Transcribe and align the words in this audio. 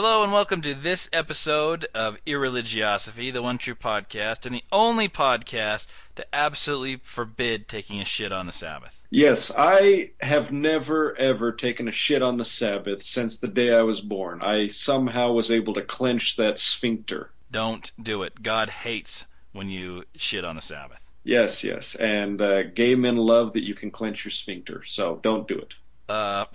Hello 0.00 0.22
and 0.22 0.32
welcome 0.32 0.60
to 0.60 0.76
this 0.76 1.10
episode 1.12 1.84
of 1.92 2.24
Irreligiosophy, 2.24 3.32
the 3.32 3.42
one 3.42 3.58
true 3.58 3.74
podcast, 3.74 4.46
and 4.46 4.54
the 4.54 4.62
only 4.70 5.08
podcast 5.08 5.88
to 6.14 6.24
absolutely 6.32 7.00
forbid 7.02 7.66
taking 7.66 8.00
a 8.00 8.04
shit 8.04 8.30
on 8.30 8.46
the 8.46 8.52
Sabbath. 8.52 9.02
Yes, 9.10 9.50
I 9.58 10.12
have 10.20 10.52
never 10.52 11.18
ever 11.18 11.50
taken 11.50 11.88
a 11.88 11.90
shit 11.90 12.22
on 12.22 12.36
the 12.36 12.44
Sabbath 12.44 13.02
since 13.02 13.40
the 13.40 13.48
day 13.48 13.74
I 13.74 13.82
was 13.82 14.00
born. 14.00 14.40
I 14.40 14.68
somehow 14.68 15.32
was 15.32 15.50
able 15.50 15.74
to 15.74 15.82
clench 15.82 16.36
that 16.36 16.60
sphincter. 16.60 17.32
Don't 17.50 17.90
do 18.00 18.22
it. 18.22 18.40
God 18.40 18.70
hates 18.70 19.26
when 19.50 19.68
you 19.68 20.04
shit 20.14 20.44
on 20.44 20.54
the 20.54 20.62
Sabbath. 20.62 21.00
Yes, 21.24 21.64
yes, 21.64 21.96
and 21.96 22.40
uh, 22.40 22.62
gay 22.62 22.94
men 22.94 23.16
love 23.16 23.52
that 23.54 23.66
you 23.66 23.74
can 23.74 23.90
clench 23.90 24.24
your 24.24 24.30
sphincter, 24.30 24.84
so 24.84 25.18
don't 25.24 25.48
do 25.48 25.58
it. 25.58 25.74
Uh, 26.08 26.44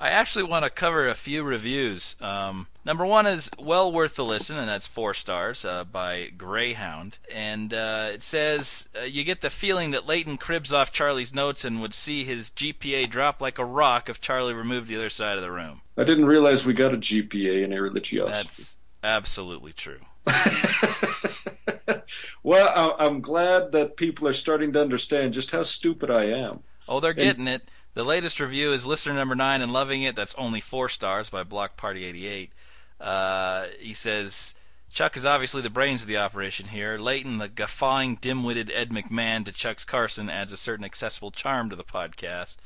I 0.00 0.10
actually 0.10 0.44
want 0.44 0.64
to 0.64 0.70
cover 0.70 1.08
a 1.08 1.14
few 1.16 1.42
reviews. 1.42 2.14
Um, 2.20 2.68
number 2.84 3.04
one 3.04 3.26
is 3.26 3.50
well 3.58 3.90
worth 3.90 4.14
the 4.14 4.24
listen, 4.24 4.56
and 4.56 4.68
that's 4.68 4.86
four 4.86 5.12
stars 5.12 5.64
uh, 5.64 5.82
by 5.82 6.28
Greyhound. 6.36 7.18
And 7.34 7.74
uh, 7.74 8.10
it 8.12 8.22
says 8.22 8.88
uh, 8.96 9.02
you 9.04 9.24
get 9.24 9.40
the 9.40 9.50
feeling 9.50 9.90
that 9.90 10.06
Leighton 10.06 10.36
cribs 10.36 10.72
off 10.72 10.92
Charlie's 10.92 11.34
notes 11.34 11.64
and 11.64 11.80
would 11.80 11.94
see 11.94 12.22
his 12.22 12.50
GPA 12.50 13.10
drop 13.10 13.40
like 13.40 13.58
a 13.58 13.64
rock 13.64 14.08
if 14.08 14.20
Charlie 14.20 14.54
removed 14.54 14.86
the 14.86 14.96
other 14.96 15.10
side 15.10 15.36
of 15.36 15.42
the 15.42 15.50
room. 15.50 15.80
I 15.96 16.04
didn't 16.04 16.26
realize 16.26 16.64
we 16.64 16.74
got 16.74 16.94
a 16.94 16.98
GPA 16.98 17.64
in 17.64 17.72
a 17.72 17.76
irreligiosity. 17.76 18.30
That's 18.30 18.76
absolutely 19.02 19.72
true. 19.72 20.00
well, 22.44 22.68
I- 23.00 23.04
I'm 23.04 23.20
glad 23.20 23.72
that 23.72 23.96
people 23.96 24.28
are 24.28 24.32
starting 24.32 24.72
to 24.74 24.80
understand 24.80 25.34
just 25.34 25.50
how 25.50 25.64
stupid 25.64 26.08
I 26.08 26.26
am. 26.26 26.60
Oh, 26.88 27.00
they're 27.00 27.12
getting 27.12 27.48
it. 27.48 27.68
The 27.98 28.04
latest 28.04 28.38
review 28.38 28.72
is 28.72 28.86
listener 28.86 29.12
number 29.14 29.34
nine 29.34 29.60
and 29.60 29.72
loving 29.72 30.04
it. 30.04 30.14
That's 30.14 30.36
only 30.36 30.60
four 30.60 30.88
stars 30.88 31.30
by 31.30 31.42
Block 31.42 31.76
Party 31.76 32.04
88. 32.04 32.52
Uh, 33.00 33.66
he 33.80 33.92
says 33.92 34.54
Chuck 34.92 35.16
is 35.16 35.26
obviously 35.26 35.62
the 35.62 35.68
brains 35.68 36.02
of 36.02 36.06
the 36.06 36.18
operation 36.18 36.68
here. 36.68 36.96
Leighton, 36.96 37.38
the 37.38 37.48
guffawing, 37.48 38.18
dim-witted 38.20 38.70
Ed 38.72 38.90
McMahon 38.90 39.44
to 39.46 39.50
Chuck's 39.50 39.84
Carson, 39.84 40.30
adds 40.30 40.52
a 40.52 40.56
certain 40.56 40.84
accessible 40.84 41.32
charm 41.32 41.70
to 41.70 41.74
the 41.74 41.82
podcast. 41.82 42.58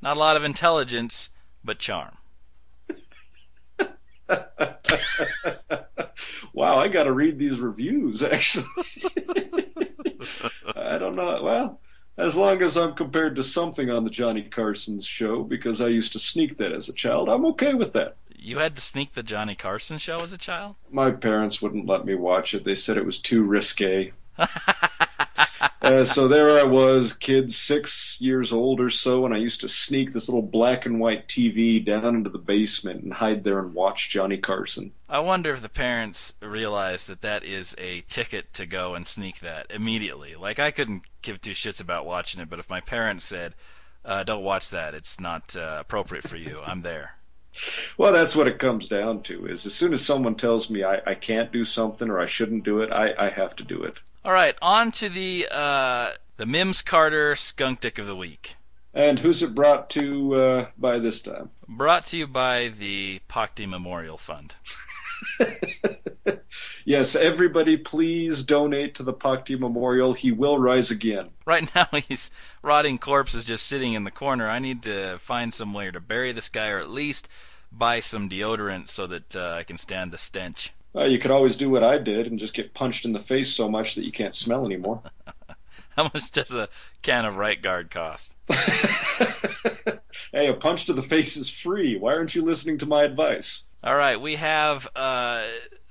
Not 0.00 0.16
a 0.16 0.18
lot 0.18 0.36
of 0.36 0.42
intelligence, 0.42 1.30
but 1.62 1.78
charm. 1.78 2.16
wow, 6.52 6.78
I 6.78 6.88
got 6.88 7.04
to 7.04 7.12
read 7.12 7.38
these 7.38 7.60
reviews. 7.60 8.24
Actually, 8.24 8.66
I 10.74 10.98
don't 10.98 11.14
know. 11.14 11.40
Well, 11.40 11.80
as 12.22 12.36
long 12.36 12.62
as 12.62 12.76
I'm 12.76 12.94
compared 12.94 13.34
to 13.36 13.42
something 13.42 13.90
on 13.90 14.04
the 14.04 14.10
Johnny 14.10 14.42
Carson's 14.42 15.04
show, 15.04 15.42
because 15.42 15.80
I 15.80 15.88
used 15.88 16.12
to 16.12 16.20
sneak 16.20 16.56
that 16.58 16.72
as 16.72 16.88
a 16.88 16.92
child, 16.92 17.28
I'm 17.28 17.44
okay 17.46 17.74
with 17.74 17.92
that. 17.94 18.16
You 18.36 18.58
had 18.58 18.76
to 18.76 18.80
sneak 18.80 19.12
the 19.14 19.22
Johnny 19.22 19.54
Carson 19.56 19.98
show 19.98 20.16
as 20.16 20.32
a 20.32 20.38
child? 20.38 20.76
My 20.90 21.10
parents 21.10 21.60
wouldn't 21.60 21.86
let 21.86 22.04
me 22.04 22.14
watch 22.14 22.54
it. 22.54 22.64
They 22.64 22.74
said 22.76 22.96
it 22.96 23.06
was 23.06 23.20
too 23.20 23.42
risque. 23.44 24.12
uh, 25.82 26.04
so 26.04 26.28
there 26.28 26.58
I 26.58 26.62
was, 26.62 27.12
kid 27.12 27.52
six 27.52 28.20
years 28.20 28.52
old 28.52 28.80
or 28.80 28.88
so, 28.88 29.24
and 29.24 29.34
I 29.34 29.38
used 29.38 29.60
to 29.62 29.68
sneak 29.68 30.12
this 30.12 30.28
little 30.28 30.42
black 30.42 30.86
and 30.86 31.00
white 31.00 31.28
TV 31.28 31.84
down 31.84 32.14
into 32.14 32.30
the 32.30 32.38
basement 32.38 33.02
and 33.02 33.12
hide 33.12 33.42
there 33.42 33.58
and 33.58 33.74
watch 33.74 34.08
Johnny 34.08 34.38
Carson. 34.38 34.92
I 35.08 35.18
wonder 35.18 35.52
if 35.52 35.60
the 35.60 35.68
parents 35.68 36.34
realize 36.40 37.08
that 37.08 37.20
that 37.22 37.44
is 37.44 37.74
a 37.78 38.02
ticket 38.02 38.54
to 38.54 38.64
go 38.64 38.94
and 38.94 39.06
sneak 39.06 39.40
that 39.40 39.66
immediately. 39.70 40.36
Like 40.36 40.60
I 40.60 40.70
couldn't 40.70 41.02
give 41.20 41.40
two 41.40 41.50
shits 41.50 41.80
about 41.80 42.06
watching 42.06 42.40
it, 42.40 42.48
but 42.48 42.60
if 42.60 42.70
my 42.70 42.80
parents 42.80 43.24
said, 43.24 43.54
uh, 44.04 44.22
"Don't 44.22 44.44
watch 44.44 44.70
that. 44.70 44.94
It's 44.94 45.18
not 45.18 45.56
uh, 45.56 45.78
appropriate 45.80 46.28
for 46.28 46.36
you," 46.36 46.60
I'm 46.64 46.82
there. 46.82 47.16
Well, 47.98 48.12
that's 48.12 48.34
what 48.34 48.48
it 48.48 48.58
comes 48.58 48.88
down 48.88 49.22
to. 49.24 49.46
Is 49.46 49.66
as 49.66 49.74
soon 49.74 49.92
as 49.92 50.04
someone 50.04 50.36
tells 50.36 50.70
me 50.70 50.84
I, 50.84 51.00
I 51.06 51.14
can't 51.14 51.52
do 51.52 51.64
something 51.64 52.08
or 52.08 52.20
I 52.20 52.26
shouldn't 52.26 52.64
do 52.64 52.80
it, 52.80 52.90
I, 52.92 53.14
I 53.18 53.30
have 53.30 53.54
to 53.56 53.64
do 53.64 53.82
it. 53.82 53.98
All 54.24 54.32
right, 54.32 54.54
on 54.62 54.92
to 54.92 55.08
the 55.08 55.48
uh, 55.50 56.12
the 56.36 56.46
Mims 56.46 56.80
Carter 56.80 57.34
Skunk 57.34 57.80
Dick 57.80 57.98
of 57.98 58.06
the 58.06 58.14
Week. 58.14 58.54
And 58.94 59.18
who's 59.18 59.42
it 59.42 59.52
brought 59.52 59.90
to 59.90 60.34
uh, 60.34 60.66
by 60.78 61.00
this 61.00 61.20
time? 61.20 61.50
Brought 61.66 62.06
to 62.06 62.18
you 62.18 62.28
by 62.28 62.68
the 62.68 63.20
Pakti 63.28 63.68
Memorial 63.68 64.16
Fund. 64.16 64.54
yes, 66.84 67.16
everybody, 67.16 67.76
please 67.76 68.44
donate 68.44 68.94
to 68.94 69.02
the 69.02 69.12
Pakti 69.12 69.58
Memorial. 69.58 70.12
He 70.12 70.30
will 70.30 70.58
rise 70.58 70.92
again. 70.92 71.30
Right 71.44 71.68
now, 71.74 71.88
his 72.08 72.30
rotting 72.62 72.98
corpse 72.98 73.34
is 73.34 73.44
just 73.44 73.66
sitting 73.66 73.94
in 73.94 74.04
the 74.04 74.12
corner. 74.12 74.48
I 74.48 74.60
need 74.60 74.84
to 74.84 75.18
find 75.18 75.52
somewhere 75.52 75.90
to 75.90 76.00
bury 76.00 76.30
this 76.30 76.48
guy, 76.48 76.68
or 76.68 76.78
at 76.78 76.90
least 76.90 77.28
buy 77.72 77.98
some 77.98 78.28
deodorant 78.28 78.88
so 78.88 79.08
that 79.08 79.34
uh, 79.34 79.54
I 79.58 79.64
can 79.64 79.78
stand 79.78 80.12
the 80.12 80.18
stench. 80.18 80.72
Well, 80.92 81.08
you 81.08 81.18
could 81.18 81.30
always 81.30 81.56
do 81.56 81.70
what 81.70 81.82
I 81.82 81.98
did 81.98 82.26
and 82.26 82.38
just 82.38 82.54
get 82.54 82.74
punched 82.74 83.04
in 83.04 83.12
the 83.12 83.20
face 83.20 83.52
so 83.52 83.68
much 83.68 83.94
that 83.94 84.04
you 84.04 84.12
can't 84.12 84.34
smell 84.34 84.66
anymore. 84.66 85.02
How 85.96 86.04
much 86.04 86.30
does 86.30 86.54
a 86.54 86.68
can 87.02 87.24
of 87.24 87.36
Right 87.36 87.60
Guard 87.60 87.90
cost? 87.90 88.34
hey, 90.32 90.48
a 90.48 90.54
punch 90.54 90.86
to 90.86 90.92
the 90.92 91.02
face 91.02 91.36
is 91.36 91.50
free. 91.50 91.98
Why 91.98 92.14
aren't 92.14 92.34
you 92.34 92.42
listening 92.42 92.78
to 92.78 92.86
my 92.86 93.04
advice? 93.04 93.64
All 93.84 93.96
right, 93.96 94.20
we 94.20 94.36
have. 94.36 94.88
Uh, 94.96 95.44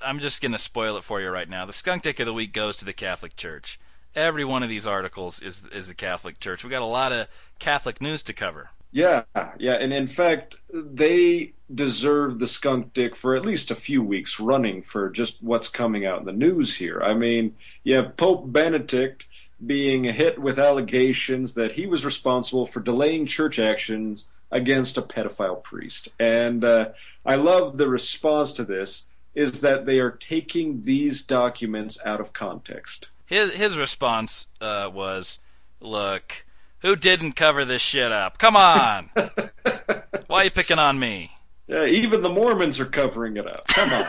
I'm 0.04 0.20
just 0.20 0.42
going 0.42 0.54
to 0.54 0.58
spoil 0.58 0.98
it 0.98 1.04
for 1.04 1.22
you 1.22 1.30
right 1.30 1.50
now. 1.50 1.66
The 1.66 1.74
skunk 1.74 2.04
dick 2.04 2.20
of 2.20 2.26
the 2.26 2.34
week 2.34 2.54
goes 2.54 2.76
to 2.78 2.86
the 2.86 2.94
Catholic 2.94 3.36
Church. 3.36 3.80
Every 4.16 4.44
one 4.44 4.64
of 4.64 4.70
these 4.70 4.88
articles 4.88 5.42
is 5.42 5.66
is 5.68 5.90
a 5.90 5.96
Catholic 5.96 6.40
Church. 6.40 6.64
We 6.64 6.70
got 6.70 6.82
a 6.82 6.86
lot 6.86 7.12
of 7.12 7.28
Catholic 7.60 8.02
news 8.02 8.24
to 8.24 8.34
cover. 8.34 8.72
Yeah, 8.92 9.24
yeah, 9.58 9.74
and 9.74 9.94
in 9.94 10.08
fact, 10.08 10.58
they 10.74 11.54
deserve 11.74 12.40
the 12.40 12.48
skunk 12.48 12.94
dick 12.94 13.16
for 13.16 13.36
at 13.36 13.46
least 13.46 13.72
a 13.72 13.76
few 13.76 14.04
weeks 14.04 14.40
running 14.40 14.82
for 14.82 15.10
just 15.10 15.42
what's 15.42 15.70
coming 15.70 16.06
out 16.06 16.20
in 16.20 16.26
the 16.26 16.34
news 16.34 16.76
here. 16.76 17.02
I 17.02 17.14
mean, 17.14 17.56
you 17.84 17.96
have 17.96 18.18
Pope 18.18 18.52
Benedict 18.52 19.28
being 19.66 20.04
hit 20.06 20.40
with 20.40 20.60
allegations 20.60 21.54
that 21.54 21.74
he 21.74 21.86
was 21.86 22.04
responsible 22.04 22.66
for 22.66 22.80
delaying 22.80 23.28
church 23.28 23.60
actions 23.60 24.28
against 24.50 24.98
a 24.98 25.02
pedophile 25.02 25.64
priest. 25.64 26.10
And 26.20 26.66
uh, 26.66 26.90
I 27.26 27.36
love 27.36 27.78
the 27.78 27.88
response 27.88 28.52
to 28.54 28.64
this 28.64 29.06
is 29.34 29.62
that 29.62 29.86
they 29.86 30.00
are 30.00 30.12
taking 30.12 30.84
these 30.84 31.22
documents 31.22 31.98
out 32.06 32.20
of 32.20 32.34
context. 32.34 33.10
His 33.26 33.54
his 33.54 33.78
response 33.78 34.48
uh, 34.60 34.90
was, 34.94 35.40
"Look, 35.80 36.44
who 36.82 36.96
didn't 36.96 37.34
cover 37.34 37.66
this 37.66 37.82
shit 37.82 38.12
up? 38.12 38.38
Come 38.38 38.56
on, 38.56 39.10
why 40.28 40.42
are 40.42 40.44
you 40.46 40.52
picking 40.52 40.80
on 40.80 41.00
me?" 41.00 41.32
Yeah, 41.68 41.86
even 41.86 42.22
the 42.22 42.30
Mormons 42.30 42.80
are 42.80 42.86
covering 42.86 43.38
it 43.38 43.48
up. 43.48 43.66
Come 43.68 43.94
on. 43.94 44.06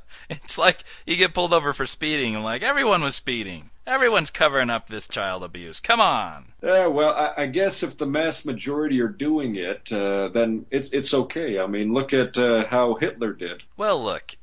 it's 0.30 0.56
like 0.56 0.84
you 1.06 1.16
get 1.16 1.34
pulled 1.34 1.52
over 1.52 1.72
for 1.72 1.86
speeding, 1.86 2.34
and 2.34 2.44
like 2.44 2.62
everyone 2.62 3.02
was 3.02 3.14
speeding. 3.14 3.70
Everyone's 3.86 4.30
covering 4.30 4.70
up 4.70 4.86
this 4.86 5.08
child 5.08 5.42
abuse. 5.42 5.80
Come 5.80 6.00
on. 6.00 6.52
Yeah, 6.62 6.86
well, 6.86 7.12
I, 7.12 7.42
I 7.42 7.46
guess 7.46 7.82
if 7.82 7.98
the 7.98 8.06
mass 8.06 8.44
majority 8.44 9.00
are 9.00 9.08
doing 9.08 9.56
it, 9.56 9.92
uh, 9.92 10.28
then 10.28 10.66
it's 10.70 10.90
it's 10.92 11.12
okay. 11.12 11.58
I 11.58 11.66
mean, 11.66 11.92
look 11.92 12.14
at 12.14 12.38
uh, 12.38 12.66
how 12.66 12.94
Hitler 12.94 13.32
did. 13.32 13.64
Well, 13.76 14.02
look, 14.02 14.36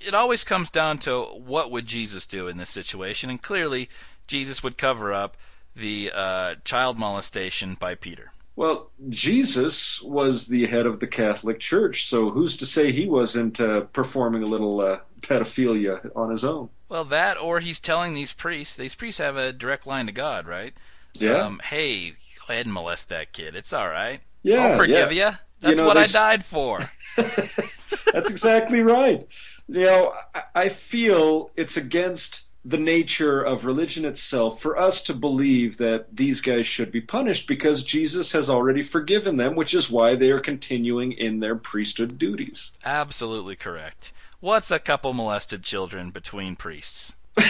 it 0.00 0.14
always 0.14 0.44
comes 0.44 0.70
down 0.70 0.98
to 0.98 1.22
what 1.22 1.70
would 1.70 1.86
Jesus 1.86 2.26
do 2.26 2.48
in 2.48 2.56
this 2.56 2.70
situation, 2.70 3.30
and 3.30 3.40
clearly, 3.40 3.88
Jesus 4.26 4.62
would 4.62 4.76
cover 4.76 5.12
up 5.12 5.36
the 5.74 6.10
uh, 6.14 6.54
child 6.64 6.98
molestation 6.98 7.76
by 7.78 7.94
Peter. 7.94 8.32
Well, 8.56 8.90
Jesus 9.10 10.00
was 10.00 10.46
the 10.46 10.66
head 10.66 10.86
of 10.86 11.00
the 11.00 11.06
Catholic 11.06 11.60
Church, 11.60 12.06
so 12.08 12.30
who's 12.30 12.56
to 12.56 12.66
say 12.66 12.90
he 12.90 13.06
wasn't 13.06 13.60
uh, 13.60 13.82
performing 13.82 14.42
a 14.42 14.46
little 14.46 14.80
uh, 14.80 15.00
pedophilia 15.20 16.10
on 16.16 16.30
his 16.30 16.42
own? 16.42 16.70
Well, 16.88 17.04
that, 17.04 17.36
or 17.36 17.60
he's 17.60 17.78
telling 17.78 18.14
these 18.14 18.32
priests, 18.32 18.74
these 18.74 18.94
priests 18.94 19.20
have 19.20 19.36
a 19.36 19.52
direct 19.52 19.86
line 19.86 20.06
to 20.06 20.12
God, 20.12 20.46
right? 20.46 20.72
Yeah. 21.14 21.42
Um, 21.42 21.60
hey, 21.64 22.10
go 22.10 22.54
ahead 22.54 22.64
and 22.64 22.72
molest 22.72 23.10
that 23.10 23.32
kid. 23.32 23.54
It's 23.54 23.74
all 23.74 23.88
right. 23.88 24.20
Yeah. 24.42 24.68
I'll 24.68 24.76
forgive 24.76 25.12
yeah. 25.12 25.30
you. 25.30 25.36
That's 25.60 25.78
you 25.78 25.82
know, 25.82 25.86
what 25.86 25.96
I 25.96 26.04
died 26.12 26.44
for. 26.44 26.80
That's 27.16 28.30
exactly 28.30 28.80
right. 28.80 29.26
You 29.68 29.84
know, 29.84 30.14
I, 30.34 30.42
I 30.54 30.68
feel 30.68 31.50
it's 31.56 31.76
against 31.76 32.42
the 32.66 32.78
nature 32.78 33.40
of 33.40 33.64
religion 33.64 34.04
itself 34.04 34.60
for 34.60 34.76
us 34.76 35.00
to 35.00 35.14
believe 35.14 35.76
that 35.76 36.16
these 36.16 36.40
guys 36.40 36.66
should 36.66 36.90
be 36.90 37.00
punished 37.00 37.46
because 37.46 37.84
Jesus 37.84 38.32
has 38.32 38.50
already 38.50 38.82
forgiven 38.82 39.36
them, 39.36 39.54
which 39.54 39.72
is 39.72 39.88
why 39.88 40.16
they 40.16 40.32
are 40.32 40.40
continuing 40.40 41.12
in 41.12 41.38
their 41.38 41.54
priesthood 41.54 42.18
duties. 42.18 42.72
Absolutely 42.84 43.54
correct. 43.54 44.12
What's 44.40 44.72
a 44.72 44.80
couple 44.80 45.12
molested 45.12 45.62
children 45.62 46.10
between 46.10 46.56
priests? 46.56 47.14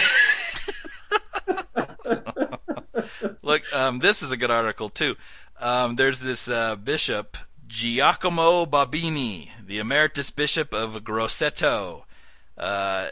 Look, 3.41 3.63
um, 3.73 3.99
this 3.99 4.21
is 4.21 4.31
a 4.31 4.37
good 4.37 4.51
article 4.51 4.89
too. 4.89 5.15
Um, 5.59 5.95
there's 5.95 6.19
this 6.19 6.47
uh, 6.47 6.75
bishop, 6.75 7.37
Giacomo 7.67 8.65
Babini, 8.65 9.49
the 9.65 9.79
emeritus 9.79 10.31
bishop 10.31 10.73
of 10.73 11.03
Grosseto. 11.03 12.03
Uh, 12.57 13.09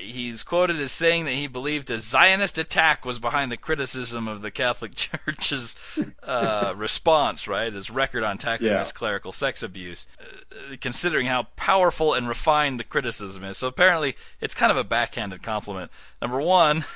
he's 0.00 0.42
quoted 0.42 0.76
as 0.80 0.90
saying 0.90 1.26
that 1.26 1.34
he 1.34 1.46
believed 1.46 1.90
a 1.90 2.00
Zionist 2.00 2.56
attack 2.56 3.04
was 3.04 3.18
behind 3.18 3.52
the 3.52 3.56
criticism 3.58 4.26
of 4.26 4.40
the 4.40 4.50
Catholic 4.50 4.94
Church's 4.94 5.76
uh, 6.22 6.72
response, 6.74 7.46
right? 7.46 7.70
His 7.72 7.90
record 7.90 8.24
on 8.24 8.38
tackling 8.38 8.70
Yeah. 8.72 8.78
this 8.78 8.92
clerical 8.92 9.32
sex 9.32 9.62
abuse, 9.62 10.06
uh, 10.18 10.76
considering 10.80 11.26
how 11.26 11.42
powerful 11.56 12.14
and 12.14 12.26
refined 12.26 12.80
the 12.80 12.84
criticism 12.84 13.44
is. 13.44 13.58
So 13.58 13.66
apparently, 13.68 14.16
it's 14.40 14.54
kind 14.54 14.70
of 14.70 14.78
a 14.78 14.84
backhanded 14.84 15.42
compliment. 15.42 15.90
Number 16.22 16.40
one. 16.40 16.84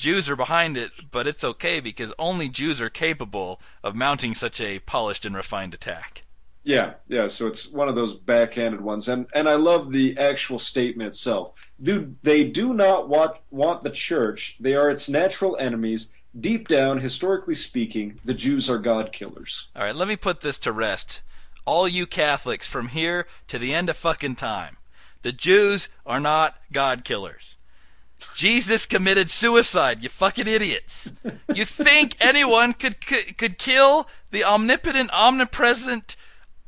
Jews 0.00 0.30
are 0.30 0.36
behind 0.36 0.76
it, 0.76 0.90
but 1.10 1.26
it's 1.26 1.44
okay 1.44 1.78
because 1.78 2.12
only 2.18 2.48
Jews 2.48 2.80
are 2.80 2.88
capable 2.88 3.60
of 3.84 3.94
mounting 3.94 4.34
such 4.34 4.60
a 4.60 4.78
polished 4.80 5.26
and 5.26 5.36
refined 5.36 5.74
attack. 5.74 6.22
Yeah, 6.64 6.94
yeah. 7.06 7.26
So 7.26 7.46
it's 7.46 7.70
one 7.70 7.88
of 7.88 7.94
those 7.94 8.14
backhanded 8.14 8.80
ones, 8.80 9.08
and 9.08 9.26
and 9.34 9.48
I 9.48 9.54
love 9.54 9.92
the 9.92 10.16
actual 10.18 10.58
statement 10.58 11.08
itself. 11.08 11.52
Do 11.82 12.16
they 12.22 12.44
do 12.44 12.74
not 12.74 13.08
want 13.08 13.36
want 13.50 13.82
the 13.82 13.90
church? 13.90 14.56
They 14.58 14.74
are 14.74 14.90
its 14.90 15.08
natural 15.08 15.56
enemies. 15.58 16.10
Deep 16.38 16.68
down, 16.68 17.00
historically 17.00 17.56
speaking, 17.56 18.20
the 18.24 18.34
Jews 18.34 18.70
are 18.70 18.78
God 18.78 19.12
killers. 19.12 19.68
All 19.74 19.82
right, 19.82 19.96
let 19.96 20.08
me 20.08 20.16
put 20.16 20.40
this 20.40 20.58
to 20.60 20.72
rest. 20.72 21.22
All 21.66 21.88
you 21.88 22.06
Catholics 22.06 22.66
from 22.66 22.88
here 22.88 23.26
to 23.48 23.58
the 23.58 23.74
end 23.74 23.90
of 23.90 23.96
fucking 23.96 24.36
time. 24.36 24.76
The 25.22 25.32
Jews 25.32 25.88
are 26.06 26.20
not 26.20 26.56
God 26.72 27.04
killers. 27.04 27.58
Jesus 28.34 28.86
committed 28.86 29.30
suicide, 29.30 30.02
you 30.02 30.08
fucking 30.08 30.46
idiots. 30.46 31.12
You 31.54 31.64
think 31.64 32.16
anyone 32.20 32.72
could 32.72 33.04
could, 33.04 33.36
could 33.38 33.58
kill 33.58 34.08
the 34.30 34.44
omnipotent, 34.44 35.10
omnipresent, 35.12 36.16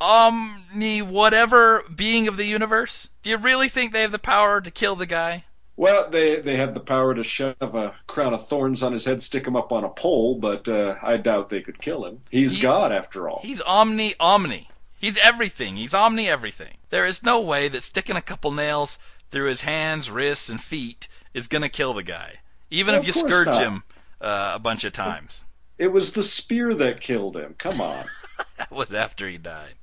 omni 0.00 1.00
whatever 1.02 1.84
being 1.94 2.28
of 2.28 2.36
the 2.36 2.46
universe? 2.46 3.08
Do 3.22 3.30
you 3.30 3.36
really 3.36 3.68
think 3.68 3.92
they 3.92 4.02
have 4.02 4.12
the 4.12 4.18
power 4.18 4.60
to 4.60 4.70
kill 4.70 4.96
the 4.96 5.06
guy? 5.06 5.44
Well, 5.76 6.10
they 6.10 6.40
they 6.40 6.56
have 6.56 6.74
the 6.74 6.80
power 6.80 7.14
to 7.14 7.24
shove 7.24 7.56
a 7.60 7.94
crown 8.06 8.34
of 8.34 8.46
thorns 8.46 8.82
on 8.82 8.92
his 8.92 9.04
head, 9.04 9.22
stick 9.22 9.46
him 9.46 9.56
up 9.56 9.72
on 9.72 9.84
a 9.84 9.88
pole, 9.88 10.34
but 10.34 10.68
uh, 10.68 10.96
I 11.02 11.16
doubt 11.16 11.48
they 11.48 11.62
could 11.62 11.80
kill 11.80 12.04
him. 12.04 12.20
He's 12.30 12.56
He- 12.56 12.62
God 12.62 12.92
after 12.92 13.28
all. 13.28 13.40
He's 13.42 13.60
omni 13.62 14.14
omni. 14.20 14.68
He's 14.98 15.18
everything. 15.18 15.76
He's 15.76 15.94
omni 15.94 16.28
everything. 16.28 16.76
There 16.90 17.06
is 17.06 17.22
no 17.22 17.40
way 17.40 17.68
that 17.68 17.82
sticking 17.82 18.16
a 18.16 18.22
couple 18.22 18.52
nails 18.52 18.98
through 19.32 19.48
his 19.48 19.62
hands, 19.62 20.10
wrists, 20.10 20.48
and 20.48 20.60
feet 20.60 21.08
is 21.34 21.48
gonna 21.48 21.68
kill 21.68 21.92
the 21.94 22.02
guy, 22.04 22.34
even 22.70 22.92
Well, 22.92 23.00
if 23.00 23.06
you 23.06 23.12
scourge 23.12 23.46
not. 23.46 23.60
him 23.62 23.82
uh, 24.20 24.52
a 24.54 24.58
bunch 24.60 24.84
of 24.84 24.92
times. 24.92 25.44
It 25.78 25.88
was 25.88 26.12
the 26.12 26.22
spear 26.22 26.74
that 26.74 27.00
killed 27.00 27.36
him. 27.36 27.54
Come 27.58 27.80
on. 27.80 28.04
That 28.58 28.70
was 28.70 28.94
after 28.94 29.28
he 29.28 29.38
died. 29.38 29.74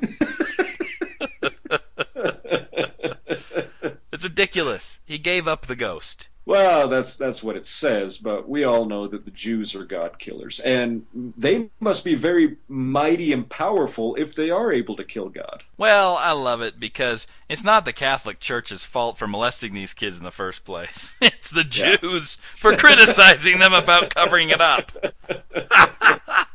it's 4.12 4.24
ridiculous. 4.24 5.00
He 5.04 5.18
gave 5.18 5.46
up 5.46 5.66
the 5.66 5.76
ghost. 5.76 6.28
Well, 6.48 6.88
that's 6.88 7.14
that's 7.16 7.42
what 7.42 7.56
it 7.56 7.66
says, 7.66 8.16
but 8.16 8.48
we 8.48 8.64
all 8.64 8.86
know 8.86 9.06
that 9.06 9.26
the 9.26 9.30
Jews 9.30 9.74
are 9.74 9.84
God 9.84 10.18
killers, 10.18 10.60
and 10.60 11.04
they 11.12 11.68
must 11.78 12.06
be 12.06 12.14
very 12.14 12.56
mighty 12.68 13.34
and 13.34 13.46
powerful 13.50 14.14
if 14.14 14.34
they 14.34 14.48
are 14.48 14.72
able 14.72 14.96
to 14.96 15.04
kill 15.04 15.28
God. 15.28 15.64
Well, 15.76 16.16
I 16.16 16.32
love 16.32 16.62
it 16.62 16.80
because 16.80 17.26
it's 17.50 17.62
not 17.64 17.84
the 17.84 17.92
Catholic 17.92 18.38
Church's 18.38 18.86
fault 18.86 19.18
for 19.18 19.26
molesting 19.26 19.74
these 19.74 19.92
kids 19.92 20.16
in 20.16 20.24
the 20.24 20.30
first 20.30 20.64
place. 20.64 21.12
It's 21.20 21.50
the 21.50 21.66
Yeah. 21.70 21.96
Jews 21.98 22.36
for 22.56 22.74
criticizing 22.74 23.58
them 23.58 23.74
about 23.74 24.14
covering 24.14 24.48
it 24.48 24.62
up. 24.62 24.90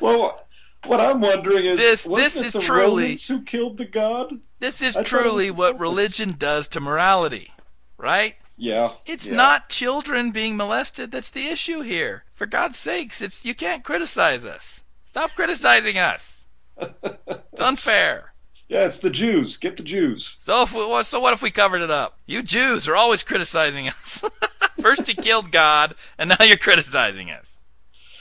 Well, 0.00 0.46
what 0.86 1.00
I'm 1.00 1.20
wondering 1.20 1.64
is, 1.66 1.78
This- 1.78 2.04
this 2.04 2.42
is 2.42 2.52
truly- 2.64 3.02
Romans 3.04 3.28
who 3.28 3.42
killed 3.42 3.76
the 3.78 3.84
God? 3.86 4.40
This 4.60 4.82
is 4.82 4.96
I 4.96 5.02
truly 5.02 5.50
what 5.50 5.78
religion 5.78 6.34
does 6.38 6.68
to 6.68 6.80
morality, 6.80 7.52
right? 7.98 8.36
Yeah, 8.56 8.92
It's 9.06 9.28
yeah. 9.28 9.34
not 9.34 9.68
children 9.68 10.30
being 10.30 10.56
molested 10.56 11.10
that's 11.10 11.30
the 11.30 11.46
issue 11.46 11.80
here. 11.80 12.24
For 12.34 12.46
God's 12.46 12.78
sakes, 12.78 13.20
it's 13.20 13.44
you 13.44 13.54
can't 13.54 13.82
criticize 13.82 14.46
us. 14.46 14.84
Stop 15.00 15.30
criticizing 15.34 15.98
us. 15.98 16.46
It's 16.80 17.60
unfair. 17.60 18.30
Yeah, 18.66 18.86
it's 18.86 18.98
the 18.98 19.10
Jews. 19.10 19.58
Get 19.58 19.76
the 19.76 19.82
Jews. 19.82 20.36
So 20.40 20.62
if 20.62 20.72
we, 20.72 21.02
so 21.04 21.20
what 21.20 21.34
if 21.34 21.42
we 21.42 21.50
covered 21.50 21.82
it 21.82 21.90
up? 21.90 22.18
You 22.26 22.42
Jews 22.42 22.88
are 22.88 22.96
always 22.96 23.22
criticizing 23.22 23.88
us. 23.88 24.24
First 24.80 25.06
you 25.06 25.14
killed 25.14 25.52
God, 25.52 25.94
and 26.16 26.30
now 26.30 26.44
you're 26.44 26.56
criticizing 26.56 27.30
us. 27.30 27.60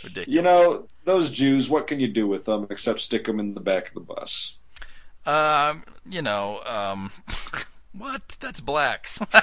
Ridiculous. 0.03 0.27
You 0.35 0.41
know 0.41 0.87
those 1.05 1.31
Jews. 1.31 1.69
What 1.69 1.87
can 1.87 2.01
you 2.01 2.09
do 2.09 2.27
with 2.27 2.43
them 2.43 2.67
except 2.69 2.99
stick 2.99 3.23
them 3.25 3.39
in 3.39 3.53
the 3.53 3.61
back 3.61 3.87
of 3.87 3.93
the 3.93 4.01
bus? 4.01 4.57
Um, 5.25 5.85
you 6.07 6.21
know, 6.21 6.61
um, 6.65 7.11
what? 7.97 8.37
That's 8.39 8.59
blacks. 8.61 9.19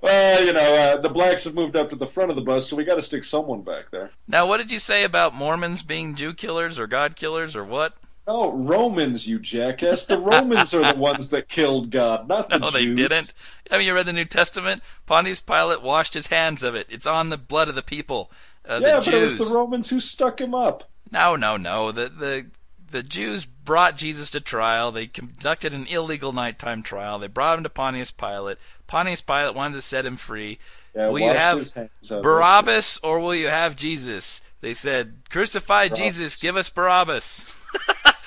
well, 0.00 0.44
you 0.44 0.52
know, 0.52 0.74
uh, 0.74 0.96
the 1.00 1.10
blacks 1.12 1.44
have 1.44 1.54
moved 1.54 1.76
up 1.76 1.90
to 1.90 1.96
the 1.96 2.06
front 2.06 2.30
of 2.30 2.36
the 2.36 2.42
bus, 2.42 2.68
so 2.68 2.76
we 2.76 2.84
got 2.84 2.96
to 2.96 3.02
stick 3.02 3.24
someone 3.24 3.62
back 3.62 3.90
there. 3.90 4.10
now, 4.28 4.46
what 4.46 4.58
did 4.58 4.70
you 4.70 4.78
say 4.78 5.04
about 5.04 5.34
Mormons 5.34 5.82
being 5.82 6.14
Jew 6.14 6.32
killers 6.34 6.78
or 6.78 6.86
God 6.86 7.16
killers 7.16 7.56
or 7.56 7.64
what? 7.64 7.94
No, 8.26 8.52
Romans, 8.52 9.26
you 9.26 9.40
jackass. 9.40 10.04
The 10.04 10.16
Romans 10.18 10.72
are 10.74 10.92
the 10.92 10.98
ones 10.98 11.30
that 11.30 11.48
killed 11.48 11.90
God, 11.90 12.28
not 12.28 12.48
the 12.48 12.58
Jews. 12.58 12.60
No, 12.60 12.70
they 12.70 12.94
didn't. 12.94 13.32
Haven't 13.68 13.84
you 13.86 13.94
read 13.94 14.06
the 14.06 14.12
New 14.12 14.24
Testament? 14.24 14.80
Pontius 15.06 15.40
Pilate 15.40 15.82
washed 15.82 16.14
his 16.14 16.28
hands 16.28 16.62
of 16.62 16.76
it. 16.76 16.86
It's 16.88 17.06
on 17.06 17.30
the 17.30 17.36
blood 17.38 17.68
of 17.68 17.74
the 17.74 17.82
people. 17.82 18.30
Uh, 18.64 18.78
Yeah, 18.80 19.00
the 19.00 19.10
but 19.10 19.14
it 19.14 19.22
was 19.22 19.38
the 19.38 19.52
Romans 19.56 19.90
who 19.90 19.98
stuck 19.98 20.40
him 20.40 20.54
up. 20.54 20.88
No, 21.10 21.34
no, 21.34 21.56
no. 21.56 21.90
The 21.90 22.08
the 22.08 22.46
the 22.92 23.02
Jews 23.02 23.44
brought 23.44 23.96
Jesus 23.96 24.30
to 24.30 24.40
trial. 24.40 24.92
They 24.92 25.06
conducted 25.06 25.74
an 25.74 25.86
illegal 25.86 26.32
nighttime 26.32 26.82
trial. 26.82 27.18
They 27.18 27.26
brought 27.26 27.58
him 27.58 27.64
to 27.64 27.70
Pontius 27.70 28.10
Pilate. 28.10 28.58
Pontius 28.86 29.22
Pilate 29.22 29.54
wanted 29.54 29.74
to 29.74 29.82
set 29.82 30.06
him 30.06 30.16
free. 30.16 30.58
Yeah, 30.94 31.08
will 31.08 31.20
you 31.20 31.32
have. 31.32 31.74
Barabbas 32.08 33.00
or 33.02 33.18
will 33.20 33.34
you 33.34 33.48
have 33.48 33.76
Jesus? 33.76 34.42
They 34.60 34.74
said, 34.74 35.14
Crucify 35.30 35.88
Jesus, 35.88 36.36
give 36.36 36.56
us 36.56 36.70
Barabbas. 36.70 37.58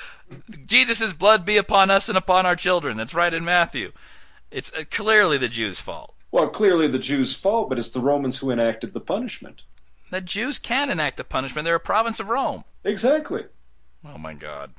Jesus' 0.65 1.13
blood 1.13 1.45
be 1.45 1.57
upon 1.57 1.89
us 1.89 2.09
and 2.09 2.17
upon 2.17 2.45
our 2.45 2.55
children. 2.55 2.97
That's 2.97 3.13
right 3.13 3.33
in 3.33 3.45
Matthew. 3.45 3.91
It's 4.51 4.73
uh, 4.73 4.83
clearly 4.89 5.37
the 5.37 5.47
Jews' 5.47 5.79
fault. 5.79 6.13
Well, 6.31 6.49
clearly 6.49 6.87
the 6.87 6.99
Jews' 6.99 7.35
fault, 7.35 7.69
but 7.69 7.79
it's 7.79 7.91
the 7.91 7.99
Romans 7.99 8.39
who 8.39 8.51
enacted 8.51 8.93
the 8.93 8.99
punishment. 8.99 9.61
The 10.09 10.21
Jews 10.21 10.59
can 10.59 10.89
enact 10.89 11.17
the 11.17 11.23
punishment. 11.23 11.65
They're 11.65 11.75
a 11.75 11.79
province 11.79 12.19
of 12.19 12.29
Rome. 12.29 12.63
Exactly. 12.83 13.45
Oh 14.05 14.17
my 14.17 14.33
God. 14.33 14.71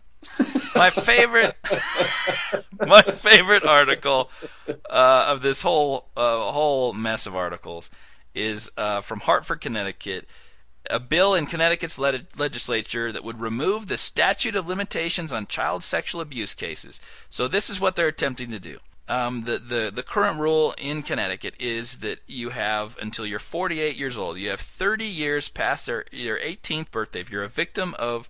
My 0.75 0.90
favorite, 0.90 1.56
my 2.87 3.02
favorite 3.02 3.64
article 3.64 4.31
uh, 4.90 5.26
of 5.28 5.43
this 5.43 5.62
whole 5.62 6.08
uh, 6.17 6.52
whole 6.52 6.92
mess 6.92 7.26
of 7.26 7.35
articles 7.37 7.90
is 8.35 8.71
uh, 8.76 9.00
from 9.00 9.21
Hartford, 9.21 9.61
Connecticut. 9.61 10.28
A 10.88 11.00
bill 11.00 11.35
in 11.35 11.47
Connecticut's 11.47 11.99
le- 11.99 12.21
legislature 12.38 13.11
that 13.11 13.25
would 13.25 13.40
remove 13.40 13.87
the 13.87 13.99
statute 13.99 14.54
of 14.54 14.68
limitations 14.68 15.33
on 15.33 15.47
child 15.49 15.83
sexual 15.83 16.21
abuse 16.21 16.54
cases. 16.54 17.00
So 17.28 17.49
this 17.49 17.68
is 17.68 17.80
what 17.80 17.97
they're 17.97 18.09
attempting 18.09 18.50
to 18.50 18.61
do. 18.61 18.78
Um, 19.09 19.45
the, 19.45 19.59
the 19.59 19.92
the 19.95 20.02
current 20.02 20.38
rule 20.38 20.75
in 20.78 21.02
Connecticut 21.02 21.54
is 21.61 21.99
that 21.99 22.21
you 22.26 22.50
have 22.50 22.97
until 23.00 23.25
you're 23.26 23.38
48 23.38 23.97
years 23.97 24.18
old. 24.18 24.38
You 24.38 24.50
have 24.50 24.61
30 24.61 25.04
years 25.04 25.49
past 25.49 25.87
their, 25.87 26.04
your 26.11 26.38
18th 26.38 26.90
birthday 26.90 27.21
if 27.21 27.30
you're 27.30 27.45
a 27.45 27.49
victim 27.49 27.95
of 27.99 28.28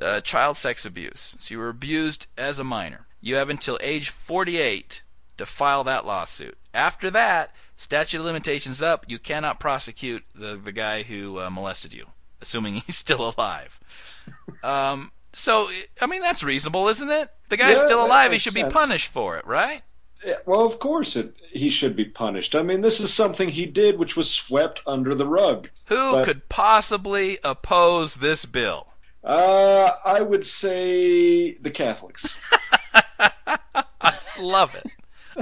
uh, 0.00 0.20
child 0.20 0.56
sex 0.56 0.84
abuse. 0.86 1.36
So 1.40 1.52
you 1.54 1.58
were 1.58 1.68
abused 1.68 2.26
as 2.38 2.58
a 2.58 2.64
minor. 2.64 3.06
You 3.20 3.34
have 3.36 3.50
until 3.50 3.78
age 3.80 4.08
48 4.10 5.02
to 5.36 5.46
file 5.46 5.84
that 5.84 6.06
lawsuit. 6.06 6.56
After 6.74 7.10
that, 7.10 7.54
statute 7.76 8.18
of 8.18 8.24
limitations 8.24 8.80
up. 8.82 9.04
You 9.08 9.18
cannot 9.18 9.60
prosecute 9.60 10.24
the 10.34 10.56
the 10.56 10.72
guy 10.72 11.02
who 11.02 11.38
uh, 11.40 11.50
molested 11.50 11.92
you, 11.92 12.06
assuming 12.40 12.74
he's 12.86 12.96
still 12.96 13.32
alive. 13.36 13.78
Um, 14.62 15.12
so 15.32 15.68
I 16.00 16.06
mean 16.06 16.22
that's 16.22 16.42
reasonable, 16.44 16.88
isn't 16.88 17.10
it? 17.10 17.30
The 17.48 17.56
guy's 17.56 17.78
Yeah, 17.78 17.84
still 17.86 18.06
alive. 18.06 18.32
He 18.32 18.38
should 18.38 18.52
sense. 18.52 18.72
be 18.72 18.78
punished 18.78 19.08
for 19.08 19.36
it, 19.38 19.46
right? 19.46 19.82
Yeah, 20.24 20.34
well, 20.46 20.64
of 20.64 20.78
course 20.78 21.16
it, 21.16 21.34
he 21.50 21.68
should 21.68 21.96
be 21.96 22.04
punished. 22.04 22.54
I 22.54 22.62
mean, 22.62 22.80
this 22.80 23.00
is 23.00 23.12
something 23.12 23.48
he 23.48 23.66
did 23.66 23.98
which 23.98 24.16
was 24.16 24.30
swept 24.30 24.80
under 24.86 25.16
the 25.16 25.26
rug. 25.26 25.68
Who 25.86 26.12
But- 26.14 26.24
could 26.24 26.48
possibly 26.48 27.38
oppose 27.42 28.16
this 28.16 28.44
bill? 28.44 28.86
Uh, 29.24 29.90
I 30.04 30.20
would 30.20 30.44
say 30.44 31.52
the 31.54 31.70
Catholics. 31.70 32.38
I 33.18 34.14
love 34.40 34.74
it. 34.74 34.86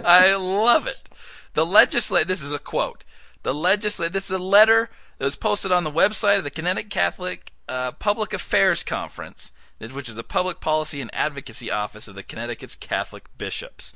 I 0.05 0.35
love 0.35 0.87
it. 0.87 1.09
The 1.55 1.67
legislate. 1.67 2.29
This 2.29 2.43
is 2.43 2.53
a 2.53 2.59
quote. 2.59 3.05
The 3.43 3.55
legislate. 3.55 4.13
This 4.13 4.27
is 4.27 4.37
a 4.37 4.43
letter 4.43 4.91
that 5.19 5.25
was 5.25 5.37
posted 5.37 5.73
on 5.73 5.85
the 5.85 5.91
website 5.91 6.39
of 6.39 6.45
the 6.45 6.51
Connecticut 6.51 6.91
Catholic 6.91 7.53
uh, 7.69 7.93
Public 7.93 8.33
Affairs 8.33 8.85
Conference, 8.85 9.53
which 9.93 10.09
is 10.09 10.19
a 10.19 10.25
public 10.25 10.61
policy 10.61 11.01
and 11.01 11.11
advocacy 11.15 11.71
office 11.71 12.07
of 12.07 12.15
the 12.15 12.23
Connecticut's 12.23 12.75
Catholic 12.75 13.29
bishops. 13.39 13.95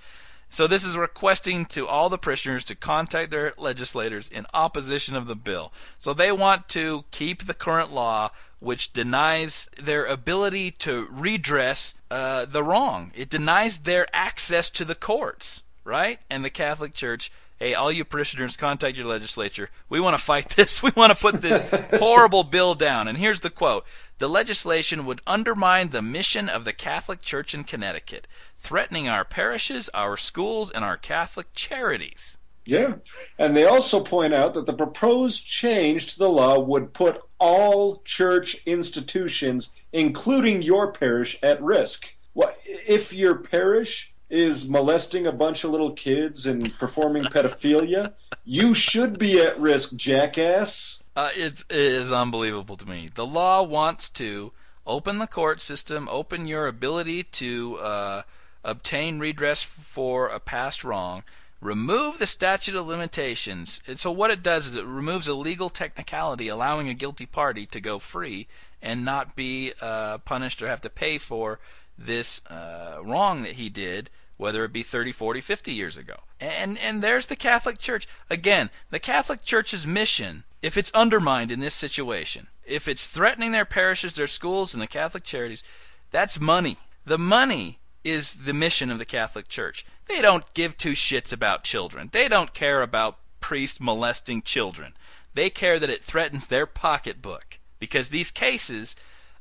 So 0.54 0.68
this 0.68 0.84
is 0.84 0.96
requesting 0.96 1.66
to 1.66 1.88
all 1.88 2.08
the 2.08 2.16
prisoners 2.16 2.62
to 2.66 2.76
contact 2.76 3.32
their 3.32 3.54
legislators 3.58 4.28
in 4.28 4.46
opposition 4.54 5.16
of 5.16 5.26
the 5.26 5.34
bill. 5.34 5.72
So 5.98 6.14
they 6.14 6.30
want 6.30 6.68
to 6.68 7.06
keep 7.10 7.46
the 7.46 7.54
current 7.54 7.92
law, 7.92 8.30
which 8.60 8.92
denies 8.92 9.68
their 9.76 10.06
ability 10.06 10.70
to 10.70 11.08
redress 11.10 11.96
uh, 12.08 12.44
the 12.44 12.62
wrong. 12.62 13.10
It 13.16 13.28
denies 13.28 13.78
their 13.80 14.06
access 14.14 14.70
to 14.70 14.84
the 14.84 14.94
courts, 14.94 15.64
right? 15.82 16.20
And 16.30 16.44
the 16.44 16.50
Catholic 16.50 16.94
Church 16.94 17.32
hey, 17.56 17.74
all 17.74 17.90
you 17.90 18.04
parishioners, 18.04 18.56
contact 18.56 18.96
your 18.96 19.06
legislature. 19.06 19.70
We 19.88 20.00
want 20.00 20.16
to 20.16 20.22
fight 20.22 20.48
this. 20.56 20.82
We 20.82 20.90
want 20.96 21.16
to 21.16 21.20
put 21.20 21.40
this 21.40 21.62
horrible 21.98 22.44
bill 22.44 22.74
down. 22.74 23.08
And 23.08 23.18
here's 23.18 23.40
the 23.40 23.50
quote 23.50 23.84
The 24.18 24.28
legislation 24.28 25.06
would 25.06 25.20
undermine 25.26 25.90
the 25.90 26.02
mission 26.02 26.48
of 26.48 26.64
the 26.64 26.72
Catholic 26.72 27.20
Church 27.20 27.54
in 27.54 27.64
Connecticut, 27.64 28.26
threatening 28.56 29.08
our 29.08 29.24
parishes, 29.24 29.88
our 29.90 30.16
schools, 30.16 30.70
and 30.70 30.84
our 30.84 30.96
Catholic 30.96 31.48
charities. 31.54 32.36
Yeah. 32.66 32.94
And 33.38 33.54
they 33.54 33.64
also 33.64 34.00
point 34.00 34.32
out 34.32 34.54
that 34.54 34.64
the 34.64 34.72
proposed 34.72 35.46
change 35.46 36.14
to 36.14 36.18
the 36.18 36.30
law 36.30 36.58
would 36.58 36.94
put 36.94 37.20
all 37.38 38.00
church 38.04 38.56
institutions, 38.64 39.72
including 39.92 40.62
your 40.62 40.90
parish, 40.90 41.38
at 41.42 41.62
risk. 41.62 42.14
Well, 42.32 42.54
if 42.64 43.12
your 43.12 43.36
parish 43.36 44.13
is 44.34 44.68
molesting 44.68 45.26
a 45.26 45.32
bunch 45.32 45.62
of 45.62 45.70
little 45.70 45.92
kids 45.92 46.44
and 46.44 46.76
performing 46.76 47.22
pedophilia, 47.22 48.12
you 48.44 48.74
should 48.74 49.16
be 49.18 49.40
at 49.40 49.58
risk, 49.60 49.94
jackass. 49.94 51.02
Uh, 51.14 51.30
it's 51.34 51.64
it 51.70 51.76
is 51.76 52.10
unbelievable 52.10 52.76
to 52.76 52.88
me. 52.88 53.08
The 53.14 53.24
law 53.24 53.62
wants 53.62 54.10
to 54.10 54.52
open 54.84 55.18
the 55.18 55.28
court 55.28 55.62
system, 55.62 56.08
open 56.10 56.48
your 56.48 56.66
ability 56.66 57.22
to 57.22 57.78
uh, 57.78 58.22
obtain 58.64 59.20
redress 59.20 59.62
for 59.62 60.26
a 60.26 60.40
past 60.40 60.82
wrong, 60.82 61.22
remove 61.60 62.18
the 62.18 62.26
statute 62.26 62.74
of 62.74 62.88
limitations. 62.88 63.82
And 63.86 64.00
so 64.00 64.10
what 64.10 64.32
it 64.32 64.42
does 64.42 64.66
is 64.66 64.74
it 64.74 64.84
removes 64.84 65.28
a 65.28 65.34
legal 65.34 65.70
technicality, 65.70 66.48
allowing 66.48 66.88
a 66.88 66.94
guilty 66.94 67.26
party 67.26 67.66
to 67.66 67.80
go 67.80 68.00
free 68.00 68.48
and 68.82 69.04
not 69.04 69.36
be 69.36 69.72
uh, 69.80 70.18
punished 70.18 70.60
or 70.60 70.66
have 70.66 70.80
to 70.80 70.90
pay 70.90 71.18
for 71.18 71.60
this 71.96 72.44
uh, 72.46 72.98
wrong 73.02 73.44
that 73.44 73.52
he 73.52 73.68
did 73.68 74.10
whether 74.36 74.64
it 74.64 74.72
be 74.72 74.82
30, 74.82 75.12
40, 75.12 75.40
50 75.40 75.72
years 75.72 75.96
ago. 75.96 76.16
And 76.40 76.78
and 76.78 77.02
there's 77.02 77.26
the 77.26 77.36
Catholic 77.36 77.78
Church. 77.78 78.06
Again, 78.28 78.70
the 78.90 78.98
Catholic 78.98 79.44
Church's 79.44 79.86
mission, 79.86 80.44
if 80.62 80.76
it's 80.76 80.92
undermined 80.92 81.52
in 81.52 81.60
this 81.60 81.74
situation, 81.74 82.48
if 82.64 82.88
it's 82.88 83.06
threatening 83.06 83.52
their 83.52 83.64
parishes, 83.64 84.14
their 84.14 84.26
schools, 84.26 84.74
and 84.74 84.82
the 84.82 84.86
Catholic 84.86 85.24
charities, 85.24 85.62
that's 86.10 86.40
money. 86.40 86.78
The 87.04 87.18
money 87.18 87.78
is 88.02 88.34
the 88.34 88.52
mission 88.52 88.90
of 88.90 88.98
the 88.98 89.04
Catholic 89.04 89.48
Church. 89.48 89.84
They 90.06 90.20
don't 90.20 90.52
give 90.54 90.76
two 90.76 90.92
shits 90.92 91.32
about 91.32 91.64
children. 91.64 92.10
They 92.12 92.28
don't 92.28 92.52
care 92.52 92.82
about 92.82 93.18
priests 93.40 93.80
molesting 93.80 94.42
children. 94.42 94.94
They 95.34 95.50
care 95.50 95.78
that 95.78 95.90
it 95.90 96.04
threatens 96.04 96.46
their 96.46 96.66
pocketbook 96.66 97.58
because 97.78 98.08
these 98.08 98.30
cases 98.30 98.96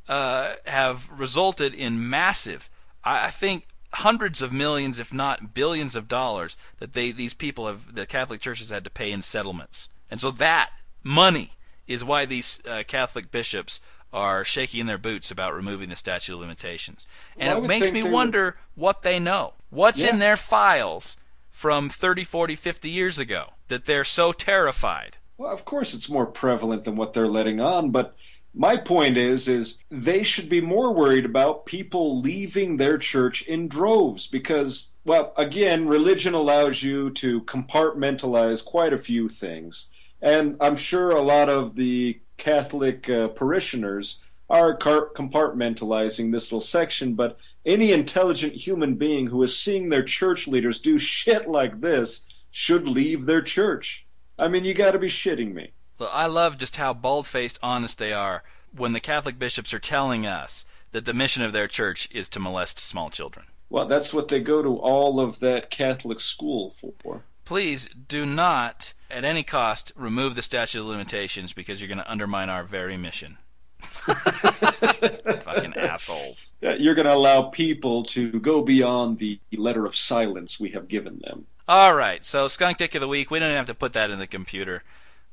uh, 0.08 0.56
have 0.66 1.10
resulted 1.10 1.74
in 1.74 2.10
massive, 2.10 2.70
I, 3.04 3.26
I 3.26 3.30
think, 3.30 3.68
hundreds 3.94 4.42
of 4.42 4.52
millions, 4.52 5.00
if 5.00 5.14
not 5.14 5.54
billions 5.54 5.96
of 5.96 6.08
dollars 6.08 6.58
that 6.80 6.94
they 6.94 7.12
these 7.12 7.34
people 7.34 7.68
have 7.68 7.96
the 7.96 8.06
Catholic 8.06 8.42
churches 8.42 8.70
had 8.70 8.84
to 8.84 8.90
pay 8.90 9.12
in 9.12 9.22
settlements. 9.22 9.90
And 10.10 10.20
so 10.20 10.32
that 10.32 10.72
money 11.04 11.54
is 11.88 12.04
why 12.04 12.26
these 12.26 12.62
uh, 12.68 12.84
Catholic 12.88 13.32
bishops 13.32 13.82
are 14.12 14.44
shaking 14.44 14.80
in 14.80 14.86
their 14.86 14.98
boots 14.98 15.32
about 15.32 15.56
removing 15.56 15.90
the 15.90 15.96
statute 15.96 16.34
of 16.34 16.40
limitations. 16.40 17.08
And 17.36 17.54
well, 17.54 17.64
it 17.64 17.68
makes 17.68 17.92
me 17.92 18.04
wonder 18.04 18.46
would... 18.46 18.54
what 18.76 19.02
they 19.02 19.20
know. 19.20 19.54
What's 19.70 20.04
yeah. 20.04 20.12
in 20.12 20.20
their 20.20 20.38
files 20.38 21.18
from 21.50 21.90
30, 21.90 22.24
40, 22.24 22.56
50 22.56 22.90
years 22.90 23.18
ago 23.18 23.54
that 23.70 23.86
they're 23.86 24.04
so 24.04 24.32
terrified? 24.32 25.18
Well, 25.38 25.52
of 25.52 25.66
course 25.66 25.94
it's 25.96 26.10
more 26.10 26.28
prevalent 26.28 26.84
than 26.84 26.96
what 26.96 27.14
they're 27.14 27.28
letting 27.28 27.60
on, 27.60 27.90
but 27.90 28.16
my 28.54 28.78
point 28.78 29.18
is 29.18 29.48
is 29.48 29.78
they 29.90 30.22
should 30.22 30.48
be 30.48 30.62
more 30.62 30.94
worried 30.94 31.26
about 31.26 31.66
people 31.66 32.20
leaving 32.20 32.78
their 32.78 32.98
church 32.98 33.42
in 33.44 33.68
droves 33.68 34.28
because 34.28 34.94
well 35.06 35.34
again 35.38 35.88
religion 35.88 36.34
allows 36.34 36.84
you 36.84 37.10
to 37.10 37.42
compartmentalize 37.42 38.64
quite 38.64 38.94
a 38.94 38.98
few 38.98 39.28
things. 39.28 39.88
And 40.22 40.56
i'm 40.62 40.76
sure 40.76 41.12
a 41.12 41.22
lot 41.22 41.50
of 41.50 41.76
the 41.76 42.20
catholic 42.38 43.10
uh, 43.10 43.30
parishioners 43.30 44.20
are 44.50 44.78
compartmentalizing 44.78 46.32
this 46.32 46.52
little 46.52 46.62
section 46.62 47.16
but 47.16 47.38
any 47.66 47.92
intelligent 47.92 48.54
human 48.54 48.96
being 48.96 49.28
who 49.28 49.42
is 49.42 49.58
seeing 49.58 49.90
their 49.90 50.04
church 50.04 50.48
leaders 50.48 50.80
do 50.80 50.98
shit 50.98 51.50
like 51.50 51.82
this 51.82 52.22
should 52.52 52.88
leave 52.88 53.26
their 53.26 53.42
church. 53.42 54.06
I 54.38 54.48
mean 54.48 54.64
you 54.64 54.76
got 54.76 54.92
to 54.92 55.00
be 55.00 55.08
shitting 55.08 55.54
me 55.56 55.72
I 56.12 56.26
love 56.26 56.58
just 56.58 56.78
how 56.78 56.94
bald 56.94 57.28
faced 57.28 57.60
honest 57.62 57.98
they 57.98 58.14
are 58.14 58.44
when 58.76 58.94
the 58.94 59.00
Catholic 59.00 59.38
bishops 59.38 59.74
are 59.74 59.80
telling 59.80 60.26
us 60.26 60.66
that 60.92 61.06
the 61.06 61.14
mission 61.14 61.44
of 61.44 61.54
their 61.54 61.68
church 61.68 62.08
is 62.12 62.30
to 62.30 62.40
molest 62.40 62.80
small 62.80 63.10
children. 63.10 63.48
Well, 63.70 63.86
that's 63.86 64.14
what 64.14 64.28
they 64.28 64.40
go 64.40 64.62
to 64.62 64.78
all 64.78 65.20
of 65.20 65.40
that 65.40 65.70
Catholic 65.70 66.20
school 66.20 66.70
for. 66.70 67.24
Please 67.46 67.90
do 68.08 68.26
not, 68.26 68.94
at 69.10 69.26
any 69.26 69.44
cost, 69.44 69.92
remove 69.96 70.36
the 70.36 70.42
statute 70.42 70.80
of 70.80 70.86
limitations 70.86 71.54
because 71.54 71.82
you're 71.82 71.88
going 71.88 71.98
to 71.98 72.12
undermine 72.12 72.50
our 72.50 72.64
very 72.64 72.98
mission. 72.98 73.38
Fucking 73.82 75.74
assholes. 75.76 76.54
Yeah, 76.62 76.76
you're 76.76 76.96
going 76.96 77.08
to 77.08 77.14
allow 77.14 77.44
people 77.44 78.04
to 78.04 78.40
go 78.40 78.62
beyond 78.62 79.18
the 79.18 79.40
letter 79.52 79.86
of 79.86 79.96
silence 79.96 80.60
we 80.60 80.70
have 80.70 80.88
given 80.88 81.20
them. 81.20 81.48
All 81.68 81.94
right, 81.94 82.26
so 82.26 82.48
Skunk 82.48 82.78
Dick 82.78 82.96
of 82.96 83.02
the 83.02 83.08
Week, 83.08 83.32
we 83.32 83.40
don't 83.40 83.56
have 83.56 83.68
to 83.68 83.74
put 83.74 83.94
that 83.94 84.10
in 84.10 84.20
the 84.20 84.28
computer. 84.28 84.84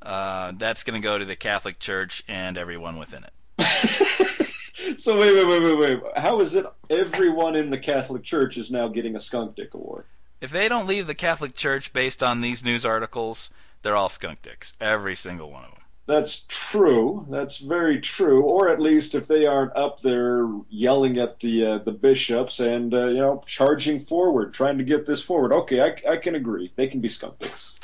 Uh, 0.02 0.52
that's 0.56 0.84
going 0.84 1.00
to 1.00 1.06
go 1.06 1.18
to 1.18 1.24
the 1.24 1.36
Catholic 1.36 1.78
Church 1.78 2.22
and 2.26 2.56
everyone 2.56 2.98
within 2.98 3.24
it. 3.24 3.32
so 4.98 5.18
wait, 5.18 5.34
wait, 5.34 5.46
wait, 5.46 5.62
wait, 5.62 5.78
wait. 5.78 6.00
How 6.16 6.40
is 6.40 6.54
it 6.54 6.66
everyone 6.88 7.54
in 7.54 7.70
the 7.70 7.78
Catholic 7.78 8.22
Church 8.22 8.56
is 8.56 8.70
now 8.70 8.88
getting 8.88 9.14
a 9.14 9.20
Skunk 9.20 9.56
Dick 9.56 9.74
Award? 9.74 10.06
If 10.40 10.50
they 10.50 10.68
don't 10.68 10.86
leave 10.86 11.06
the 11.06 11.14
Catholic 11.14 11.54
Church 11.54 11.92
based 11.92 12.22
on 12.22 12.40
these 12.40 12.64
news 12.64 12.86
articles, 12.86 13.50
they're 13.82 13.96
all 13.96 14.08
skunk 14.08 14.42
dicks. 14.42 14.74
Every 14.80 15.14
single 15.14 15.50
one 15.50 15.64
of 15.64 15.70
them. 15.70 15.80
That's 16.06 16.44
true. 16.48 17.26
That's 17.30 17.58
very 17.58 18.00
true. 18.00 18.42
Or 18.42 18.68
at 18.68 18.80
least 18.80 19.14
if 19.14 19.28
they 19.28 19.46
aren't 19.46 19.76
up 19.76 20.00
there 20.00 20.48
yelling 20.68 21.18
at 21.18 21.40
the 21.40 21.64
uh, 21.64 21.78
the 21.78 21.92
bishops 21.92 22.58
and 22.58 22.92
uh, 22.92 23.06
you 23.06 23.18
know 23.18 23.44
charging 23.46 24.00
forward, 24.00 24.52
trying 24.52 24.78
to 24.78 24.84
get 24.84 25.06
this 25.06 25.22
forward. 25.22 25.52
Okay, 25.52 25.80
I, 25.80 26.10
I 26.10 26.16
can 26.16 26.34
agree. 26.34 26.72
They 26.74 26.88
can 26.88 27.00
be 27.00 27.06
skunk 27.06 27.38
dicks. 27.38 27.76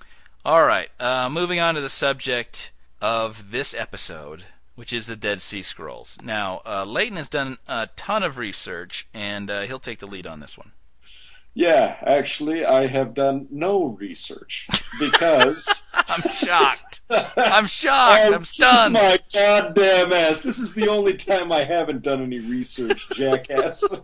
All 0.47 0.65
right, 0.65 0.89
uh, 1.01 1.29
moving 1.29 1.59
on 1.59 1.75
to 1.75 1.81
the 1.81 1.89
subject 1.89 2.71
of 3.03 3.51
this 3.51 3.75
episode, 3.75 4.45
which 4.77 4.93
is 4.93 5.09
the 5.09 5.17
Dead 5.17 5.43
Sea 5.43 5.61
Scrolls. 5.61 6.17
Now, 6.23 6.63
uh, 6.65 6.85
Leighton 6.85 7.17
has 7.17 7.29
done 7.29 7.59
a 7.67 7.89
ton 7.97 8.23
of 8.23 8.39
research, 8.39 9.09
and 9.13 9.51
uh, 9.51 9.63
he'll 9.63 9.81
take 9.81 9.99
the 9.99 10.07
lead 10.07 10.25
on 10.25 10.39
this 10.39 10.57
one. 10.57 10.71
Yeah, 11.53 11.97
actually, 12.01 12.65
I 12.65 12.87
have 12.87 13.13
done 13.13 13.49
no 13.51 13.87
research 13.87 14.69
because 15.01 15.83
I'm 15.93 16.23
shocked. 16.33 17.01
I'm 17.11 17.67
shocked. 17.67 18.33
I'm 18.33 18.45
stunned. 18.45 18.95
This 18.95 19.03
is 19.03 19.03
my 19.03 19.19
goddamn 19.35 20.13
ass! 20.13 20.43
This 20.43 20.61
is 20.61 20.75
the 20.75 20.87
only 20.87 21.17
time 21.17 21.51
I 21.51 21.65
haven't 21.65 22.05
done 22.05 22.23
any 22.23 22.39
research, 22.39 23.09
jackass. 23.15 23.83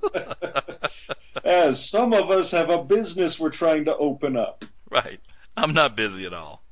As 1.45 1.89
some 1.89 2.13
of 2.13 2.33
us 2.33 2.51
have 2.51 2.69
a 2.69 2.83
business 2.83 3.39
we're 3.39 3.51
trying 3.51 3.85
to 3.85 3.97
open 3.97 4.37
up. 4.37 4.65
Right. 4.91 5.21
I'm 5.57 5.75
not 5.75 5.97
busy 5.97 6.25
at 6.27 6.33
all. 6.33 6.63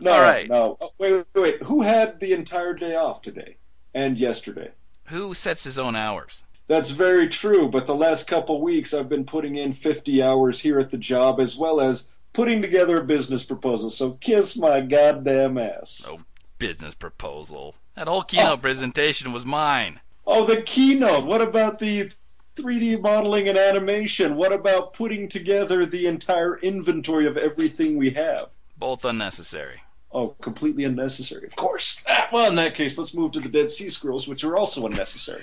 No, 0.00 0.12
all 0.12 0.20
right. 0.20 0.48
no. 0.48 0.76
Oh, 0.80 0.90
wait, 0.98 1.12
wait, 1.12 1.26
wait. 1.34 1.62
Who 1.62 1.82
had 1.82 2.20
the 2.20 2.32
entire 2.32 2.74
day 2.74 2.94
off 2.94 3.22
today 3.22 3.56
and 3.94 4.18
yesterday? 4.18 4.72
Who 5.08 5.34
sets 5.34 5.64
his 5.64 5.78
own 5.78 5.94
hours? 5.94 6.44
That's 6.66 6.90
very 6.90 7.28
true, 7.28 7.68
but 7.68 7.86
the 7.86 7.94
last 7.94 8.26
couple 8.26 8.60
weeks 8.60 8.94
I've 8.94 9.08
been 9.08 9.24
putting 9.24 9.54
in 9.54 9.72
50 9.72 10.22
hours 10.22 10.60
here 10.60 10.78
at 10.78 10.90
the 10.90 10.96
job 10.98 11.38
as 11.38 11.56
well 11.56 11.80
as 11.80 12.08
putting 12.32 12.62
together 12.62 12.98
a 12.98 13.04
business 13.04 13.44
proposal. 13.44 13.90
So 13.90 14.12
kiss 14.12 14.56
my 14.56 14.80
goddamn 14.80 15.58
ass. 15.58 16.06
Oh, 16.08 16.20
business 16.58 16.94
proposal. 16.94 17.74
That 17.96 18.08
whole 18.08 18.22
keynote 18.22 18.58
oh. 18.58 18.62
presentation 18.62 19.32
was 19.32 19.44
mine. 19.44 20.00
Oh, 20.26 20.46
the 20.46 20.62
keynote. 20.62 21.26
What 21.26 21.42
about 21.42 21.78
the 21.78 22.10
3D 22.56 23.00
modeling 23.00 23.48
and 23.48 23.58
animation? 23.58 24.36
What 24.36 24.52
about 24.52 24.92
putting 24.92 25.28
together 25.28 25.84
the 25.84 26.06
entire 26.06 26.58
inventory 26.58 27.26
of 27.26 27.36
everything 27.36 27.96
we 27.96 28.10
have? 28.10 28.54
Both 28.76 29.04
unnecessary. 29.04 29.82
Oh, 30.12 30.28
completely 30.40 30.84
unnecessary, 30.84 31.46
of 31.46 31.56
course. 31.56 32.02
Ah, 32.08 32.28
well, 32.32 32.48
in 32.48 32.54
that 32.54 32.74
case, 32.74 32.96
let's 32.96 33.14
move 33.14 33.32
to 33.32 33.40
the 33.40 33.48
Dead 33.48 33.70
Sea 33.70 33.90
Scrolls, 33.90 34.28
which 34.28 34.44
are 34.44 34.56
also 34.56 34.86
unnecessary. 34.86 35.42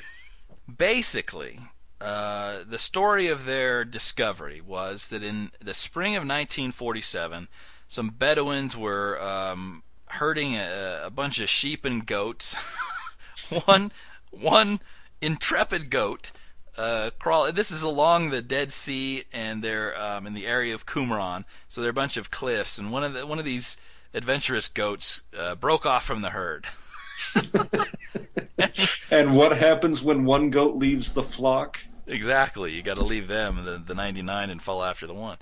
Basically, 0.78 1.60
uh, 2.00 2.60
the 2.66 2.78
story 2.78 3.28
of 3.28 3.46
their 3.46 3.84
discovery 3.84 4.62
was 4.62 5.08
that 5.08 5.24
in 5.24 5.52
the 5.62 5.74
spring 5.74 6.16
of 6.16 6.22
1947, 6.22 7.50
some 7.90 8.10
Bedouins 8.10 8.78
were 8.78 9.22
um, 9.22 9.84
herding 10.06 10.56
a, 10.56 11.02
a 11.04 11.10
bunch 11.10 11.42
of 11.42 11.50
sheep 11.50 11.84
and 11.84 12.06
goats. 12.06 12.56
one, 13.66 13.92
one 14.30 14.80
intrepid 15.22 15.90
goat 15.90 16.32
uh, 16.78 17.12
crawl. 17.20 17.52
This 17.52 17.72
is 17.72 17.84
along 17.84 18.30
the 18.30 18.42
Dead 18.42 18.72
Sea, 18.72 19.24
and 19.34 19.64
they're 19.64 20.00
um, 20.00 20.26
in 20.28 20.34
the 20.34 20.48
area 20.48 20.74
of 20.74 20.86
Qumran. 20.86 21.46
So 21.68 21.82
they're 21.82 21.90
a 21.90 21.94
bunch 21.94 22.18
of 22.18 22.30
cliffs, 22.30 22.78
and 22.78 22.92
one 22.92 23.04
of 23.04 23.14
the, 23.14 23.26
one 23.26 23.40
of 23.40 23.46
these 23.46 23.78
adventurous 24.14 24.68
goats 24.68 25.22
uh, 25.38 25.56
broke 25.56 25.86
off 25.86 26.06
from 26.06 26.22
the 26.22 26.32
herd. 26.32 26.66
and 29.12 29.36
what 29.36 29.58
happens 29.58 30.04
when 30.04 30.26
one 30.26 30.50
goat 30.50 30.76
leaves 30.76 31.14
the 31.14 31.24
flock? 31.24 31.86
Exactly. 32.08 32.74
You 32.74 32.82
got 32.82 32.98
to 32.98 33.04
leave 33.04 33.28
them, 33.28 33.64
the, 33.64 33.78
the 33.78 33.96
99, 33.96 34.50
and 34.50 34.62
follow 34.62 34.84
after 34.84 35.08
the 35.08 35.14
one. 35.14 35.38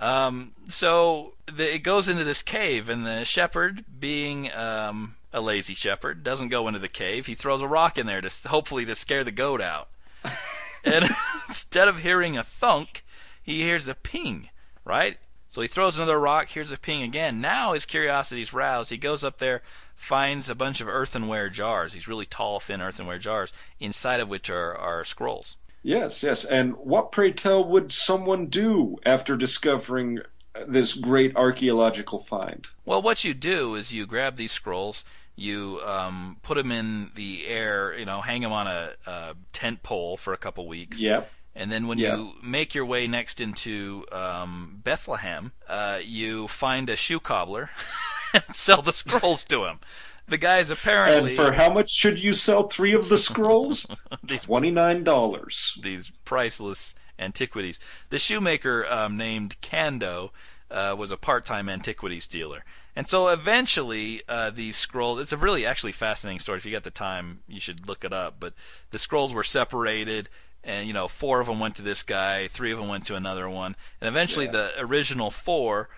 Um, 0.00 0.52
so 0.66 1.34
the, 1.46 1.74
it 1.74 1.82
goes 1.82 2.08
into 2.08 2.24
this 2.24 2.42
cave, 2.42 2.88
and 2.88 3.06
the 3.06 3.24
shepherd, 3.24 3.84
being 4.00 4.52
um, 4.52 5.16
a 5.32 5.40
lazy 5.40 5.74
shepherd, 5.74 6.22
doesn't 6.22 6.48
go 6.48 6.66
into 6.68 6.80
the 6.80 6.88
cave. 6.88 7.26
He 7.26 7.34
throws 7.34 7.60
a 7.60 7.68
rock 7.68 7.98
in 7.98 8.06
there 8.06 8.20
to 8.20 8.48
hopefully 8.48 8.84
to 8.86 8.94
scare 8.94 9.24
the 9.24 9.32
goat 9.32 9.60
out. 9.60 9.88
and 10.84 11.04
instead 11.46 11.88
of 11.88 12.00
hearing 12.00 12.36
a 12.36 12.44
thunk, 12.44 13.04
he 13.42 13.62
hears 13.62 13.88
a 13.88 13.94
ping. 13.94 14.50
Right? 14.84 15.18
So 15.54 15.60
he 15.62 15.68
throws 15.68 15.98
another 15.98 16.18
rock, 16.18 16.48
hears 16.48 16.72
a 16.72 16.76
ping 16.76 17.02
again. 17.02 17.40
Now 17.40 17.74
his 17.74 17.86
curiosity's 17.86 18.52
roused. 18.52 18.90
He 18.90 18.96
goes 18.96 19.22
up 19.22 19.38
there, 19.38 19.62
finds 19.94 20.50
a 20.50 20.54
bunch 20.56 20.80
of 20.80 20.88
earthenware 20.88 21.48
jars. 21.48 21.92
These 21.92 22.08
really 22.08 22.26
tall, 22.26 22.58
thin 22.58 22.82
earthenware 22.82 23.20
jars, 23.20 23.52
inside 23.78 24.18
of 24.18 24.28
which 24.28 24.50
are, 24.50 24.76
are 24.76 25.04
scrolls. 25.04 25.56
Yes, 25.84 26.24
yes. 26.24 26.44
And 26.44 26.74
what, 26.78 27.12
pray 27.12 27.30
tell, 27.30 27.62
would 27.62 27.92
someone 27.92 28.46
do 28.46 28.96
after 29.06 29.36
discovering 29.36 30.20
this 30.66 30.94
great 30.94 31.36
archaeological 31.36 32.18
find? 32.18 32.66
Well, 32.84 33.00
what 33.00 33.22
you 33.22 33.32
do 33.32 33.76
is 33.76 33.92
you 33.92 34.06
grab 34.06 34.36
these 34.36 34.50
scrolls, 34.50 35.04
you 35.36 35.80
um, 35.84 36.36
put 36.42 36.56
them 36.56 36.70
in 36.72 37.10
the 37.14 37.46
air, 37.46 37.96
you 37.98 38.04
know, 38.04 38.20
hang 38.20 38.42
them 38.42 38.52
on 38.52 38.66
a, 38.66 38.92
a 39.06 39.34
tent 39.52 39.82
pole 39.82 40.16
for 40.16 40.32
a 40.32 40.36
couple 40.36 40.66
weeks. 40.68 41.00
Yep. 41.00 41.30
And 41.56 41.70
then 41.70 41.86
when 41.86 41.98
Yeah. 41.98 42.16
you 42.16 42.32
make 42.42 42.74
your 42.74 42.84
way 42.84 43.06
next 43.06 43.40
into 43.40 44.04
um, 44.12 44.80
Bethlehem, 44.82 45.52
uh, 45.68 46.00
you 46.04 46.48
find 46.48 46.90
a 46.90 46.96
shoe 46.96 47.20
cobbler 47.20 47.70
and 48.34 48.42
sell 48.52 48.82
the 48.82 48.92
scrolls 48.92 49.44
to 49.44 49.64
him. 49.64 49.78
The 50.26 50.38
guy's 50.38 50.70
And 50.70 50.78
apparently 50.78 51.36
for 51.36 51.52
how 51.52 51.70
much 51.72 51.90
should 51.90 52.22
you 52.22 52.32
sell 52.32 52.64
three 52.68 52.94
of 52.94 53.08
the 53.08 53.18
scrolls? 53.18 53.86
Twenty-nine 54.26 55.04
dollars. 55.04 55.78
these 55.82 56.10
priceless 56.24 56.94
antiquities. 57.18 57.78
The 58.10 58.18
shoemaker 58.18 58.86
um, 58.90 59.16
named 59.16 59.56
Kando 59.60 60.30
uh, 60.70 60.94
was 60.98 61.10
a 61.12 61.16
part-time 61.18 61.68
antiquities 61.68 62.26
dealer, 62.26 62.64
and 62.96 63.08
so 63.08 63.28
eventually 63.28 64.22
uh, 64.28 64.50
these 64.50 64.76
scrolls. 64.76 65.20
It's 65.20 65.32
a 65.32 65.36
really 65.36 65.64
actually 65.66 65.92
fascinating 65.92 66.38
story. 66.38 66.58
If 66.58 66.66
you 66.66 66.72
got 66.72 66.84
the 66.84 66.90
time, 66.90 67.40
you 67.48 67.60
should 67.60 67.88
look 67.88 68.04
it 68.04 68.12
up. 68.12 68.36
But 68.40 68.54
the 68.90 68.98
scrolls 68.98 69.32
were 69.34 69.42
separated. 69.44 70.28
And 70.66 70.86
you 70.88 70.94
know, 70.94 71.08
four 71.08 71.40
of 71.40 71.46
them 71.46 71.60
went 71.60 71.76
to 71.76 71.82
this 71.82 72.02
guy, 72.02 72.48
three 72.48 72.72
of 72.72 72.78
them 72.78 72.88
went 72.88 73.04
to 73.06 73.16
another 73.16 73.50
one, 73.50 73.76
and 74.00 74.08
eventually 74.08 74.46
Yeah. 74.46 74.52
the 74.52 74.72
original 74.78 75.30
four 75.30 75.90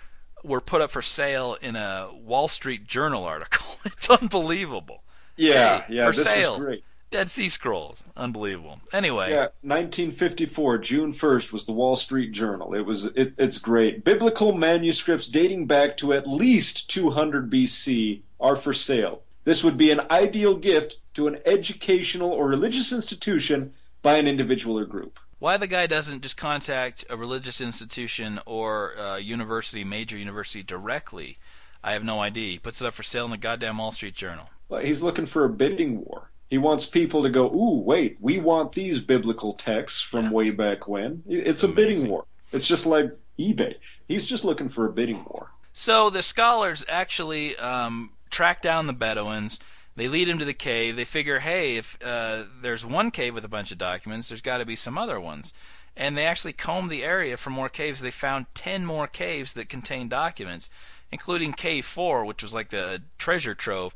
were 0.43 0.61
put 0.61 0.81
up 0.81 0.91
for 0.91 1.03
sale 1.03 1.57
in 1.63 1.77
a 1.77 2.09
Wall 2.13 2.49
Street 2.49 2.85
Journal 2.87 3.25
article. 3.25 3.65
It's 3.85 4.11
unbelievable. 4.11 5.05
Yeah, 5.37 5.83
Hey, 5.83 5.95
yeah, 5.95 6.07
for 6.07 6.13
sale. 6.13 6.77
Dead 7.11 7.31
Sea 7.31 7.49
Scrolls, 7.49 8.05
unbelievable. 8.17 8.81
Anyway, 8.93 9.31
Yeah, 9.31 9.49
1954, 9.63 10.79
June 10.79 11.13
1st 11.13 11.53
was 11.53 11.65
the 11.65 11.73
Wall 11.73 11.97
Street 11.97 12.33
Journal. 12.33 12.75
It 12.75 12.81
was 12.81 13.07
it, 13.07 13.35
it's 13.39 13.59
great. 13.59 14.05
Biblical 14.05 14.53
manuscripts 14.53 15.29
dating 15.29 15.67
back 15.67 15.97
to 15.99 16.13
at 16.13 16.29
least 16.29 16.91
200 16.91 17.51
BC 17.51 18.23
are 18.41 18.57
for 18.57 18.75
sale. 18.75 19.23
This 19.45 19.63
would 19.63 19.79
be 19.79 19.93
an 19.93 20.01
ideal 20.11 20.57
gift 20.57 20.99
to 21.15 21.29
an 21.29 21.39
educational 21.47 22.33
or 22.33 22.49
religious 22.49 22.93
institution 22.93 23.73
by 24.03 24.19
an 24.19 24.27
individual 24.27 24.79
or 24.79 24.85
group. 24.85 25.21
Why 25.39 25.57
the 25.57 25.67
guy 25.67 25.87
doesn't 25.87 26.23
just 26.23 26.37
contact 26.37 27.05
a 27.09 27.17
religious 27.17 27.61
institution 27.61 28.41
or 28.47 28.93
a 28.93 29.19
university, 29.21 29.85
major 29.85 30.19
university 30.19 30.63
directly, 30.63 31.39
I 31.85 31.93
have 31.93 32.03
no 32.03 32.21
idea. 32.21 32.53
He 32.53 32.59
puts 32.59 32.81
it 32.81 32.87
up 32.87 32.95
for 32.95 33.05
sale 33.05 33.27
in 33.27 33.31
the 33.31 33.37
goddamn 33.37 33.79
Wall 33.79 33.93
Street 33.93 34.15
Journal. 34.15 34.51
Well, 34.69 34.81
he's 34.81 35.03
looking 35.03 35.27
for 35.27 35.45
a 35.45 35.49
bidding 35.49 36.05
war. 36.05 36.31
He 36.49 36.59
wants 36.59 36.87
people 36.87 37.23
to 37.23 37.29
go, 37.29 37.53
"Ooh, 37.53 37.81
wait, 37.81 38.17
we 38.21 38.39
want 38.39 38.73
these 38.73 39.01
biblical 39.01 39.53
texts 39.55 40.01
from 40.01 40.27
Yeah. 40.27 40.31
way 40.33 40.51
back 40.51 40.87
when." 40.87 41.23
It's 41.29 41.63
a 41.63 41.69
bidding 41.69 42.09
war. 42.09 42.25
It's 42.53 42.67
just 42.67 42.87
like 42.87 43.11
eBay. 43.39 43.77
He's 44.07 44.27
just 44.27 44.45
looking 44.45 44.69
for 44.69 44.87
a 44.87 44.93
bidding 44.93 45.25
war. 45.25 45.51
So 45.73 46.09
the 46.09 46.23
scholars 46.23 46.85
actually 46.89 47.57
um, 47.57 48.11
track 48.31 48.63
down 48.63 48.87
the 48.87 48.93
Bedouins. 48.93 49.61
They 49.97 50.09
lead 50.09 50.29
him 50.29 50.39
to 50.39 50.45
the 50.45 50.55
cave. 50.55 50.97
They 50.97 51.05
figure, 51.05 51.41
hey, 51.41 51.77
if 51.77 51.99
uh, 52.05 52.45
there's 52.63 52.85
one 52.85 53.11
cave 53.11 53.35
with 53.35 53.45
a 53.45 53.49
bunch 53.49 53.73
of 53.73 53.79
documents, 53.79 54.29
there's 54.29 54.43
got 54.43 54.59
to 54.59 54.67
be 54.67 54.77
some 54.77 54.97
other 54.99 55.19
ones. 55.19 55.53
And 55.97 56.17
they 56.17 56.27
actually 56.27 56.53
combed 56.53 56.91
the 56.91 57.03
area 57.03 57.39
for 57.39 57.49
more 57.51 57.71
caves. 57.71 58.01
They 58.01 58.11
found 58.11 58.47
10 58.55 58.85
more 58.85 59.07
caves 59.07 59.55
that 59.55 59.71
contained 59.71 60.11
documents, 60.11 60.69
including 61.11 61.55
Cave 61.55 61.87
4, 61.87 62.27
which 62.27 62.43
was 62.43 62.55
like 62.55 62.69
the 62.69 63.03
treasure 63.17 63.55
trove. 63.55 63.95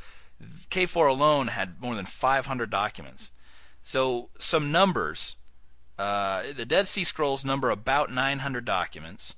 Cave 0.71 0.91
4 0.91 1.07
alone 1.07 1.49
had 1.49 1.81
more 1.81 1.95
than 1.95 2.07
500 2.07 2.71
documents. 2.71 3.33
So, 3.83 4.31
some 4.39 4.71
numbers. 4.71 5.37
Uh, 5.99 6.45
the 6.57 6.65
Dead 6.65 6.87
Sea 6.87 7.05
Scrolls 7.05 7.45
number 7.45 7.71
about 7.71 8.11
900 8.11 8.65
documents. 8.65 9.37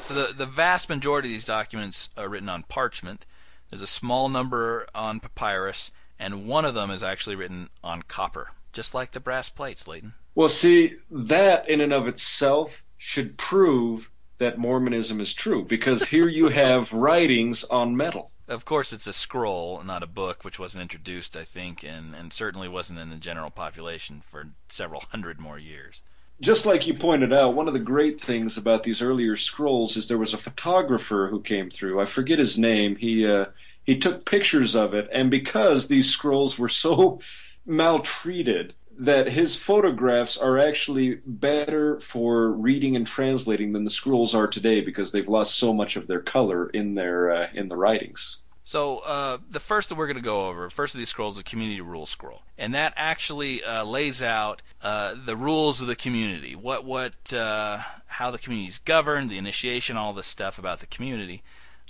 So 0.00 0.14
the 0.14 0.32
the 0.32 0.46
vast 0.46 0.88
majority 0.88 1.28
of 1.28 1.32
these 1.32 1.44
documents 1.44 2.10
are 2.16 2.28
written 2.28 2.48
on 2.48 2.64
parchment. 2.64 3.26
There's 3.70 3.82
a 3.82 3.86
small 3.86 4.28
number 4.28 4.86
on 4.94 5.20
papyrus, 5.20 5.90
and 6.18 6.46
one 6.46 6.64
of 6.64 6.74
them 6.74 6.90
is 6.90 7.02
actually 7.02 7.36
written 7.36 7.70
on 7.82 8.02
copper, 8.02 8.50
just 8.72 8.94
like 8.94 9.12
the 9.12 9.20
brass 9.20 9.48
plates, 9.48 9.88
Leighton. 9.88 10.14
Well, 10.34 10.48
see, 10.48 10.96
that 11.10 11.68
in 11.68 11.80
and 11.80 11.92
of 11.92 12.06
itself 12.06 12.84
should 12.96 13.36
prove 13.36 14.10
that 14.38 14.58
Mormonism 14.58 15.20
is 15.20 15.32
true 15.32 15.64
because 15.64 16.08
here 16.08 16.28
you 16.28 16.48
have 16.48 16.92
writings 16.92 17.64
on 17.64 17.96
metal. 17.96 18.30
Of 18.46 18.64
course, 18.64 18.92
it's 18.92 19.06
a 19.06 19.12
scroll, 19.12 19.82
not 19.82 20.02
a 20.02 20.06
book, 20.06 20.44
which 20.44 20.58
wasn't 20.58 20.82
introduced, 20.82 21.36
I 21.36 21.44
think, 21.44 21.82
and, 21.82 22.14
and 22.14 22.32
certainly 22.32 22.68
wasn't 22.68 23.00
in 23.00 23.10
the 23.10 23.16
general 23.16 23.50
population 23.50 24.20
for 24.20 24.48
several 24.68 25.00
hundred 25.10 25.40
more 25.40 25.58
years. 25.58 26.02
Just 26.40 26.66
like 26.66 26.86
you 26.86 26.94
pointed 26.94 27.32
out, 27.32 27.54
one 27.54 27.68
of 27.68 27.74
the 27.74 27.80
great 27.80 28.20
things 28.20 28.56
about 28.56 28.82
these 28.82 29.00
earlier 29.00 29.36
scrolls 29.36 29.96
is 29.96 30.08
there 30.08 30.18
was 30.18 30.34
a 30.34 30.38
photographer 30.38 31.28
who 31.30 31.40
came 31.40 31.70
through. 31.70 32.00
I 32.00 32.04
forget 32.06 32.38
his 32.38 32.58
name. 32.58 32.96
He 32.96 33.26
uh, 33.26 33.46
he 33.84 33.96
took 33.98 34.24
pictures 34.24 34.74
of 34.74 34.94
it, 34.94 35.08
and 35.12 35.30
because 35.30 35.86
these 35.86 36.10
scrolls 36.10 36.58
were 36.58 36.68
so 36.68 37.20
maltreated, 37.66 38.74
that 38.98 39.32
his 39.32 39.56
photographs 39.56 40.36
are 40.36 40.58
actually 40.58 41.20
better 41.26 42.00
for 42.00 42.50
reading 42.52 42.96
and 42.96 43.06
translating 43.06 43.72
than 43.72 43.84
the 43.84 43.90
scrolls 43.90 44.34
are 44.34 44.46
today 44.46 44.80
because 44.80 45.12
they've 45.12 45.28
lost 45.28 45.56
so 45.56 45.72
much 45.72 45.96
of 45.96 46.06
their 46.06 46.20
color 46.20 46.68
in 46.70 46.94
their 46.94 47.30
uh, 47.30 47.48
in 47.54 47.68
the 47.68 47.76
writings. 47.76 48.40
So 48.66 49.00
uh, 49.00 49.38
the 49.50 49.60
first 49.60 49.90
that 49.90 49.96
we're 49.96 50.06
going 50.06 50.16
to 50.16 50.22
go 50.22 50.48
over, 50.48 50.70
first 50.70 50.94
of 50.94 50.98
these 50.98 51.10
scrolls, 51.10 51.34
is 51.34 51.40
a 51.40 51.44
community 51.44 51.82
rule 51.82 52.06
scroll, 52.06 52.42
and 52.56 52.74
that 52.74 52.94
actually 52.96 53.62
uh, 53.62 53.84
lays 53.84 54.22
out 54.22 54.62
uh, 54.80 55.14
the 55.22 55.36
rules 55.36 55.82
of 55.82 55.86
the 55.86 55.96
community, 55.96 56.56
what 56.56 56.84
what 56.84 57.32
uh, 57.34 57.80
how 58.06 58.30
the 58.30 58.38
community 58.38 58.68
is 58.68 58.78
governed, 58.78 59.28
the 59.28 59.38
initiation, 59.38 59.96
all 59.96 60.14
this 60.14 60.26
stuff 60.26 60.58
about 60.58 60.80
the 60.80 60.86
community. 60.86 61.42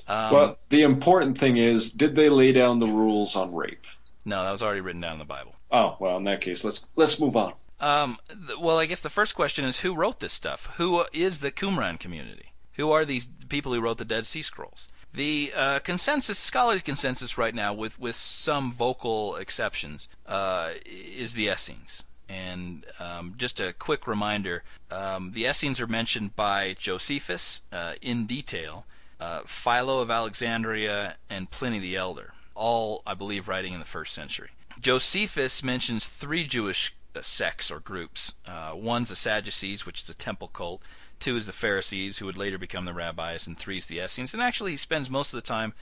Um, 0.08 0.32
well, 0.32 0.58
the 0.68 0.82
important 0.82 1.38
thing 1.38 1.56
is, 1.56 1.90
did 1.90 2.16
they 2.16 2.28
lay 2.28 2.52
down 2.52 2.80
the 2.80 2.86
rules 2.86 3.36
on 3.36 3.54
rape? 3.54 3.86
no, 4.24 4.42
that 4.42 4.50
was 4.50 4.62
already 4.62 4.80
written 4.80 5.00
down 5.00 5.14
in 5.14 5.18
the 5.18 5.24
Bible. 5.24 5.54
Oh, 5.74 5.96
well, 5.98 6.16
in 6.18 6.24
that 6.24 6.40
case, 6.40 6.62
let's 6.62 6.86
let's 6.94 7.18
move 7.18 7.36
on. 7.36 7.54
Um, 7.80 8.18
th- 8.28 8.60
well, 8.60 8.78
I 8.78 8.86
guess 8.86 9.00
the 9.00 9.10
first 9.10 9.34
question 9.34 9.64
is 9.64 9.80
who 9.80 9.92
wrote 9.92 10.20
this 10.20 10.32
stuff? 10.32 10.72
Who 10.76 11.04
is 11.12 11.40
the 11.40 11.50
Qumran 11.50 11.98
community? 11.98 12.52
Who 12.74 12.92
are 12.92 13.04
these 13.04 13.26
people 13.48 13.74
who 13.74 13.80
wrote 13.80 13.98
the 13.98 14.04
Dead 14.04 14.24
Sea 14.24 14.42
Scrolls? 14.42 14.88
The 15.12 15.52
uh, 15.54 15.78
consensus, 15.80 16.38
scholarly 16.38 16.80
consensus 16.80 17.36
right 17.36 17.54
now, 17.54 17.72
with, 17.72 17.98
with 18.00 18.14
some 18.14 18.72
vocal 18.72 19.34
exceptions, 19.34 20.08
uh, 20.26 20.70
is 20.86 21.34
the 21.34 21.48
Essenes. 21.48 22.04
And 22.28 22.84
um, 23.00 23.34
just 23.36 23.60
a 23.60 23.72
quick 23.72 24.06
reminder 24.06 24.62
um, 24.92 25.32
the 25.32 25.44
Essenes 25.44 25.80
are 25.80 25.88
mentioned 25.88 26.36
by 26.36 26.74
Josephus 26.78 27.62
uh, 27.72 27.94
in 28.00 28.26
detail, 28.26 28.86
uh, 29.20 29.40
Philo 29.44 30.00
of 30.00 30.10
Alexandria, 30.10 31.16
and 31.28 31.50
Pliny 31.50 31.80
the 31.80 31.96
Elder, 31.96 32.32
all, 32.54 33.02
I 33.04 33.14
believe, 33.14 33.48
writing 33.48 33.72
in 33.72 33.80
the 33.80 33.84
first 33.84 34.14
century. 34.14 34.50
Josephus 34.80 35.62
mentions 35.62 36.06
three 36.06 36.44
Jewish 36.44 36.94
uh, 37.14 37.20
sects 37.22 37.70
or 37.70 37.80
groups. 37.80 38.34
Uh, 38.46 38.72
one's 38.74 39.08
the 39.08 39.16
Sadducees, 39.16 39.86
which 39.86 40.02
is 40.02 40.10
a 40.10 40.14
temple 40.14 40.48
cult. 40.48 40.82
Two 41.20 41.36
is 41.36 41.46
the 41.46 41.52
Pharisees, 41.52 42.18
who 42.18 42.26
would 42.26 42.36
later 42.36 42.58
become 42.58 42.84
the 42.84 42.92
rabbis, 42.92 43.46
and 43.46 43.56
three 43.56 43.78
is 43.78 43.86
the 43.86 44.00
Essenes. 44.00 44.34
And 44.34 44.42
actually, 44.42 44.72
he 44.72 44.76
spends 44.76 45.08
most 45.08 45.32
of 45.32 45.38
the 45.38 45.46
time, 45.46 45.74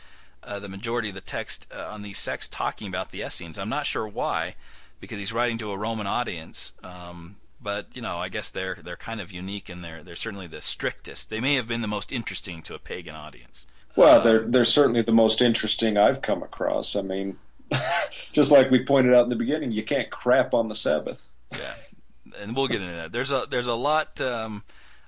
uh, 0.45 0.59
the 0.59 0.69
majority 0.69 1.09
of 1.09 1.15
the 1.15 1.21
text 1.21 1.67
uh, 1.75 1.89
on 1.89 2.03
these 2.03 2.19
sects, 2.19 2.49
talking 2.49 2.89
about 2.89 3.11
the 3.11 3.23
Essenes. 3.23 3.59
I'm 3.59 3.69
not 3.69 3.87
sure 3.87 4.07
why, 4.07 4.57
because 5.01 5.19
he's 5.19 5.33
writing 5.33 5.59
to 5.59 5.71
a 5.71 5.79
Roman 5.79 6.07
audience. 6.07 6.73
Um, 6.83 7.37
but 7.61 7.87
you 7.95 8.03
know, 8.03 8.19
I 8.19 8.29
guess 8.29 8.51
they're 8.51 8.79
they're 8.83 8.97
kind 8.97 9.21
of 9.21 9.33
unique, 9.33 9.69
and 9.69 9.85
they're 9.85 10.03
they're 10.03 10.17
certainly 10.17 10.49
the 10.49 10.61
strictest. 10.61 11.31
They 11.31 11.41
may 11.41 11.55
have 11.55 11.69
been 11.69 11.81
the 11.81 11.89
most 11.89 12.13
interesting 12.13 12.63
to 12.63 12.75
a 12.75 12.79
pagan 12.79 13.15
audience. 13.15 13.67
Well, 13.95 14.21
they're 14.21 14.45
they're 14.45 14.65
certainly 14.65 15.03
the 15.03 15.13
most 15.13 15.41
interesting 15.41 15.97
I've 15.97 16.23
come 16.23 16.43
across. 16.43 16.97
I 16.97 17.03
mean, 17.03 17.39
just 18.33 18.51
like 18.51 18.71
we 18.71 18.85
pointed 18.85 19.15
out 19.15 19.25
in 19.25 19.31
the 19.31 19.37
beginning, 19.37 19.73
you 19.73 19.83
can't 19.83 20.11
crap 20.11 20.55
on 20.55 20.69
the 20.69 20.75
Sabbath. 20.75 21.29
Yeah, 21.53 21.75
and 22.39 22.57
we'll 22.57 22.69
get 22.69 22.81
into 22.81 22.95
that. 22.95 23.13
There's 23.13 23.33
a 23.33 23.47
there's 23.49 23.67
a 23.67 23.75
lot 23.75 24.21
um, 24.21 24.65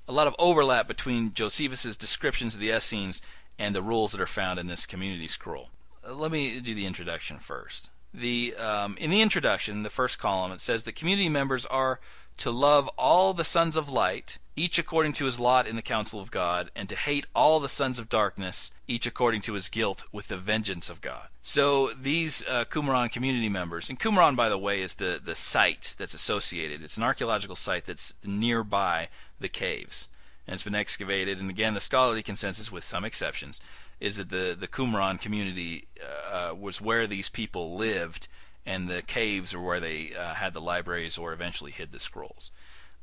a 0.07 0.12
lot 0.12 0.27
of 0.27 0.35
overlap 0.38 0.87
between 0.88 1.33
Josephus's 1.33 1.96
descriptions 1.96 2.55
of 2.55 2.61
the 2.61 2.70
Essenes 2.70 3.22
and 3.59 3.74
the 3.74 3.83
rules 3.83 4.12
that 4.12 4.20
are 4.20 4.27
found 4.27 4.59
in 4.59 4.66
this 4.66 4.87
community 4.87 5.29
scroll. 5.29 5.70
Uh, 6.07 6.14
let 6.14 6.31
me 6.31 6.61
do 6.61 6.74
the 6.74 6.87
introduction 6.87 7.38
first. 7.38 7.90
The 8.12 8.55
um, 8.57 8.96
in 8.98 9.11
the 9.11 9.20
introduction, 9.20 9.83
the 9.83 9.90
first 9.90 10.18
column, 10.18 10.53
it 10.53 10.61
says 10.61 10.83
the 10.83 10.92
community 10.92 11.29
members 11.29 11.66
are 11.66 12.00
to 12.38 12.50
love 12.50 12.88
all 12.98 13.33
the 13.33 13.44
sons 13.44 13.77
of 13.77 13.90
light, 13.90 14.38
each 14.57 14.79
according 14.79 15.12
to 15.14 15.25
his 15.25 15.40
lot 15.40 15.67
in 15.67 15.77
the 15.77 15.83
counsel 15.83 16.21
of 16.21 16.31
God, 16.31 16.71
and 16.77 16.88
to 16.88 16.97
hate 16.97 17.27
all 17.35 17.61
the 17.61 17.69
sons 17.69 17.99
of 17.99 18.09
darkness, 18.09 18.71
each 18.87 19.07
according 19.07 19.40
to 19.43 19.55
his 19.55 19.69
guilt 19.69 20.05
with 20.12 20.29
the 20.29 20.37
vengeance 20.37 20.88
of 20.88 21.01
God. 21.01 21.29
So 21.43 21.90
these 21.93 22.45
uh, 22.49 22.64
Qumran 22.64 23.11
community 23.11 23.49
members, 23.49 23.90
and 23.90 23.99
Qumran, 23.99 24.37
by 24.37 24.49
the 24.49 24.59
way, 24.59 24.81
is 24.81 24.95
the, 24.95 25.21
the 25.23 25.35
site 25.35 25.95
that's 25.99 26.14
associated. 26.14 26.83
It's 26.83 26.97
an 26.97 27.03
archaeological 27.03 27.57
site 27.57 27.87
that's 27.87 28.14
nearby 28.25 29.09
the 29.40 29.49
caves. 29.49 30.09
And 30.47 30.55
it's 30.55 30.62
been 30.62 30.75
excavated, 30.75 31.40
and 31.40 31.51
again, 31.51 31.75
the 31.75 31.81
scholarly 31.81 32.23
consensus, 32.23 32.71
with 32.71 32.85
some 32.85 33.05
exceptions, 33.05 33.61
is 33.99 34.19
that 34.19 34.29
the, 34.29 34.57
the 34.59 34.69
Qumran 34.69 35.21
community 35.21 35.87
uh, 36.31 36.55
was 36.55 36.81
where 36.81 37.07
these 37.07 37.29
people 37.29 37.77
lived 37.77 38.29
and 38.67 38.88
the 38.88 39.03
caves 39.03 39.55
are 39.55 39.61
where 39.61 39.81
they 39.81 40.14
uh, 40.14 40.35
had 40.35 40.55
the 40.55 40.61
libraries 40.61 41.19
or 41.19 41.33
eventually 41.33 41.71
hid 41.71 41.93
the 41.93 41.99
scrolls. 41.99 42.51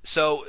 So 0.04 0.46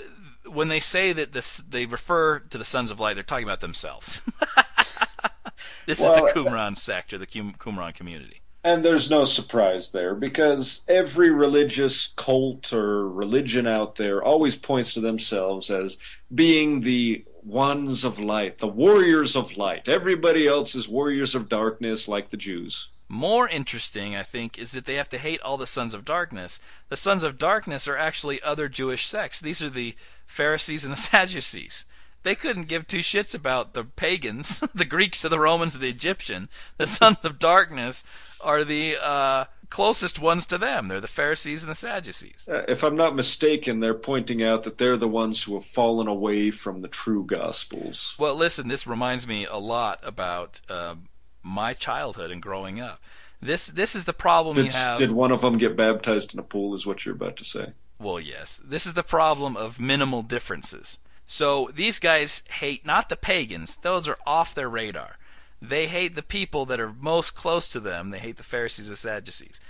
when 0.46 0.68
they 0.68 0.80
say 0.80 1.12
that 1.12 1.32
this, 1.32 1.58
they 1.58 1.86
refer 1.86 2.40
to 2.40 2.58
the 2.58 2.64
Sons 2.64 2.90
of 2.90 3.00
Light, 3.00 3.14
they're 3.14 3.22
talking 3.22 3.44
about 3.44 3.60
themselves. 3.60 4.20
this 5.86 6.00
well, 6.00 6.12
is 6.12 6.32
the 6.32 6.40
uh, 6.40 6.44
Qumran 6.44 6.76
sect 6.76 7.12
or 7.12 7.18
the 7.18 7.26
Qumran 7.26 7.94
community. 7.94 8.42
And 8.64 8.84
there's 8.84 9.10
no 9.10 9.24
surprise 9.24 9.90
there 9.90 10.14
because 10.14 10.82
every 10.86 11.30
religious 11.30 12.12
cult 12.16 12.72
or 12.72 13.08
religion 13.08 13.66
out 13.66 13.96
there 13.96 14.22
always 14.22 14.54
points 14.54 14.94
to 14.94 15.00
themselves 15.00 15.68
as 15.68 15.98
being 16.32 16.82
the 16.82 17.24
ones 17.42 18.04
of 18.04 18.20
light, 18.20 18.58
the 18.58 18.68
warriors 18.68 19.34
of 19.34 19.56
light. 19.56 19.88
Everybody 19.88 20.46
else 20.46 20.76
is 20.76 20.88
warriors 20.88 21.34
of 21.34 21.48
darkness 21.48 22.06
like 22.06 22.30
the 22.30 22.36
Jews. 22.36 22.88
More 23.12 23.46
interesting, 23.46 24.16
I 24.16 24.22
think, 24.22 24.58
is 24.58 24.72
that 24.72 24.86
they 24.86 24.94
have 24.94 25.10
to 25.10 25.18
hate 25.18 25.42
all 25.42 25.58
the 25.58 25.66
sons 25.66 25.92
of 25.92 26.02
darkness. 26.02 26.62
The 26.88 26.96
sons 26.96 27.22
of 27.22 27.36
darkness 27.36 27.86
are 27.86 27.96
actually 27.98 28.40
other 28.40 28.70
Jewish 28.70 29.04
sects. 29.04 29.38
These 29.38 29.62
are 29.62 29.68
the 29.68 29.94
Pharisees 30.24 30.86
and 30.86 30.92
the 30.92 30.96
Sadducees. 31.10 31.84
They 32.22 32.34
couldn't 32.34 32.68
give 32.68 32.86
two 32.86 33.00
shits 33.00 33.34
about 33.34 33.74
the 33.74 33.84
pagans, 33.84 34.60
the 34.74 34.86
Greeks 34.86 35.26
or 35.26 35.28
the 35.28 35.38
Romans 35.38 35.76
or 35.76 35.80
the 35.80 35.90
Egyptian. 35.90 36.48
The 36.78 36.86
sons 36.98 37.18
of 37.22 37.38
darkness 37.38 38.02
are 38.40 38.64
the 38.64 38.96
uh, 38.96 39.44
closest 39.68 40.18
ones 40.18 40.46
to 40.46 40.56
them. 40.56 40.88
They're 40.88 40.98
the 40.98 41.06
Pharisees 41.06 41.64
and 41.64 41.70
the 41.70 41.74
Sadducees. 41.74 42.48
Uh, 42.50 42.62
if 42.66 42.82
I'm 42.82 42.96
not 42.96 43.14
mistaken, 43.14 43.80
they're 43.80 43.92
pointing 43.92 44.42
out 44.42 44.64
that 44.64 44.78
they're 44.78 44.96
the 44.96 45.06
ones 45.06 45.42
who 45.42 45.52
have 45.52 45.66
fallen 45.66 46.08
away 46.08 46.50
from 46.50 46.80
the 46.80 46.88
true 46.88 47.26
Gospels. 47.26 48.16
Well, 48.18 48.36
listen, 48.36 48.68
this 48.68 48.86
reminds 48.86 49.28
me 49.28 49.44
a 49.44 49.58
lot 49.58 50.00
about 50.02 50.62
um, 50.70 51.08
my 51.42 51.72
childhood 51.72 52.30
and 52.30 52.42
growing 52.42 52.80
up. 52.80 53.00
This 53.40 53.66
this 53.66 53.94
is 53.94 54.04
the 54.04 54.12
problem 54.12 54.56
did, 54.56 54.66
you 54.66 54.70
have. 54.72 54.98
Did 54.98 55.10
one 55.10 55.32
of 55.32 55.40
them 55.40 55.58
get 55.58 55.76
baptized 55.76 56.32
in 56.32 56.38
a 56.38 56.44
pool? 56.44 56.74
Is 56.74 56.86
what 56.86 57.04
you're 57.04 57.14
about 57.14 57.36
to 57.38 57.44
say? 57.44 57.72
Well, 57.98 58.20
yes. 58.20 58.60
This 58.64 58.86
is 58.86 58.94
the 58.94 59.02
problem 59.02 59.56
of 59.56 59.80
minimal 59.80 60.22
differences. 60.22 61.00
So 61.26 61.70
these 61.74 61.98
guys 61.98 62.42
hate 62.50 62.86
not 62.86 63.08
the 63.08 63.16
pagans; 63.16 63.76
those 63.76 64.06
are 64.06 64.18
off 64.26 64.54
their 64.54 64.68
radar. 64.68 65.16
They 65.60 65.86
hate 65.86 66.14
the 66.14 66.22
people 66.22 66.66
that 66.66 66.80
are 66.80 66.92
most 66.92 67.34
close 67.34 67.68
to 67.68 67.80
them. 67.80 68.10
They 68.10 68.18
hate 68.18 68.36
the 68.36 68.42
Pharisees 68.42 68.88
and 68.88 68.98
Sadducees. 68.98 69.60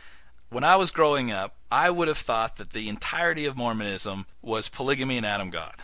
When 0.50 0.64
I 0.64 0.76
was 0.76 0.90
growing 0.90 1.30
up, 1.30 1.56
I 1.70 1.90
would 1.90 2.08
have 2.08 2.18
thought 2.18 2.56
that 2.56 2.70
the 2.70 2.88
entirety 2.88 3.46
of 3.46 3.56
Mormonism 3.56 4.26
was 4.42 4.68
polygamy 4.68 5.16
and 5.16 5.24
Adam 5.24 5.48
God. 5.48 5.74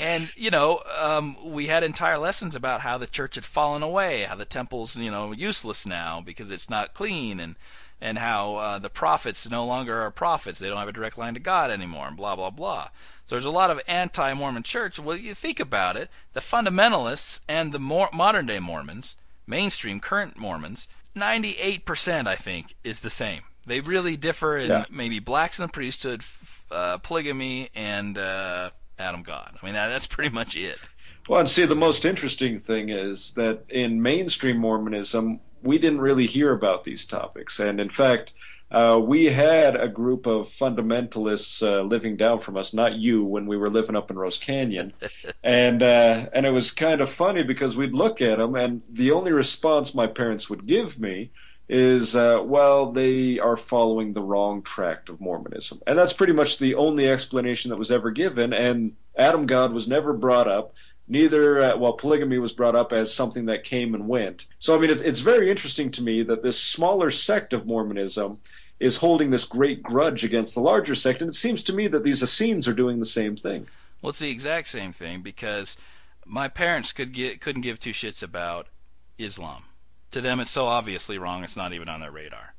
and 0.00 0.32
you 0.36 0.50
know, 0.50 0.82
um, 1.00 1.36
we 1.44 1.66
had 1.66 1.82
entire 1.82 2.18
lessons 2.18 2.54
about 2.54 2.80
how 2.80 2.98
the 2.98 3.06
church 3.06 3.34
had 3.34 3.44
fallen 3.44 3.82
away, 3.82 4.22
how 4.22 4.34
the 4.34 4.44
temple's 4.44 4.96
you 4.96 5.10
know 5.10 5.32
useless 5.32 5.86
now 5.86 6.20
because 6.20 6.50
it's 6.50 6.70
not 6.70 6.94
clean, 6.94 7.38
and 7.38 7.56
and 8.00 8.18
how 8.18 8.56
uh, 8.56 8.78
the 8.78 8.90
prophets 8.90 9.48
no 9.50 9.64
longer 9.64 10.00
are 10.00 10.10
prophets; 10.10 10.58
they 10.58 10.68
don't 10.68 10.78
have 10.78 10.88
a 10.88 10.92
direct 10.92 11.18
line 11.18 11.34
to 11.34 11.40
God 11.40 11.70
anymore, 11.70 12.08
and 12.08 12.16
blah 12.16 12.34
blah 12.34 12.50
blah. 12.50 12.88
So 13.26 13.36
there's 13.36 13.44
a 13.44 13.50
lot 13.50 13.70
of 13.70 13.80
anti-Mormon 13.86 14.64
church. 14.64 14.98
Well, 14.98 15.16
you 15.16 15.34
think 15.34 15.60
about 15.60 15.96
it, 15.96 16.10
the 16.32 16.40
fundamentalists 16.40 17.40
and 17.46 17.70
the 17.70 17.78
more 17.78 18.08
modern-day 18.12 18.58
Mormons, 18.58 19.14
mainstream 19.46 20.00
current 20.00 20.36
Mormons, 20.36 20.88
98% 21.16 22.26
I 22.26 22.34
think 22.34 22.74
is 22.82 23.00
the 23.00 23.10
same. 23.10 23.42
They 23.66 23.80
really 23.80 24.16
differ 24.16 24.58
in 24.58 24.68
yeah. 24.68 24.84
maybe 24.90 25.20
blacks 25.20 25.60
in 25.60 25.66
the 25.66 25.72
priesthood, 25.72 26.22
uh, 26.72 26.98
polygamy, 26.98 27.70
and 27.74 28.18
uh, 28.18 28.70
Adam 29.00 29.22
God. 29.22 29.58
I 29.60 29.64
mean, 29.64 29.74
that, 29.74 29.88
that's 29.88 30.06
pretty 30.06 30.34
much 30.34 30.56
it. 30.56 30.78
Well, 31.28 31.40
and 31.40 31.48
see, 31.48 31.64
the 31.64 31.76
most 31.76 32.04
interesting 32.04 32.60
thing 32.60 32.88
is 32.88 33.34
that 33.34 33.64
in 33.68 34.02
mainstream 34.02 34.58
Mormonism, 34.58 35.40
we 35.62 35.78
didn't 35.78 36.00
really 36.00 36.26
hear 36.26 36.52
about 36.52 36.84
these 36.84 37.04
topics. 37.04 37.60
And 37.60 37.80
in 37.80 37.90
fact, 37.90 38.32
uh, 38.70 39.00
we 39.02 39.26
had 39.26 39.74
a 39.74 39.88
group 39.88 40.26
of 40.26 40.48
fundamentalists 40.48 41.60
uh, 41.62 41.82
living 41.82 42.16
down 42.16 42.38
from 42.38 42.56
us, 42.56 42.72
not 42.72 42.94
you, 42.94 43.24
when 43.24 43.46
we 43.46 43.56
were 43.56 43.68
living 43.68 43.96
up 43.96 44.10
in 44.10 44.18
Rose 44.18 44.38
Canyon, 44.38 44.92
and 45.44 45.82
uh, 45.82 46.26
and 46.32 46.46
it 46.46 46.50
was 46.50 46.70
kind 46.70 47.00
of 47.00 47.10
funny 47.10 47.42
because 47.42 47.76
we'd 47.76 47.94
look 47.94 48.22
at 48.22 48.38
them, 48.38 48.54
and 48.54 48.82
the 48.88 49.10
only 49.10 49.32
response 49.32 49.92
my 49.92 50.06
parents 50.06 50.48
would 50.48 50.66
give 50.66 51.00
me 51.00 51.32
is, 51.72 52.16
uh, 52.16 52.42
well, 52.42 52.90
they 52.90 53.38
are 53.38 53.56
following 53.56 54.12
the 54.12 54.20
wrong 54.20 54.60
tract 54.60 55.08
of 55.08 55.20
Mormonism. 55.20 55.80
And 55.86 55.96
that's 55.96 56.12
pretty 56.12 56.32
much 56.32 56.58
the 56.58 56.74
only 56.74 57.08
explanation 57.08 57.70
that 57.70 57.76
was 57.76 57.92
ever 57.92 58.10
given. 58.10 58.52
And 58.52 58.96
Adam 59.16 59.46
God 59.46 59.72
was 59.72 59.86
never 59.86 60.12
brought 60.12 60.48
up. 60.48 60.74
Neither, 61.06 61.62
uh, 61.62 61.76
well, 61.76 61.92
polygamy 61.92 62.38
was 62.38 62.50
brought 62.50 62.74
up 62.74 62.92
as 62.92 63.14
something 63.14 63.46
that 63.46 63.62
came 63.62 63.94
and 63.94 64.08
went. 64.08 64.48
So, 64.58 64.76
I 64.76 64.80
mean, 64.80 64.90
it's, 64.90 65.00
it's 65.00 65.20
very 65.20 65.48
interesting 65.48 65.92
to 65.92 66.02
me 66.02 66.24
that 66.24 66.42
this 66.42 66.60
smaller 66.60 67.08
sect 67.12 67.52
of 67.52 67.66
Mormonism 67.66 68.38
is 68.80 68.96
holding 68.96 69.30
this 69.30 69.44
great 69.44 69.80
grudge 69.80 70.24
against 70.24 70.56
the 70.56 70.60
larger 70.60 70.96
sect. 70.96 71.20
And 71.20 71.30
it 71.30 71.34
seems 71.34 71.62
to 71.64 71.72
me 71.72 71.86
that 71.86 72.02
these 72.02 72.20
Essenes 72.20 72.66
are 72.66 72.74
doing 72.74 72.98
the 72.98 73.06
same 73.06 73.36
thing. 73.36 73.68
Well, 74.02 74.10
it's 74.10 74.18
the 74.18 74.30
exact 74.30 74.66
same 74.66 74.90
thing 74.90 75.20
because 75.20 75.76
my 76.26 76.48
parents 76.48 76.90
could 76.90 77.12
get, 77.12 77.40
couldn't 77.40 77.62
give 77.62 77.78
two 77.78 77.92
shits 77.92 78.24
about 78.24 78.66
Islam 79.18 79.64
to 80.10 80.20
them 80.20 80.40
it's 80.40 80.50
so 80.50 80.66
obviously 80.66 81.18
wrong 81.18 81.44
it's 81.44 81.56
not 81.56 81.72
even 81.72 81.88
on 81.88 82.00
their 82.00 82.10
radar 82.10 82.54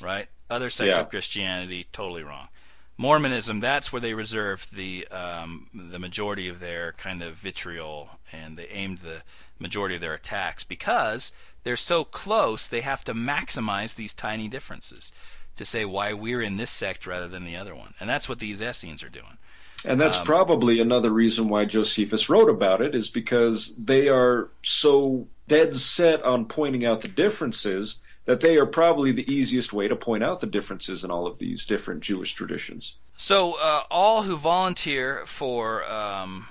right? 0.00 0.28
Other 0.48 0.70
sects 0.70 0.96
yeah. 0.96 1.02
of 1.02 1.10
christianity 1.10 1.86
totally 1.92 2.22
wrong. 2.22 2.48
Mormonism 2.96 3.60
that's 3.60 3.92
where 3.92 4.00
they 4.00 4.14
reserved 4.14 4.74
the 4.74 5.06
um, 5.08 5.68
the 5.72 5.98
majority 5.98 6.48
of 6.48 6.60
their 6.60 6.92
kind 6.92 7.22
of 7.22 7.34
vitriol 7.34 8.18
and 8.32 8.56
they 8.56 8.66
aimed 8.66 8.98
the 8.98 9.22
majority 9.58 9.94
of 9.94 10.00
their 10.00 10.14
attacks 10.14 10.64
because 10.64 11.32
they're 11.62 11.76
so 11.76 12.04
close 12.04 12.66
they 12.66 12.80
have 12.80 13.04
to 13.04 13.14
maximize 13.14 13.94
these 13.94 14.12
tiny 14.12 14.48
differences 14.48 15.12
to 15.56 15.64
say 15.64 15.84
why 15.84 16.12
we're 16.12 16.42
in 16.42 16.56
this 16.56 16.70
sect 16.70 17.06
rather 17.06 17.28
than 17.28 17.44
the 17.44 17.56
other 17.56 17.74
one. 17.74 17.94
And 18.00 18.08
that's 18.08 18.28
what 18.28 18.38
these 18.38 18.62
essenes 18.62 19.02
are 19.02 19.08
doing. 19.10 19.38
And 19.84 20.00
that's 20.00 20.18
um, 20.18 20.24
probably 20.24 20.78
another 20.78 21.10
reason 21.10 21.48
why 21.48 21.64
Josephus 21.64 22.28
wrote 22.28 22.50
about 22.50 22.82
it, 22.82 22.94
is 22.94 23.08
because 23.08 23.74
they 23.76 24.08
are 24.08 24.50
so 24.62 25.26
dead 25.50 25.74
set 25.74 26.22
on 26.22 26.44
pointing 26.44 26.86
out 26.86 27.00
the 27.00 27.08
differences 27.08 28.00
that 28.24 28.40
they 28.40 28.56
are 28.56 28.66
probably 28.66 29.10
the 29.10 29.28
easiest 29.28 29.72
way 29.72 29.88
to 29.88 29.96
point 29.96 30.22
out 30.22 30.38
the 30.38 30.46
differences 30.46 31.02
in 31.02 31.10
all 31.10 31.26
of 31.26 31.38
these 31.38 31.66
different 31.66 32.02
Jewish 32.02 32.34
traditions. 32.34 32.94
So, 33.16 33.56
uh, 33.60 33.82
all 33.90 34.22
who 34.22 34.36
volunteer 34.36 35.24
for 35.26 35.84
um, 35.90 36.46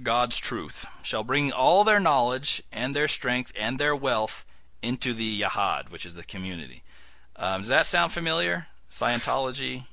God's 0.00 0.38
truth 0.38 0.86
shall 1.02 1.24
bring 1.24 1.50
all 1.50 1.82
their 1.82 1.98
knowledge 1.98 2.62
and 2.70 2.94
their 2.94 3.08
strength 3.08 3.52
and 3.58 3.76
their 3.76 3.96
wealth 3.96 4.46
into 4.80 5.12
the 5.12 5.42
Yahad, 5.42 5.90
which 5.90 6.06
is 6.06 6.14
the 6.14 6.22
community. 6.22 6.84
Um, 7.34 7.62
does 7.62 7.70
that 7.70 7.86
sound 7.86 8.12
familiar? 8.12 8.68
Scientology, 8.88 9.86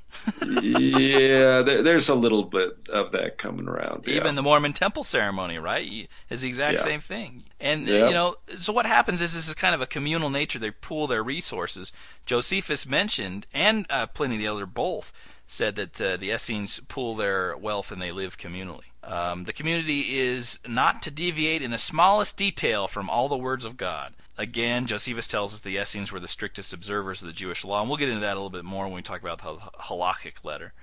yeah, 0.61 1.61
there, 1.61 1.83
there's 1.83 2.09
a 2.09 2.15
little 2.15 2.43
bit 2.43 2.77
of 2.89 3.11
that 3.11 3.37
coming 3.37 3.67
around. 3.67 4.05
Yeah. 4.05 4.15
Even 4.15 4.35
the 4.35 4.43
Mormon 4.43 4.73
temple 4.73 5.03
ceremony, 5.03 5.57
right, 5.57 6.09
is 6.29 6.41
the 6.41 6.47
exact 6.47 6.77
yeah. 6.77 6.83
same 6.83 6.99
thing. 6.99 7.43
And 7.59 7.87
yeah. 7.87 8.07
you 8.07 8.13
know, 8.13 8.35
so 8.47 8.73
what 8.73 8.85
happens 8.85 9.21
is 9.21 9.33
this 9.33 9.47
is 9.47 9.53
kind 9.53 9.75
of 9.75 9.81
a 9.81 9.87
communal 9.87 10.29
nature. 10.29 10.59
They 10.59 10.71
pool 10.71 11.07
their 11.07 11.23
resources. 11.23 11.91
Josephus 12.25 12.87
mentioned, 12.87 13.47
and 13.53 13.85
uh, 13.89 14.07
Pliny 14.07 14.37
the 14.37 14.45
Elder 14.45 14.65
both 14.65 15.11
said 15.47 15.75
that 15.75 16.01
uh, 16.01 16.17
the 16.17 16.31
Essenes 16.31 16.79
pool 16.87 17.15
their 17.15 17.57
wealth 17.57 17.91
and 17.91 18.01
they 18.01 18.11
live 18.11 18.37
communally. 18.37 18.85
Um, 19.03 19.43
the 19.43 19.53
community 19.53 20.19
is 20.19 20.59
not 20.65 21.01
to 21.01 21.11
deviate 21.11 21.61
in 21.61 21.71
the 21.71 21.77
smallest 21.77 22.37
detail 22.37 22.87
from 22.87 23.09
all 23.09 23.27
the 23.27 23.37
words 23.37 23.65
of 23.65 23.75
God. 23.75 24.13
Again, 24.37 24.87
Josephus 24.87 25.27
tells 25.27 25.53
us 25.53 25.59
the 25.59 25.77
Essenes 25.77 26.11
were 26.11 26.19
the 26.19 26.27
strictest 26.27 26.73
observers 26.73 27.21
of 27.21 27.27
the 27.27 27.33
Jewish 27.33 27.65
law, 27.65 27.81
and 27.81 27.89
we'll 27.89 27.97
get 27.97 28.09
into 28.09 28.21
that 28.21 28.33
a 28.33 28.35
little 28.35 28.49
bit 28.49 28.65
more 28.65 28.85
when 28.85 28.95
we 28.95 29.01
talk 29.01 29.21
about 29.21 29.39
the 29.39 29.57
halakhic 29.81 30.43
letter. 30.43 30.73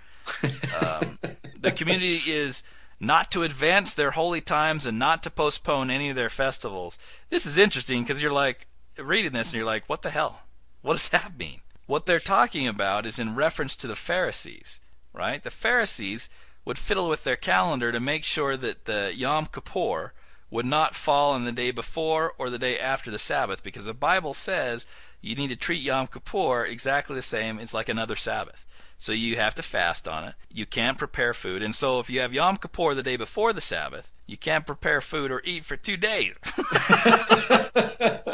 Um, 0.80 1.18
the 1.60 1.72
community 1.72 2.20
is 2.26 2.62
not 3.00 3.30
to 3.32 3.42
advance 3.42 3.94
their 3.94 4.12
holy 4.12 4.40
times 4.40 4.86
and 4.86 4.98
not 4.98 5.22
to 5.22 5.30
postpone 5.30 5.90
any 5.90 6.10
of 6.10 6.16
their 6.16 6.28
festivals. 6.28 6.98
This 7.30 7.46
is 7.46 7.58
interesting 7.58 8.02
because 8.02 8.20
you're 8.20 8.32
like 8.32 8.66
reading 8.98 9.32
this 9.32 9.48
and 9.48 9.54
you're 9.54 9.66
like, 9.66 9.88
what 9.88 10.02
the 10.02 10.10
hell? 10.10 10.42
What 10.82 10.94
does 10.94 11.08
that 11.10 11.38
mean? 11.38 11.60
What 11.86 12.06
they're 12.06 12.20
talking 12.20 12.66
about 12.66 13.06
is 13.06 13.18
in 13.18 13.34
reference 13.34 13.74
to 13.76 13.86
the 13.86 13.96
Pharisees, 13.96 14.80
right? 15.12 15.42
The 15.42 15.50
Pharisees 15.50 16.28
would 16.64 16.78
fiddle 16.78 17.08
with 17.08 17.24
their 17.24 17.36
calendar 17.36 17.92
to 17.92 18.00
make 18.00 18.24
sure 18.24 18.56
that 18.56 18.84
the 18.84 19.12
Yom 19.14 19.46
Kippur 19.46 20.12
would 20.50 20.66
not 20.66 20.94
fall 20.94 21.32
on 21.32 21.44
the 21.44 21.52
day 21.52 21.70
before 21.70 22.32
or 22.38 22.50
the 22.50 22.58
day 22.58 22.78
after 22.78 23.10
the 23.10 23.18
Sabbath 23.18 23.62
because 23.62 23.84
the 23.84 23.94
Bible 23.94 24.34
says 24.34 24.86
you 25.20 25.34
need 25.34 25.48
to 25.48 25.56
treat 25.56 25.82
Yom 25.82 26.06
Kippur 26.06 26.64
exactly 26.64 27.14
the 27.14 27.22
same. 27.22 27.58
It's 27.58 27.74
like 27.74 27.88
another 27.88 28.16
Sabbath. 28.16 28.66
So 29.00 29.12
you 29.12 29.36
have 29.36 29.54
to 29.54 29.62
fast 29.62 30.08
on 30.08 30.24
it. 30.24 30.34
You 30.52 30.66
can't 30.66 30.98
prepare 30.98 31.32
food. 31.32 31.62
And 31.62 31.74
so 31.74 32.00
if 32.00 32.10
you 32.10 32.20
have 32.20 32.32
Yom 32.32 32.56
Kippur 32.56 32.94
the 32.94 33.02
day 33.02 33.16
before 33.16 33.52
the 33.52 33.60
Sabbath, 33.60 34.12
you 34.26 34.36
can't 34.36 34.66
prepare 34.66 35.00
food 35.00 35.30
or 35.30 35.40
eat 35.44 35.64
for 35.64 35.76
two 35.76 35.96
days. 35.96 36.36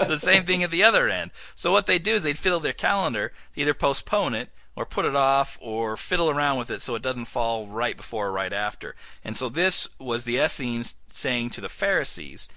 the 0.09 0.17
same 0.19 0.45
thing 0.45 0.63
at 0.63 0.71
the 0.71 0.83
other 0.83 1.09
end. 1.09 1.33
So 1.55 1.71
what 1.71 1.87
they 1.87 1.99
do 1.99 2.15
is 2.15 2.23
they'd 2.23 2.39
fiddle 2.39 2.61
their 2.61 2.73
calendar, 2.73 3.33
either 3.55 3.75
postpone 3.75 4.35
it 4.35 4.49
or 4.77 4.85
put 4.85 5.05
it 5.05 5.17
off 5.17 5.59
or 5.61 5.97
fiddle 5.97 6.31
around 6.31 6.59
with 6.59 6.71
it 6.71 6.81
so 6.81 6.95
it 6.95 7.03
doesn't 7.03 7.27
fall 7.27 7.67
right 7.67 7.97
before 7.97 8.29
or 8.29 8.33
right 8.33 8.53
after. 8.53 8.95
And 9.23 9.37
so 9.37 9.49
this 9.49 9.89
was 9.99 10.25
the 10.25 10.37
Essenes 10.37 10.97
saying 11.07 11.51
to 11.51 11.61
the 11.61 11.69
Pharisees, 11.69 12.49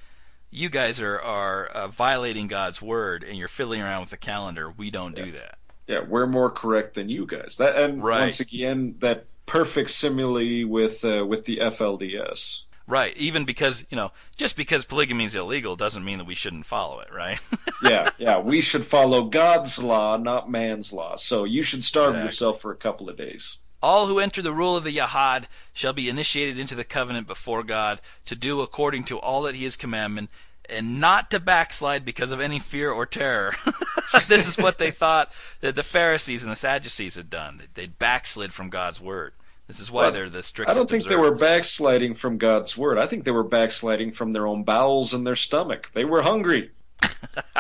you 0.50 0.70
guys 0.70 1.02
are 1.02 1.20
are 1.20 1.66
uh, 1.68 1.88
violating 1.88 2.48
God's 2.48 2.82
word 2.82 3.24
and 3.24 3.38
you're 3.38 3.48
fiddling 3.48 3.82
around 3.82 4.02
with 4.02 4.10
the 4.12 4.18
calendar. 4.18 4.72
We 4.72 4.90
don't 4.90 5.18
yeah. 5.18 5.26
do 5.26 5.32
that. 5.34 5.58
Yeah, 5.88 6.02
we're 6.08 6.28
more 6.28 6.50
correct 6.50 6.96
than 6.96 7.10
you 7.10 7.26
guys. 7.26 7.58
That 7.58 7.76
and 7.78 8.04
right. 8.04 8.22
once 8.22 8.40
again 8.40 8.96
that 9.00 9.26
perfect 9.46 9.92
simile 9.92 10.66
with 10.66 11.04
uh, 11.04 11.26
with 11.26 11.46
the 11.46 11.58
FLDS. 11.58 12.64
Right. 12.88 13.16
Even 13.18 13.44
because 13.44 13.86
you 13.90 13.98
know, 13.98 14.12
just 14.38 14.56
because 14.56 14.86
polygamy 14.86 15.26
is 15.26 15.36
illegal 15.36 15.76
doesn't 15.76 16.06
mean 16.06 16.20
that 16.20 16.28
we 16.28 16.36
shouldn't 16.36 16.66
follow 16.66 17.02
it, 17.02 17.12
right? 17.14 17.40
yeah, 17.84 18.10
yeah. 18.18 18.40
We 18.40 18.62
should 18.62 18.86
follow 18.86 19.26
God's 19.26 19.78
law, 19.84 20.16
not 20.16 20.50
man's 20.50 20.94
law. 20.94 21.18
So 21.18 21.44
you 21.44 21.64
should 21.64 21.84
starve 21.84 22.12
exactly. 22.12 22.28
yourself 22.28 22.62
for 22.62 22.72
a 22.72 22.78
couple 22.78 23.10
of 23.10 23.18
days. 23.18 23.58
All 23.84 24.08
who 24.08 24.20
enter 24.20 24.42
the 24.42 24.54
rule 24.54 24.76
of 24.76 24.86
the 24.86 24.96
Yahad 24.96 25.44
shall 25.74 25.94
be 25.94 26.10
initiated 26.10 26.58
into 26.58 26.76
the 26.76 26.84
covenant 26.84 27.28
before 27.28 27.62
God 27.62 28.02
to 28.26 28.36
do 28.36 28.62
according 28.62 29.04
to 29.06 29.20
all 29.20 29.44
that 29.44 29.56
He 29.56 29.66
has 29.66 29.76
commanded, 29.76 30.30
and 30.70 31.00
not 31.00 31.30
to 31.32 31.40
backslide 31.40 32.06
because 32.06 32.32
of 32.32 32.40
any 32.40 32.60
fear 32.60 32.90
or 32.90 33.06
terror. 33.06 33.54
this 34.28 34.48
is 34.48 34.58
what 34.58 34.78
they 34.78 34.92
thought 34.92 35.32
that 35.62 35.76
the 35.76 35.84
Pharisees 35.84 36.44
and 36.44 36.52
the 36.52 36.56
Sadducees 36.56 37.16
had 37.16 37.30
done. 37.30 37.62
They'd 37.74 38.00
backslid 38.00 38.54
from 38.54 38.70
God's 38.70 39.00
word. 39.00 39.34
This 39.68 39.82
is 39.82 39.92
why 39.92 40.04
well, 40.04 40.12
they're 40.14 40.30
the 40.30 40.44
strictest. 40.44 40.76
I 40.76 40.80
don't 40.80 40.90
think 40.90 41.04
observers. 41.04 41.24
they 41.26 41.30
were 41.30 41.36
backsliding 41.36 42.14
from 42.14 42.38
God's 42.38 42.78
word. 42.78 42.98
I 42.98 43.06
think 43.06 43.26
they 43.26 43.32
were 43.32 43.44
backsliding 43.44 44.12
from 44.12 44.32
their 44.32 44.48
own 44.48 44.64
bowels 44.64 45.14
and 45.14 45.28
their 45.28 45.36
stomach. 45.36 45.92
They 45.94 46.06
were 46.06 46.22
hungry. 46.22 46.72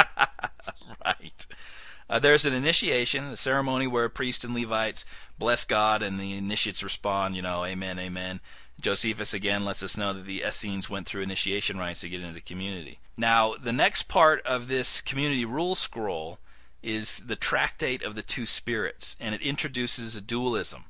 right. 1.05 1.47
Uh, 2.09 2.19
there's 2.19 2.45
an 2.45 2.53
initiation, 2.53 3.25
a 3.25 3.35
ceremony 3.35 3.87
where 3.87 4.07
priests 4.07 4.45
and 4.45 4.55
Levites 4.55 5.05
bless 5.37 5.65
God, 5.65 6.01
and 6.01 6.17
the 6.17 6.37
initiates 6.37 6.81
respond, 6.81 7.35
you 7.35 7.41
know, 7.41 7.65
Amen, 7.65 7.99
Amen. 7.99 8.39
Josephus 8.79 9.33
again 9.33 9.65
lets 9.65 9.83
us 9.83 9.97
know 9.97 10.13
that 10.13 10.25
the 10.25 10.43
Essenes 10.47 10.89
went 10.89 11.07
through 11.07 11.23
initiation 11.23 11.77
rites 11.77 12.01
to 12.01 12.09
get 12.09 12.21
into 12.21 12.33
the 12.33 12.41
community. 12.41 12.99
Now, 13.17 13.55
the 13.61 13.73
next 13.73 14.03
part 14.03 14.45
of 14.45 14.67
this 14.67 15.01
community 15.01 15.43
rule 15.43 15.75
scroll 15.75 16.39
is 16.83 17.21
the 17.21 17.35
tractate 17.35 18.03
of 18.03 18.15
the 18.15 18.21
two 18.21 18.45
spirits, 18.45 19.17
and 19.19 19.33
it 19.33 19.41
introduces 19.41 20.15
a 20.15 20.21
dualism 20.21 20.85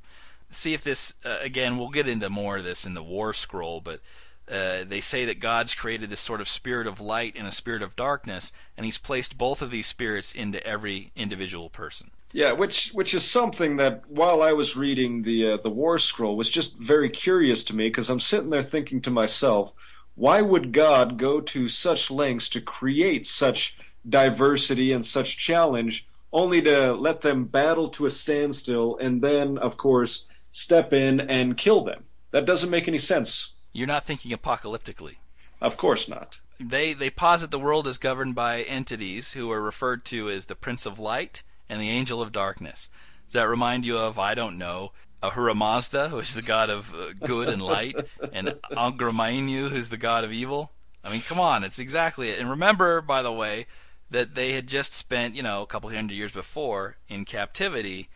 see 0.50 0.74
if 0.74 0.84
this 0.84 1.16
uh, 1.26 1.38
again. 1.42 1.78
We'll 1.78 1.90
get 1.90 2.08
into 2.08 2.30
more 2.30 2.58
of 2.58 2.64
this 2.64 2.86
in 2.86 2.94
the 2.94 3.04
War 3.04 3.34
Scroll, 3.34 3.82
but 3.82 4.02
uh, 4.50 4.84
they 4.86 5.02
say 5.02 5.26
that 5.26 5.40
God's 5.40 5.76
created 5.76 6.10
this 6.10 6.22
sort 6.22 6.42
of 6.42 6.48
spirit 6.48 6.88
of 6.88 7.02
light 7.02 7.36
and 7.38 7.48
a 7.48 7.52
spirit 7.52 7.82
of 7.82 7.96
darkness, 7.96 8.54
and 8.78 8.86
He's 8.86 8.98
placed 8.98 9.38
both 9.38 9.62
of 9.62 9.72
these 9.72 9.88
spirits 9.88 10.32
into 10.32 10.66
every 10.66 11.12
individual 11.16 11.70
person. 11.70 12.12
Yeah, 12.34 12.52
which 12.52 12.92
which 12.92 13.14
is 13.14 13.24
something 13.24 13.78
that 13.78 14.10
while 14.10 14.42
I 14.42 14.52
was 14.52 14.76
reading 14.76 15.24
the 15.24 15.54
uh, 15.54 15.58
the 15.58 15.70
War 15.70 16.00
Scroll 16.00 16.38
was 16.38 16.50
just 16.50 16.78
very 16.78 17.10
curious 17.10 17.64
to 17.66 17.76
me 17.76 17.88
because 17.88 18.10
I'm 18.10 18.20
sitting 18.20 18.50
there 18.50 18.62
thinking 18.62 19.02
to 19.02 19.12
myself, 19.12 19.74
why 20.16 20.42
would 20.42 20.74
God 20.74 21.18
go 21.18 21.40
to 21.42 21.70
such 21.70 22.12
lengths 22.12 22.50
to 22.50 22.62
create 22.62 23.26
such 23.26 23.78
diversity 24.08 24.92
and 24.92 25.06
such 25.06 25.38
challenge, 25.38 26.08
only 26.32 26.62
to 26.62 26.94
let 26.94 27.22
them 27.22 27.46
battle 27.46 27.90
to 27.90 28.06
a 28.06 28.12
standstill, 28.12 28.98
and 28.98 29.22
then, 29.22 29.58
of 29.58 29.78
course, 29.78 30.26
step 30.58 30.92
in 30.92 31.20
and 31.20 31.56
kill 31.56 31.84
them. 31.84 32.06
That 32.32 32.46
doesn't 32.46 32.72
make 32.72 32.88
any 32.88 32.98
sense. 32.98 33.54
You're 33.74 33.86
not 33.86 34.04
thinking 34.04 34.32
apocalyptically. 34.32 35.18
Of 35.62 35.78
course 35.78 36.10
not. 36.10 36.40
They 36.60 36.94
they 36.94 37.12
posit 37.12 37.52
the 37.52 37.60
world 37.60 37.86
is 37.86 38.00
governed 38.00 38.34
by 38.34 38.64
entities 38.64 39.34
who 39.34 39.52
are 39.52 39.62
referred 39.62 40.04
to 40.06 40.30
as 40.32 40.46
the 40.46 40.56
Prince 40.56 40.88
of 40.88 40.98
Light 40.98 41.44
and 41.70 41.80
the 41.80 41.90
Angel 41.90 42.24
of 42.24 42.32
Darkness. 42.32 42.90
Does 43.28 43.34
that 43.34 43.48
remind 43.48 43.86
you 43.86 44.00
of 44.00 44.18
I 44.18 44.34
don't 44.34 44.58
know 44.58 44.94
Ahura 45.22 45.54
Mazda, 45.54 46.10
who 46.10 46.18
is 46.18 46.34
the 46.34 46.42
god 46.42 46.72
of 46.72 46.94
uh, 46.96 47.14
good 47.24 47.50
and 47.50 47.62
light, 47.62 48.02
and 48.34 48.56
Angra 48.72 49.14
Mainyu, 49.14 49.70
who's 49.70 49.90
the 49.90 49.98
god 49.98 50.24
of 50.24 50.32
evil? 50.32 50.72
I 51.04 51.12
mean, 51.12 51.22
come 51.22 51.40
on, 51.40 51.64
it's 51.64 51.80
exactly 51.80 52.30
it. 52.30 52.40
And 52.40 52.50
remember, 52.50 53.02
by 53.02 53.22
the 53.22 53.32
way, 53.32 53.68
that 54.10 54.34
they 54.34 54.54
had 54.54 54.66
just 54.66 54.94
spent 54.94 55.36
you 55.36 55.44
know 55.44 55.62
a 55.62 55.68
couple 55.68 55.92
hundred 55.92 56.16
years 56.16 56.32
before 56.32 56.98
in 57.08 57.26
captivity 57.26 58.10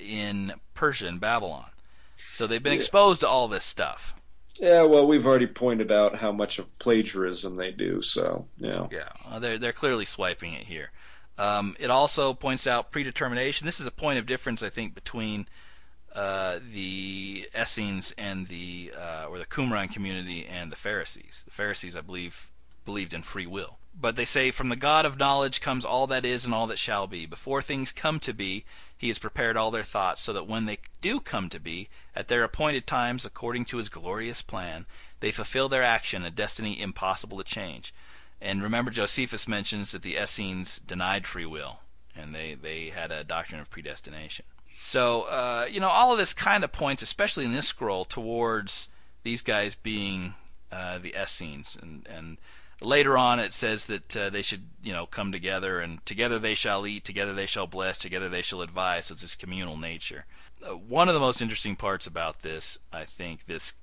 in 0.00 0.54
Persia 0.74 1.06
and 1.06 1.20
Babylon. 1.20 1.66
So 2.36 2.46
they've 2.46 2.62
been 2.62 2.74
yeah. 2.74 2.76
exposed 2.76 3.20
to 3.22 3.28
all 3.28 3.48
this 3.48 3.64
stuff. 3.64 4.14
Yeah, 4.60 4.82
well, 4.82 5.06
we've 5.06 5.26
already 5.26 5.46
pointed 5.46 5.90
out 5.90 6.16
how 6.16 6.32
much 6.32 6.58
of 6.58 6.78
plagiarism 6.78 7.56
they 7.56 7.70
do, 7.70 8.02
so 8.02 8.46
yeah. 8.58 8.88
Yeah, 8.90 9.38
they're 9.38 9.58
they're 9.58 9.72
clearly 9.72 10.04
swiping 10.04 10.52
it 10.52 10.64
here. 10.64 10.90
Um, 11.38 11.76
it 11.78 11.90
also 11.90 12.34
points 12.34 12.66
out 12.66 12.90
predetermination. 12.90 13.66
This 13.66 13.80
is 13.80 13.86
a 13.86 13.90
point 13.90 14.18
of 14.18 14.26
difference, 14.26 14.62
I 14.62 14.70
think, 14.70 14.94
between 14.94 15.48
uh, 16.14 16.58
the 16.72 17.48
Essenes 17.54 18.14
and 18.16 18.48
the 18.48 18.92
uh, 18.96 19.26
or 19.28 19.38
the 19.38 19.46
Qumran 19.46 19.92
community 19.92 20.46
and 20.46 20.70
the 20.70 20.76
Pharisees. 20.76 21.42
The 21.44 21.50
Pharisees, 21.50 21.96
I 21.96 22.00
believe, 22.02 22.50
believed 22.84 23.14
in 23.14 23.22
free 23.22 23.46
will. 23.46 23.78
But 23.98 24.16
they 24.16 24.24
say, 24.24 24.50
From 24.50 24.68
the 24.68 24.76
God 24.76 25.06
of 25.06 25.18
knowledge 25.18 25.60
comes 25.60 25.84
all 25.84 26.06
that 26.08 26.24
is 26.24 26.44
and 26.44 26.54
all 26.54 26.66
that 26.66 26.78
shall 26.78 27.06
be. 27.06 27.24
Before 27.24 27.62
things 27.62 27.92
come 27.92 28.20
to 28.20 28.34
be, 28.34 28.64
he 28.96 29.08
has 29.08 29.18
prepared 29.18 29.56
all 29.56 29.70
their 29.70 29.82
thoughts, 29.82 30.22
so 30.22 30.32
that 30.32 30.46
when 30.46 30.66
they 30.66 30.78
do 31.00 31.20
come 31.20 31.48
to 31.48 31.58
be, 31.58 31.88
at 32.14 32.28
their 32.28 32.44
appointed 32.44 32.86
times, 32.86 33.24
according 33.24 33.64
to 33.66 33.78
his 33.78 33.88
glorious 33.88 34.42
plan, 34.42 34.86
they 35.20 35.32
fulfill 35.32 35.68
their 35.68 35.82
action, 35.82 36.24
a 36.24 36.30
destiny 36.30 36.80
impossible 36.80 37.38
to 37.38 37.44
change. 37.44 37.94
And 38.40 38.62
remember, 38.62 38.90
Josephus 38.90 39.48
mentions 39.48 39.92
that 39.92 40.02
the 40.02 40.16
Essenes 40.16 40.78
denied 40.78 41.26
free 41.26 41.46
will, 41.46 41.80
and 42.14 42.34
they, 42.34 42.54
they 42.54 42.90
had 42.90 43.10
a 43.10 43.24
doctrine 43.24 43.60
of 43.60 43.70
predestination. 43.70 44.44
So, 44.74 45.22
uh, 45.22 45.66
you 45.70 45.80
know, 45.80 45.88
all 45.88 46.12
of 46.12 46.18
this 46.18 46.34
kind 46.34 46.62
of 46.62 46.70
points, 46.70 47.00
especially 47.00 47.46
in 47.46 47.54
this 47.54 47.68
scroll, 47.68 48.04
towards 48.04 48.90
these 49.22 49.42
guys 49.42 49.74
being 49.74 50.34
uh, 50.70 50.98
the 50.98 51.14
Essenes. 51.20 51.78
And, 51.80 52.06
and 52.10 52.36
later 52.80 53.16
on 53.16 53.38
it 53.40 53.52
says 53.52 53.86
that 53.86 54.16
uh, 54.16 54.30
they 54.30 54.42
should 54.42 54.64
you 54.82 54.92
know 54.92 55.06
come 55.06 55.32
together 55.32 55.80
and 55.80 56.04
together 56.04 56.38
they 56.38 56.54
shall 56.54 56.86
eat 56.86 57.04
together 57.04 57.32
they 57.32 57.46
shall 57.46 57.66
bless 57.66 57.98
together 57.98 58.28
they 58.28 58.42
shall 58.42 58.62
advise. 58.62 59.06
So 59.06 59.12
it's 59.12 59.22
this 59.22 59.34
communal 59.34 59.76
nature. 59.76 60.26
Uh, 60.62 60.76
one 60.76 61.08
of 61.08 61.14
the 61.14 61.20
most 61.20 61.40
interesting 61.40 61.76
parts 61.76 62.06
about 62.06 62.40
this 62.40 62.78
i 62.92 63.04
think 63.04 63.46
this 63.46 63.74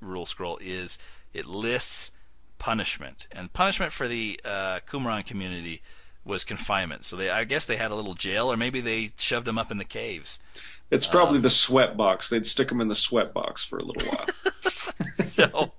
rule 0.00 0.26
scroll 0.26 0.58
is 0.60 0.98
it 1.32 1.46
lists 1.46 2.12
punishment. 2.58 3.26
And 3.32 3.52
punishment 3.52 3.90
for 3.90 4.06
the 4.06 4.38
uh, 4.44 4.80
qumran 4.86 5.26
community 5.26 5.82
was 6.24 6.44
confinement. 6.44 7.04
So 7.04 7.16
they 7.16 7.30
i 7.30 7.44
guess 7.44 7.66
they 7.66 7.76
had 7.76 7.90
a 7.90 7.94
little 7.96 8.14
jail 8.14 8.52
or 8.52 8.56
maybe 8.56 8.80
they 8.80 9.12
shoved 9.16 9.46
them 9.46 9.58
up 9.58 9.70
in 9.70 9.78
the 9.78 9.84
caves. 9.84 10.38
It's 10.90 11.06
probably 11.06 11.38
um, 11.38 11.42
the 11.42 11.50
sweat 11.50 11.96
box. 11.96 12.28
They'd 12.28 12.46
stick 12.46 12.68
them 12.68 12.80
in 12.82 12.88
the 12.88 12.94
sweat 12.94 13.32
box 13.32 13.64
for 13.64 13.78
a 13.78 13.84
little 13.84 14.08
while. 14.08 14.26
So 15.14 15.72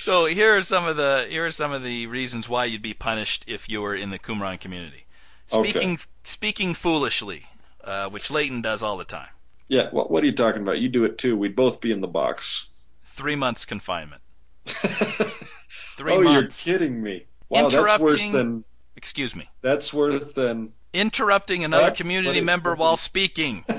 so 0.00 0.26
here 0.26 0.56
are 0.56 0.62
some 0.62 0.86
of 0.86 0.96
the 0.96 1.26
here 1.28 1.46
are 1.46 1.50
some 1.50 1.72
of 1.72 1.82
the 1.82 2.06
reasons 2.06 2.48
why 2.48 2.64
you'd 2.64 2.82
be 2.82 2.94
punished 2.94 3.44
if 3.46 3.68
you 3.68 3.82
were 3.82 3.94
in 3.94 4.10
the 4.10 4.18
Qumran 4.18 4.58
community. 4.58 5.06
Speaking 5.46 5.92
okay. 5.92 6.02
speaking 6.24 6.74
foolishly, 6.74 7.46
uh, 7.84 8.08
which 8.08 8.30
Leighton 8.30 8.62
does 8.62 8.82
all 8.82 8.96
the 8.96 9.04
time. 9.04 9.28
Yeah, 9.68 9.88
well, 9.92 10.06
what 10.06 10.22
are 10.22 10.26
you 10.26 10.34
talking 10.34 10.62
about? 10.62 10.78
You 10.78 10.88
do 10.88 11.04
it 11.04 11.18
too. 11.18 11.36
We'd 11.36 11.54
both 11.54 11.80
be 11.80 11.92
in 11.92 12.00
the 12.00 12.08
box. 12.08 12.68
Three 13.04 13.36
months 13.36 13.64
confinement. 13.64 14.22
Three 14.66 16.12
oh, 16.12 16.22
months. 16.22 16.66
Oh 16.66 16.70
you're 16.70 16.78
kidding 16.78 17.02
me! 17.02 17.26
Wow, 17.48 17.68
that's 17.68 18.00
worse 18.00 18.28
than. 18.30 18.64
Excuse 18.96 19.36
me. 19.36 19.48
That's 19.62 19.94
worse 19.94 20.32
than 20.34 20.72
interrupting 20.92 21.64
another 21.64 21.90
community 21.90 22.40
member 22.40 22.74
while 22.74 22.96
speaking. 22.96 23.64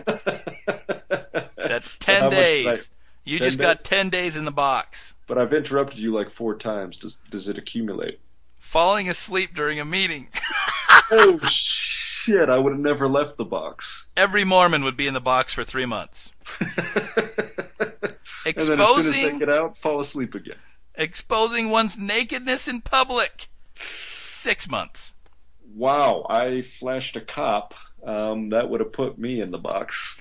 That's 1.57 1.95
ten 1.99 2.23
so 2.23 2.29
days. 2.29 2.91
You 3.23 3.39
just 3.39 3.59
got 3.59 3.83
ten 3.83 4.09
days 4.09 4.37
in 4.37 4.45
the 4.45 4.51
box. 4.51 5.15
But 5.27 5.37
I've 5.37 5.53
interrupted 5.53 5.99
you 5.99 6.11
like 6.11 6.29
four 6.29 6.55
times. 6.55 6.97
Does 6.97 7.21
does 7.29 7.47
it 7.47 7.57
accumulate? 7.57 8.19
Falling 8.57 9.09
asleep 9.09 9.53
during 9.53 9.79
a 9.79 9.85
meeting. 9.85 10.29
oh 11.11 11.39
shit! 11.47 12.49
I 12.49 12.57
would 12.57 12.73
have 12.73 12.81
never 12.81 13.07
left 13.07 13.37
the 13.37 13.45
box. 13.45 14.07
Every 14.17 14.43
Mormon 14.43 14.83
would 14.83 14.97
be 14.97 15.07
in 15.07 15.13
the 15.13 15.21
box 15.21 15.53
for 15.53 15.63
three 15.63 15.85
months. 15.85 16.31
Exposing, 18.45 18.45
and 18.45 18.55
then 18.55 18.81
as 18.81 19.05
soon 19.05 19.13
as 19.13 19.31
they 19.31 19.39
get 19.39 19.49
out, 19.49 19.77
fall 19.77 19.99
asleep 19.99 20.33
again. 20.33 20.57
Exposing 20.95 21.69
one's 21.69 21.97
nakedness 21.97 22.67
in 22.67 22.81
public. 22.81 23.47
Six 24.01 24.69
months. 24.69 25.13
Wow! 25.75 26.25
I 26.29 26.61
flashed 26.61 27.15
a 27.15 27.21
cop 27.21 27.75
um, 28.03 28.49
that 28.49 28.69
would 28.69 28.79
have 28.79 28.93
put 28.93 29.17
me 29.17 29.41
in 29.41 29.51
the 29.51 29.57
box. 29.57 30.17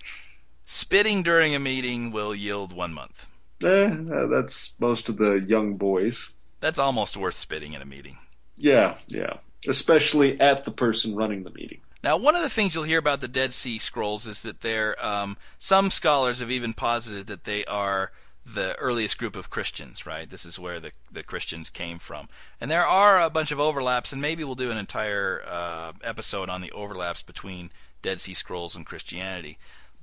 Spitting 0.72 1.24
during 1.24 1.52
a 1.52 1.58
meeting 1.58 2.12
will 2.12 2.32
yield 2.32 2.72
one 2.72 2.94
month. 2.94 3.28
Eh, 3.60 3.66
uh, 3.88 4.28
that's 4.28 4.72
most 4.78 5.08
of 5.08 5.16
the 5.16 5.44
young 5.44 5.74
boys. 5.74 6.30
That's 6.60 6.78
almost 6.78 7.16
worth 7.16 7.34
spitting 7.34 7.72
in 7.72 7.82
a 7.82 7.84
meeting. 7.84 8.18
Yeah, 8.56 8.98
yeah. 9.08 9.38
Especially 9.66 10.40
at 10.40 10.64
the 10.64 10.70
person 10.70 11.16
running 11.16 11.42
the 11.42 11.50
meeting. 11.50 11.80
Now, 12.04 12.16
one 12.16 12.36
of 12.36 12.42
the 12.42 12.48
things 12.48 12.76
you'll 12.76 12.84
hear 12.84 13.00
about 13.00 13.20
the 13.20 13.26
Dead 13.26 13.52
Sea 13.52 13.80
Scrolls 13.80 14.28
is 14.28 14.42
that 14.42 14.60
they're, 14.60 15.04
um, 15.04 15.36
some 15.58 15.90
scholars 15.90 16.38
have 16.38 16.52
even 16.52 16.72
posited 16.72 17.26
that 17.26 17.42
they 17.42 17.64
are 17.64 18.12
the 18.46 18.76
earliest 18.76 19.18
group 19.18 19.34
of 19.34 19.50
Christians, 19.50 20.06
right? 20.06 20.30
This 20.30 20.46
is 20.46 20.56
where 20.56 20.78
the, 20.78 20.92
the 21.10 21.24
Christians 21.24 21.68
came 21.68 21.98
from. 21.98 22.28
And 22.60 22.70
there 22.70 22.86
are 22.86 23.20
a 23.20 23.28
bunch 23.28 23.50
of 23.50 23.58
overlaps, 23.58 24.12
and 24.12 24.22
maybe 24.22 24.44
we'll 24.44 24.54
do 24.54 24.70
an 24.70 24.78
entire 24.78 25.42
uh, 25.44 25.92
episode 26.04 26.48
on 26.48 26.60
the 26.60 26.70
overlaps 26.70 27.22
between 27.22 27.72
Dead 28.02 28.20
Sea 28.20 28.34
Scrolls 28.34 28.76
and 28.76 28.86
Christianity. 28.86 29.58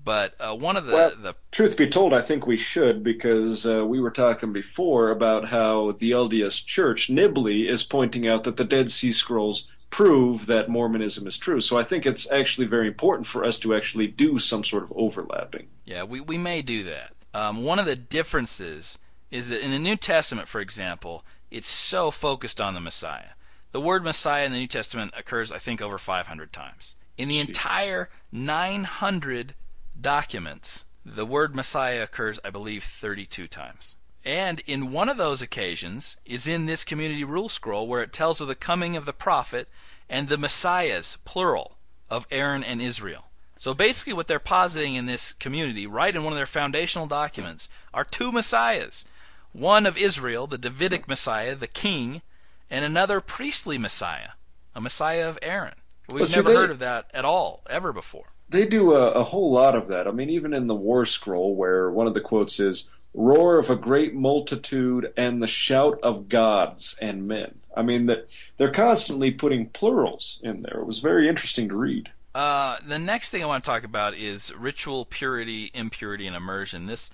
But 0.08 0.36
uh, 0.40 0.56
one 0.56 0.78
of 0.78 0.86
the, 0.86 0.94
well, 0.94 1.12
the 1.18 1.36
truth 1.52 1.76
be 1.76 1.90
told, 1.90 2.14
I 2.14 2.22
think 2.22 2.48
we 2.48 2.56
should 2.56 3.04
because 3.04 3.66
uh, 3.66 3.86
we 3.86 4.00
were 4.00 4.10
talking 4.10 4.54
before 4.54 5.12
about 5.12 5.50
how 5.50 5.98
the 6.00 6.12
LDS 6.12 6.66
Church 6.66 7.10
Nibley 7.10 7.68
is 7.68 7.84
pointing 7.84 8.26
out 8.26 8.46
that 8.46 8.56
the 8.56 8.64
Dead 8.64 8.90
Sea 8.90 9.12
Scrolls 9.12 9.68
prove 9.90 10.46
that 10.46 10.70
Mormonism 10.70 11.28
is 11.28 11.38
true. 11.38 11.60
So 11.60 11.78
I 11.78 11.84
think 11.84 12.06
it's 12.06 12.32
actually 12.32 12.68
very 12.68 12.88
important 12.88 13.28
for 13.28 13.44
us 13.44 13.60
to 13.60 13.76
actually 13.76 14.08
do 14.08 14.40
some 14.40 14.64
sort 14.64 14.84
of 14.84 14.94
overlapping. 14.96 15.68
Yeah, 15.84 16.04
we, 16.04 16.22
we 16.22 16.38
may 16.38 16.62
do 16.62 16.86
that. 16.86 17.12
Um, 17.34 17.66
one 17.66 17.78
of 17.78 17.86
the 17.86 17.98
differences 17.98 19.00
is 19.30 19.50
that 19.50 19.60
in 19.60 19.72
the 19.72 19.80
New 19.80 19.98
Testament, 19.98 20.48
for 20.48 20.62
example, 20.62 21.26
it's 21.52 21.68
so 21.68 22.12
focused 22.12 22.62
on 22.62 22.76
the 22.76 22.80
Messiah. 22.80 23.32
The 23.74 23.82
word 23.82 24.06
Messiah 24.06 24.46
in 24.46 24.54
the 24.54 24.60
New 24.60 24.68
Testament 24.68 25.14
occurs, 25.18 25.52
I 25.52 25.58
think, 25.58 25.82
over 25.82 25.98
500 25.98 26.54
times. 26.54 26.96
In 27.18 27.28
the 27.28 27.40
Jeez. 27.40 27.48
entire 27.50 28.10
900 28.32 29.54
documents, 30.00 30.86
the 31.06 31.26
word 31.26 31.56
Messiah 31.56 32.04
occurs, 32.04 32.40
I 32.44 32.50
believe, 32.50 32.84
32 32.84 33.48
times. 33.48 33.96
And 34.26 34.62
in 34.66 34.92
one 34.92 35.08
of 35.10 35.18
those 35.18 35.42
occasions 35.42 36.18
is 36.26 36.48
in 36.48 36.66
this 36.66 36.84
community 36.84 37.24
rule 37.24 37.50
scroll 37.50 37.88
where 37.88 38.02
it 38.02 38.12
tells 38.12 38.42
of 38.42 38.48
the 38.48 38.56
coming 38.56 38.96
of 38.96 39.06
the 39.06 39.14
prophet 39.14 39.70
and 40.10 40.28
the 40.28 40.38
messiahs, 40.38 41.18
plural, 41.24 41.78
of 42.10 42.28
Aaron 42.32 42.64
and 42.64 42.82
Israel. 42.82 43.26
So 43.58 43.74
basically, 43.74 44.14
what 44.14 44.28
they're 44.28 44.40
positing 44.40 44.96
in 44.96 45.06
this 45.06 45.34
community, 45.34 45.88
right 45.88 46.16
in 46.16 46.24
one 46.24 46.34
of 46.34 46.38
their 46.38 46.46
foundational 46.46 47.08
documents, 47.08 47.70
are 47.94 48.04
two 48.04 48.32
messiahs 48.32 49.06
one 49.54 49.86
of 49.88 49.98
Israel, 49.98 50.46
the 50.46 50.58
Davidic 50.58 51.08
Messiah, 51.08 51.56
the 51.56 51.68
king, 51.68 52.22
and 52.70 52.86
another 52.86 53.20
priestly 53.20 53.78
Messiah, 53.80 54.32
a 54.76 54.82
Messiah 54.82 55.28
of 55.28 55.40
Aaron. 55.42 55.74
We've 56.08 56.22
Well, 56.22 56.30
never 56.30 56.50
they- 56.50 56.56
heard 56.56 56.70
of 56.72 56.80
that 56.80 57.10
at 57.14 57.26
all, 57.26 57.64
ever 57.70 57.92
before. 57.92 58.34
They 58.50 58.66
do 58.66 58.94
a, 58.94 59.12
a 59.12 59.24
whole 59.24 59.52
lot 59.52 59.76
of 59.76 59.88
that. 59.90 60.08
I 60.08 60.12
mean, 60.12 60.30
even 60.30 60.54
in 60.54 60.68
the 60.68 60.76
War 60.76 61.06
Scroll, 61.06 61.56
where 61.56 61.92
one 61.92 62.08
of 62.08 62.14
the 62.14 62.22
quotes 62.22 62.60
is 62.60 62.90
"roar 63.14 63.60
of 63.60 63.70
a 63.70 63.76
great 63.76 64.14
multitude 64.14 65.12
and 65.18 65.42
the 65.42 65.48
shout 65.48 66.00
of 66.02 66.30
gods 66.30 66.98
and 67.02 67.28
men." 67.28 67.60
I 67.76 67.82
mean, 67.84 68.08
that 68.08 68.28
they're 68.58 68.72
constantly 68.72 69.32
putting 69.32 69.68
plurals 69.70 70.40
in 70.44 70.64
there. 70.64 70.80
It 70.80 70.88
was 70.88 71.00
very 71.00 71.30
interesting 71.30 71.70
to 71.70 71.76
read. 71.76 72.10
Uh, 72.34 72.78
the 72.88 73.00
next 73.00 73.32
thing 73.32 73.42
I 73.42 73.48
want 73.48 73.64
to 73.64 73.70
talk 73.70 73.84
about 73.84 74.14
is 74.14 74.54
ritual 74.56 75.06
purity, 75.06 75.72
impurity, 75.74 76.28
and 76.28 76.36
immersion. 76.36 76.86
This 76.86 77.10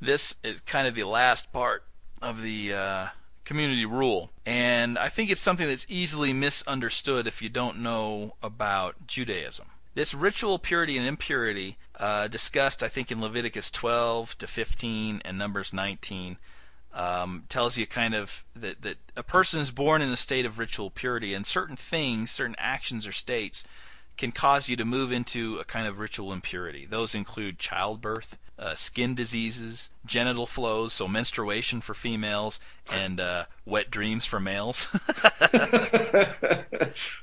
this 0.00 0.36
is 0.44 0.60
kind 0.60 0.86
of 0.86 0.94
the 0.94 1.04
last 1.04 1.52
part 1.52 1.82
of 2.22 2.42
the 2.42 2.72
uh, 2.72 3.06
community 3.44 3.84
rule, 3.84 4.30
and 4.46 4.96
I 4.96 5.08
think 5.08 5.28
it's 5.28 5.40
something 5.40 5.66
that's 5.66 5.86
easily 5.88 6.32
misunderstood 6.32 7.26
if 7.26 7.42
you 7.42 7.48
don't 7.48 7.80
know 7.80 8.34
about 8.42 9.08
Judaism. 9.08 9.66
This 9.94 10.14
ritual 10.14 10.58
purity 10.58 10.96
and 10.96 11.06
impurity, 11.06 11.76
uh, 11.98 12.28
discussed 12.28 12.82
I 12.82 12.88
think 12.88 13.10
in 13.10 13.20
Leviticus 13.20 13.70
12 13.70 14.38
to 14.38 14.46
15 14.46 15.22
and 15.24 15.38
Numbers 15.38 15.72
19, 15.72 16.38
um, 16.92 17.44
tells 17.48 17.76
you 17.76 17.86
kind 17.86 18.14
of 18.14 18.44
that, 18.54 18.82
that 18.82 18.96
a 19.16 19.22
person 19.22 19.60
is 19.60 19.70
born 19.70 20.02
in 20.02 20.10
a 20.10 20.16
state 20.16 20.44
of 20.46 20.58
ritual 20.58 20.90
purity, 20.90 21.34
and 21.34 21.46
certain 21.46 21.76
things, 21.76 22.30
certain 22.30 22.56
actions 22.58 23.06
or 23.06 23.12
states, 23.12 23.64
can 24.16 24.32
cause 24.32 24.68
you 24.68 24.76
to 24.76 24.84
move 24.84 25.12
into 25.12 25.56
a 25.58 25.64
kind 25.64 25.86
of 25.86 25.98
ritual 25.98 26.32
impurity. 26.32 26.86
Those 26.86 27.14
include 27.14 27.58
childbirth, 27.58 28.38
uh, 28.58 28.74
skin 28.74 29.14
diseases, 29.14 29.90
genital 30.04 30.46
flows, 30.46 30.92
so 30.92 31.08
menstruation 31.08 31.80
for 31.80 31.94
females, 31.94 32.60
and 32.92 33.18
uh, 33.18 33.46
wet 33.64 33.90
dreams 33.90 34.26
for 34.26 34.38
males. 34.38 34.88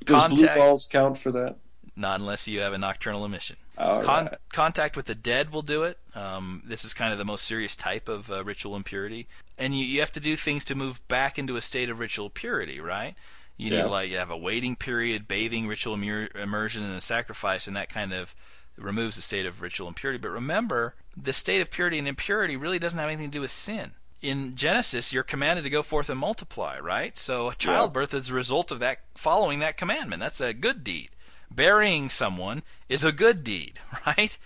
Does 0.06 0.27
blue 0.30 0.47
balls 0.56 0.88
count 0.91 1.19
for 1.19 1.32
that? 1.34 1.58
Not 1.97 2.19
unless 2.19 2.47
you 2.47 2.60
have 2.60 2.73
a 2.73 2.77
nocturnal 2.77 3.25
emission. 3.25 3.55
Con- 3.75 4.25
right. 4.25 4.36
Contact 4.53 4.95
with 4.95 5.07
the 5.07 5.15
dead 5.15 5.51
will 5.51 5.63
do 5.63 5.81
it. 5.83 5.97
Um, 6.15 6.62
this 6.63 6.86
is 6.86 6.93
kind 6.93 7.12
of 7.12 7.17
the 7.17 7.25
most 7.25 7.43
serious 7.45 7.75
type 7.75 8.07
of 8.07 8.31
uh, 8.31 8.43
ritual 8.43 8.75
impurity, 8.75 9.27
and 9.57 9.75
you, 9.77 9.83
you 9.83 9.99
have 9.99 10.12
to 10.13 10.19
do 10.19 10.36
things 10.36 10.63
to 10.65 10.75
move 10.75 11.05
back 11.07 11.38
into 11.39 11.55
a 11.55 11.62
state 11.62 11.89
of 11.89 11.99
ritual 11.99 12.29
purity, 12.29 12.79
right? 12.79 13.15
You 13.57 13.71
need 13.71 13.77
Yeah. 13.77 13.86
like 13.86 14.12
you 14.12 14.17
have 14.17 14.29
a 14.29 14.38
waiting 14.38 14.75
period, 14.75 15.27
bathing, 15.27 15.67
ritual 15.67 15.95
immer- 15.95 16.29
immersion, 16.36 16.83
and 16.83 16.93
a 16.95 17.01
sacrifice, 17.01 17.67
and 17.67 17.75
that 17.75 17.89
kind 17.89 18.13
of 18.13 18.36
removes 18.77 19.15
the 19.15 19.23
state 19.23 19.47
of 19.47 19.62
ritual 19.63 19.88
impurity. 19.88 20.19
But 20.19 20.29
remember, 20.29 20.93
the 21.15 21.33
state 21.33 21.62
of 21.62 21.71
purity 21.71 21.97
and 21.97 22.07
impurity 22.07 22.55
really 22.55 22.77
doesn't 22.77 22.99
have 22.99 23.07
anything 23.10 23.31
to 23.31 23.38
do 23.38 23.41
with 23.41 23.49
sin. 23.51 23.93
In 24.21 24.55
Genesis, 24.55 25.12
you're 25.13 25.23
commanded 25.23 25.63
to 25.63 25.69
go 25.71 25.81
forth 25.83 26.10
and 26.10 26.19
multiply, 26.19 26.77
right? 26.79 27.17
So 27.17 27.51
childbirth 27.51 28.13
is 28.13 28.29
a 28.29 28.33
result 28.36 28.71
of 28.71 28.79
that 28.79 28.99
following 29.15 29.60
that 29.60 29.77
commandment. 29.77 30.19
That's 30.19 30.41
a 30.41 30.53
good 30.53 30.83
deed. 30.83 31.10
Burying 31.49 32.10
someone 32.10 32.63
is 32.89 33.03
a 33.03 33.12
good 33.12 33.43
deed, 33.43 33.79
right? 34.05 34.38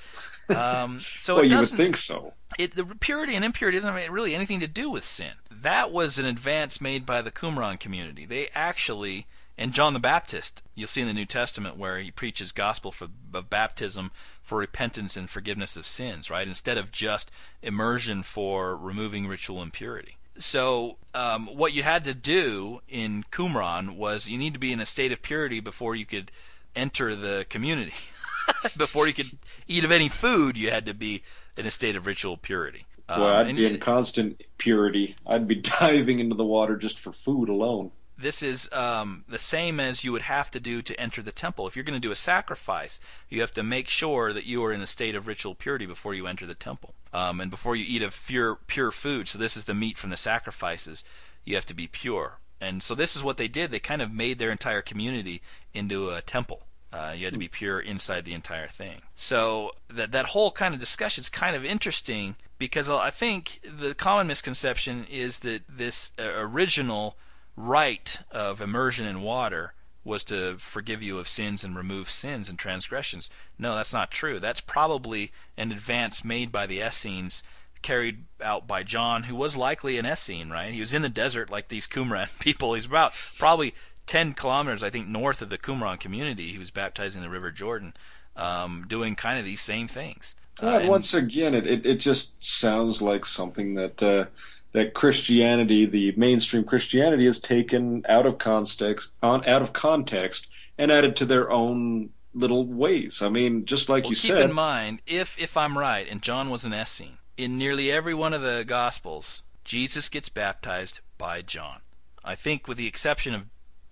Um, 0.49 0.99
so 0.99 1.35
well, 1.35 1.45
it 1.45 1.49
you 1.49 1.55
would 1.55 1.61
doesn't 1.61 1.77
think 1.77 1.97
so. 1.97 2.33
it, 2.57 2.75
the 2.75 2.85
purity 2.85 3.35
and 3.35 3.45
impurity 3.45 3.77
doesn't 3.77 3.93
have 3.93 4.09
really 4.09 4.35
anything 4.35 4.59
to 4.59 4.67
do 4.67 4.89
with 4.89 5.05
sin. 5.05 5.33
That 5.49 5.91
was 5.91 6.17
an 6.17 6.25
advance 6.25 6.81
made 6.81 7.05
by 7.05 7.21
the 7.21 7.31
Qumran 7.31 7.79
community. 7.79 8.25
They 8.25 8.49
actually, 8.53 9.27
and 9.57 9.73
John 9.73 9.93
the 9.93 9.99
Baptist, 9.99 10.61
you'll 10.75 10.87
see 10.87 11.01
in 11.01 11.07
the 11.07 11.13
New 11.13 11.25
Testament 11.25 11.77
where 11.77 11.99
he 11.99 12.11
preaches 12.11 12.51
gospel 12.51 12.91
for, 12.91 13.07
of 13.33 13.49
baptism 13.49 14.11
for 14.41 14.57
repentance 14.57 15.15
and 15.15 15.29
forgiveness 15.29 15.77
of 15.77 15.85
sins, 15.85 16.29
right? 16.29 16.47
Instead 16.47 16.77
of 16.77 16.91
just 16.91 17.31
immersion 17.61 18.23
for 18.23 18.75
removing 18.75 19.27
ritual 19.27 19.61
impurity. 19.61 20.17
So, 20.37 20.97
um, 21.13 21.47
what 21.47 21.73
you 21.73 21.83
had 21.83 22.05
to 22.05 22.13
do 22.13 22.81
in 22.87 23.25
Qumran 23.31 23.95
was 23.95 24.27
you 24.27 24.37
need 24.37 24.53
to 24.53 24.59
be 24.59 24.71
in 24.71 24.79
a 24.79 24.85
state 24.85 25.11
of 25.11 25.21
purity 25.21 25.59
before 25.59 25.93
you 25.93 26.05
could 26.05 26.31
enter 26.75 27.15
the 27.15 27.45
community. 27.49 27.93
before 28.77 29.07
you 29.07 29.13
could 29.13 29.37
eat 29.67 29.83
of 29.83 29.91
any 29.91 30.09
food, 30.09 30.57
you 30.57 30.69
had 30.69 30.85
to 30.85 30.93
be 30.93 31.23
in 31.57 31.65
a 31.65 31.71
state 31.71 31.95
of 31.95 32.05
ritual 32.07 32.37
purity. 32.37 32.85
Um, 33.09 33.19
Boy, 33.21 33.27
I'd 33.27 33.55
be 33.55 33.65
in 33.65 33.75
it- 33.75 33.81
constant 33.81 34.41
purity. 34.57 35.15
I'd 35.25 35.47
be 35.47 35.55
diving 35.79 36.19
into 36.19 36.35
the 36.35 36.45
water 36.45 36.75
just 36.77 36.99
for 36.99 37.11
food 37.11 37.49
alone. 37.49 37.91
this 38.17 38.43
is 38.43 38.71
um, 38.71 39.23
the 39.27 39.39
same 39.39 39.79
as 39.79 40.03
you 40.03 40.11
would 40.11 40.21
have 40.21 40.51
to 40.51 40.59
do 40.59 40.81
to 40.83 40.99
enter 40.99 41.21
the 41.23 41.31
temple. 41.31 41.65
If 41.67 41.75
you're 41.75 41.83
going 41.83 41.99
to 41.99 42.07
do 42.07 42.11
a 42.11 42.15
sacrifice, 42.15 42.99
you 43.29 43.41
have 43.41 43.51
to 43.53 43.63
make 43.63 43.87
sure 43.89 44.31
that 44.31 44.45
you 44.45 44.63
are 44.63 44.71
in 44.71 44.81
a 44.81 44.85
state 44.85 45.15
of 45.15 45.25
ritual 45.27 45.55
purity 45.55 45.85
before 45.87 46.13
you 46.13 46.27
enter 46.27 46.45
the 46.45 46.53
temple, 46.53 46.93
um, 47.13 47.41
and 47.41 47.49
before 47.49 47.75
you 47.75 47.83
eat 47.87 48.03
of 48.03 48.15
pure 48.27 48.55
pure 48.67 48.91
food. 48.91 49.27
So 49.27 49.39
this 49.39 49.57
is 49.57 49.65
the 49.65 49.73
meat 49.73 49.97
from 49.97 50.11
the 50.11 50.17
sacrifices. 50.17 51.03
You 51.43 51.55
have 51.55 51.65
to 51.65 51.73
be 51.73 51.87
pure, 51.87 52.37
and 52.61 52.81
so 52.83 52.95
this 52.95 53.15
is 53.15 53.23
what 53.23 53.37
they 53.37 53.47
did. 53.47 53.71
They 53.71 53.79
kind 53.79 54.01
of 54.01 54.13
made 54.13 54.39
their 54.39 54.51
entire 54.51 54.81
community 54.81 55.41
into 55.73 56.11
a 56.11 56.21
temple. 56.21 56.61
Uh, 56.93 57.13
you 57.15 57.25
had 57.25 57.33
to 57.33 57.39
be 57.39 57.47
pure 57.47 57.79
inside 57.79 58.25
the 58.25 58.33
entire 58.33 58.67
thing. 58.67 59.01
So 59.15 59.71
that 59.89 60.11
that 60.11 60.27
whole 60.27 60.51
kind 60.51 60.73
of 60.73 60.79
discussion 60.79 61.21
is 61.21 61.29
kind 61.29 61.55
of 61.55 61.65
interesting 61.65 62.35
because 62.57 62.89
I 62.89 63.09
think 63.09 63.59
the 63.63 63.95
common 63.95 64.27
misconception 64.27 65.05
is 65.09 65.39
that 65.39 65.63
this 65.67 66.11
uh, 66.19 66.23
original 66.35 67.17
rite 67.55 68.19
of 68.31 68.61
immersion 68.61 69.07
in 69.07 69.21
water 69.21 69.73
was 70.03 70.23
to 70.25 70.57
forgive 70.57 71.01
you 71.03 71.17
of 71.19 71.27
sins 71.27 71.63
and 71.63 71.75
remove 71.75 72.09
sins 72.09 72.49
and 72.49 72.57
transgressions. 72.57 73.29
No, 73.57 73.75
that's 73.75 73.93
not 73.93 74.11
true. 74.11 74.39
That's 74.39 74.61
probably 74.61 75.31
an 75.57 75.71
advance 75.71 76.25
made 76.25 76.51
by 76.51 76.65
the 76.65 76.79
Essenes, 76.81 77.43
carried 77.81 78.25
out 78.41 78.67
by 78.67 78.83
John, 78.83 79.23
who 79.23 79.35
was 79.35 79.55
likely 79.57 79.97
an 79.97 80.05
Essene, 80.05 80.49
right? 80.49 80.73
He 80.73 80.79
was 80.79 80.93
in 80.93 81.01
the 81.01 81.09
desert 81.09 81.49
like 81.49 81.67
these 81.67 81.87
Qumran 81.87 82.27
people. 82.39 82.73
He's 82.73 82.85
about 82.85 83.13
probably 83.37 83.73
10 84.07 84.33
kilometers, 84.33 84.83
I 84.83 84.89
think, 84.89 85.07
north 85.07 85.41
of 85.41 85.49
the 85.49 85.57
Qumran 85.57 85.99
community. 85.99 86.51
He 86.51 86.57
was 86.57 86.71
baptizing 86.71 87.21
the 87.21 87.29
River 87.29 87.51
Jordan, 87.51 87.93
um, 88.35 88.85
doing 88.87 89.15
kind 89.15 89.39
of 89.39 89.45
these 89.45 89.61
same 89.61 89.87
things. 89.87 90.35
Uh, 90.61 90.79
and- 90.79 90.89
once 90.89 91.13
again, 91.13 91.53
it, 91.53 91.65
it, 91.65 91.85
it 91.85 91.95
just 91.95 92.43
sounds 92.43 93.01
like 93.01 93.25
something 93.25 93.75
that 93.75 94.01
uh, 94.03 94.25
that 94.73 94.93
Christianity, 94.93 95.85
the 95.85 96.13
mainstream 96.15 96.63
Christianity, 96.63 97.25
has 97.25 97.39
taken 97.39 98.05
out 98.07 98.25
of 98.25 98.37
context, 98.37 99.11
on 99.21 99.47
out 99.47 99.61
of 99.61 99.73
context, 99.73 100.47
and 100.77 100.91
added 100.91 101.15
to 101.17 101.25
their 101.25 101.51
own 101.51 102.09
little 102.33 102.65
ways. 102.65 103.21
I 103.21 103.29
mean, 103.29 103.65
just 103.65 103.89
like 103.89 104.03
Well, 104.03 104.11
you 104.11 104.15
keep 104.15 104.31
said, 104.31 104.41
in 104.41 104.53
mind, 104.53 105.01
if 105.05 105.37
if 105.39 105.57
I'm 105.57 105.77
right, 105.77 106.07
and 106.09 106.21
John 106.21 106.49
was 106.49 106.65
an 106.65 106.73
Essene, 106.73 107.17
in 107.41 107.57
nearly 107.57 107.91
every 107.91 108.13
one 108.13 108.33
of 108.33 108.41
the 108.41 108.63
Gospels, 108.65 109.41
Jesus 109.63 110.09
gets 110.09 110.29
baptized 110.29 110.99
by 111.17 111.41
John. 111.41 111.79
I 112.23 112.35
think, 112.35 112.67
with 112.67 112.77
the 112.77 112.87
exception 112.87 113.33
of 113.33 113.47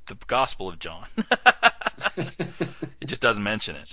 the 0.06 0.16
Gospel 0.28 0.70
of 0.70 0.80
John, 0.80 1.06
it 2.18 3.08
just 3.08 3.22
doesn't 3.22 3.43
mention 3.43 3.76
it. 3.76 3.89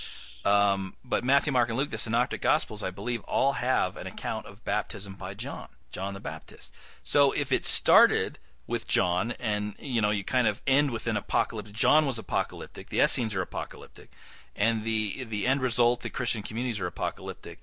Um, 0.46 0.94
but 1.04 1.24
Matthew, 1.24 1.52
Mark, 1.52 1.68
and 1.70 1.78
Luke, 1.78 1.90
the 1.90 1.98
Synoptic 1.98 2.42
Gospels, 2.42 2.82
I 2.82 2.90
believe, 2.90 3.22
all 3.22 3.52
have 3.54 3.96
an 3.96 4.06
account 4.06 4.46
of 4.46 4.64
baptism 4.64 5.14
by 5.14 5.34
John, 5.34 5.68
John 5.90 6.14
the 6.14 6.20
Baptist. 6.20 6.72
So 7.02 7.32
if 7.32 7.50
it 7.50 7.64
started 7.64 8.38
with 8.66 8.86
John, 8.86 9.32
and 9.40 9.74
you 9.78 10.00
know, 10.00 10.10
you 10.10 10.24
kind 10.24 10.46
of 10.46 10.60
end 10.66 10.90
with 10.90 11.06
an 11.06 11.16
apocalyptic. 11.16 11.74
John 11.74 12.04
was 12.04 12.18
apocalyptic. 12.18 12.88
The 12.88 13.00
Essenes 13.00 13.34
are 13.34 13.42
apocalyptic, 13.42 14.10
and 14.54 14.84
the 14.84 15.24
the 15.24 15.46
end 15.46 15.62
result, 15.62 16.02
the 16.02 16.10
Christian 16.10 16.42
communities 16.42 16.80
are 16.80 16.86
apocalyptic. 16.86 17.60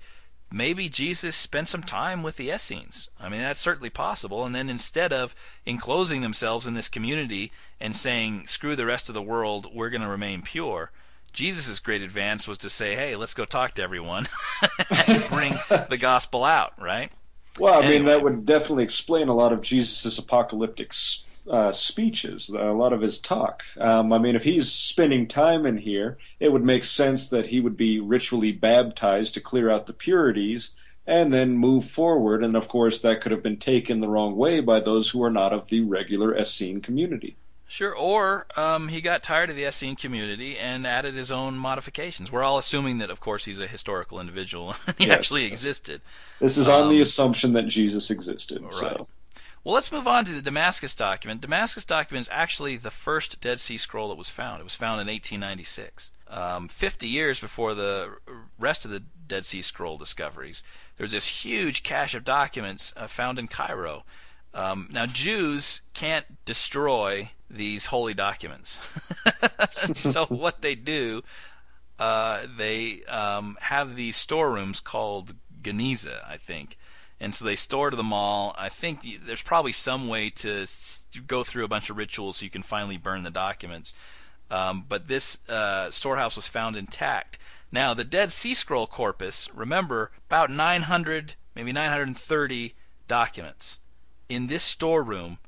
Maybe 0.54 0.88
Jesus 0.88 1.34
spent 1.34 1.66
some 1.66 1.82
time 1.82 2.22
with 2.22 2.36
the 2.36 2.50
Essenes. 2.50 3.08
I 3.18 3.28
mean, 3.28 3.40
that's 3.40 3.58
certainly 3.58 3.90
possible. 3.90 4.44
And 4.44 4.54
then 4.54 4.70
instead 4.70 5.12
of 5.12 5.34
enclosing 5.66 6.20
themselves 6.20 6.68
in 6.68 6.74
this 6.74 6.88
community 6.88 7.50
and 7.80 7.96
saying, 7.96 8.46
"Screw 8.46 8.76
the 8.76 8.86
rest 8.86 9.08
of 9.08 9.16
the 9.16 9.20
world, 9.20 9.66
we're 9.74 9.90
going 9.90 10.02
to 10.02 10.06
remain 10.06 10.42
pure," 10.42 10.92
Jesus' 11.32 11.80
great 11.80 12.02
advance 12.02 12.46
was 12.46 12.58
to 12.58 12.70
say, 12.70 12.94
"Hey, 12.94 13.16
let's 13.16 13.34
go 13.34 13.44
talk 13.44 13.74
to 13.74 13.82
everyone 13.82 14.28
and 15.08 15.28
bring 15.28 15.54
the 15.90 15.98
gospel 15.98 16.44
out." 16.44 16.80
Right? 16.80 17.10
Well, 17.58 17.74
I 17.74 17.78
anyway. 17.78 17.94
mean, 17.96 18.04
that 18.04 18.22
would 18.22 18.46
definitely 18.46 18.84
explain 18.84 19.26
a 19.26 19.34
lot 19.34 19.52
of 19.52 19.60
Jesus' 19.60 20.18
apocalyptic 20.18 20.92
uh, 21.48 21.72
speeches, 21.72 22.48
a 22.48 22.72
lot 22.72 22.92
of 22.92 23.00
his 23.00 23.18
talk. 23.18 23.64
Um, 23.78 24.12
I 24.12 24.18
mean, 24.18 24.36
if 24.36 24.44
he's 24.44 24.72
spending 24.72 25.26
time 25.26 25.66
in 25.66 25.78
here, 25.78 26.18
it 26.40 26.52
would 26.52 26.64
make 26.64 26.84
sense 26.84 27.28
that 27.28 27.48
he 27.48 27.60
would 27.60 27.76
be 27.76 28.00
ritually 28.00 28.52
baptized 28.52 29.34
to 29.34 29.40
clear 29.40 29.70
out 29.70 29.86
the 29.86 29.92
purities 29.92 30.70
and 31.06 31.32
then 31.32 31.56
move 31.56 31.84
forward. 31.84 32.42
And 32.42 32.56
of 32.56 32.68
course, 32.68 33.00
that 33.00 33.20
could 33.20 33.32
have 33.32 33.42
been 33.42 33.58
taken 33.58 34.00
the 34.00 34.08
wrong 34.08 34.36
way 34.36 34.60
by 34.60 34.80
those 34.80 35.10
who 35.10 35.22
are 35.22 35.30
not 35.30 35.52
of 35.52 35.68
the 35.68 35.82
regular 35.82 36.34
Essene 36.34 36.80
community. 36.80 37.36
Sure, 37.66 37.94
or 37.94 38.46
um, 38.56 38.88
he 38.88 39.00
got 39.00 39.22
tired 39.22 39.50
of 39.50 39.56
the 39.56 39.64
Essene 39.64 39.96
community 39.96 40.58
and 40.58 40.86
added 40.86 41.14
his 41.14 41.32
own 41.32 41.56
modifications. 41.56 42.30
We're 42.30 42.44
all 42.44 42.58
assuming 42.58 42.98
that, 42.98 43.10
of 43.10 43.20
course, 43.20 43.46
he's 43.46 43.58
a 43.58 43.66
historical 43.66 44.20
individual. 44.20 44.74
he 44.98 45.06
yes, 45.06 45.18
actually 45.18 45.46
existed. 45.46 46.00
This 46.40 46.56
is 46.56 46.68
on 46.68 46.82
um, 46.82 46.88
the 46.90 47.00
assumption 47.00 47.54
that 47.54 47.66
Jesus 47.66 48.10
existed. 48.10 48.62
Right. 48.62 48.72
So. 48.72 49.08
Well, 49.64 49.74
let's 49.74 49.90
move 49.90 50.06
on 50.06 50.26
to 50.26 50.32
the 50.32 50.42
Damascus 50.42 50.94
document. 50.94 51.40
Damascus 51.40 51.86
document 51.86 52.26
is 52.26 52.30
actually 52.30 52.76
the 52.76 52.90
first 52.90 53.40
Dead 53.40 53.58
Sea 53.58 53.78
Scroll 53.78 54.10
that 54.10 54.18
was 54.18 54.28
found. 54.28 54.60
It 54.60 54.64
was 54.64 54.76
found 54.76 55.00
in 55.00 55.06
1896, 55.06 56.10
um, 56.28 56.68
50 56.68 57.08
years 57.08 57.40
before 57.40 57.74
the 57.74 58.18
rest 58.58 58.84
of 58.84 58.90
the 58.90 59.00
Dead 59.26 59.46
Sea 59.46 59.62
Scroll 59.62 59.96
discoveries. 59.96 60.62
There's 60.96 61.12
this 61.12 61.44
huge 61.44 61.82
cache 61.82 62.14
of 62.14 62.24
documents 62.24 62.92
uh, 62.94 63.06
found 63.06 63.38
in 63.38 63.48
Cairo. 63.48 64.04
Um, 64.52 64.88
now, 64.92 65.06
Jews 65.06 65.80
can't 65.94 66.44
destroy 66.44 67.30
these 67.48 67.86
holy 67.86 68.12
documents. 68.12 68.78
so, 69.94 70.26
what 70.26 70.60
they 70.60 70.74
do, 70.74 71.22
uh, 71.98 72.42
they 72.58 73.02
um, 73.04 73.56
have 73.62 73.96
these 73.96 74.16
storerooms 74.16 74.80
called 74.80 75.34
Geniza, 75.62 76.20
I 76.28 76.36
think 76.36 76.76
and 77.20 77.34
so 77.34 77.44
they 77.44 77.56
store 77.56 77.90
them 77.90 78.12
all. 78.12 78.54
I 78.58 78.68
think 78.68 79.00
there's 79.26 79.42
probably 79.42 79.72
some 79.72 80.08
way 80.08 80.30
to 80.30 80.66
go 81.26 81.44
through 81.44 81.64
a 81.64 81.68
bunch 81.68 81.90
of 81.90 81.96
rituals 81.96 82.38
so 82.38 82.44
you 82.44 82.50
can 82.50 82.62
finally 82.62 82.96
burn 82.96 83.22
the 83.22 83.30
documents. 83.30 83.94
Um, 84.50 84.84
but 84.88 85.08
this 85.08 85.38
uh, 85.48 85.90
storehouse 85.90 86.36
was 86.36 86.48
found 86.48 86.76
intact. 86.76 87.38
Now, 87.72 87.94
the 87.94 88.04
Dead 88.04 88.30
Sea 88.30 88.54
Scroll 88.54 88.86
corpus, 88.86 89.48
remember, 89.54 90.12
about 90.28 90.50
900, 90.50 91.34
maybe 91.54 91.72
930 91.72 92.74
documents. 93.08 93.78
In 94.28 94.46
this 94.46 94.62
storeroom, 94.62 95.38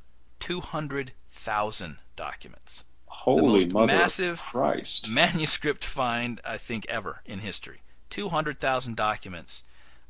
200,000 0.41 1.99
documents. 2.17 2.85
Holy 3.07 3.65
the 3.65 3.73
most 3.73 3.87
massive 3.87 4.43
Christ. 4.43 5.09
manuscript 5.09 5.85
find, 5.85 6.41
I 6.45 6.57
think, 6.59 6.87
ever 6.89 7.23
in 7.25 7.41
history. 7.41 7.83
200,000 8.11 8.97
documents 8.97 9.63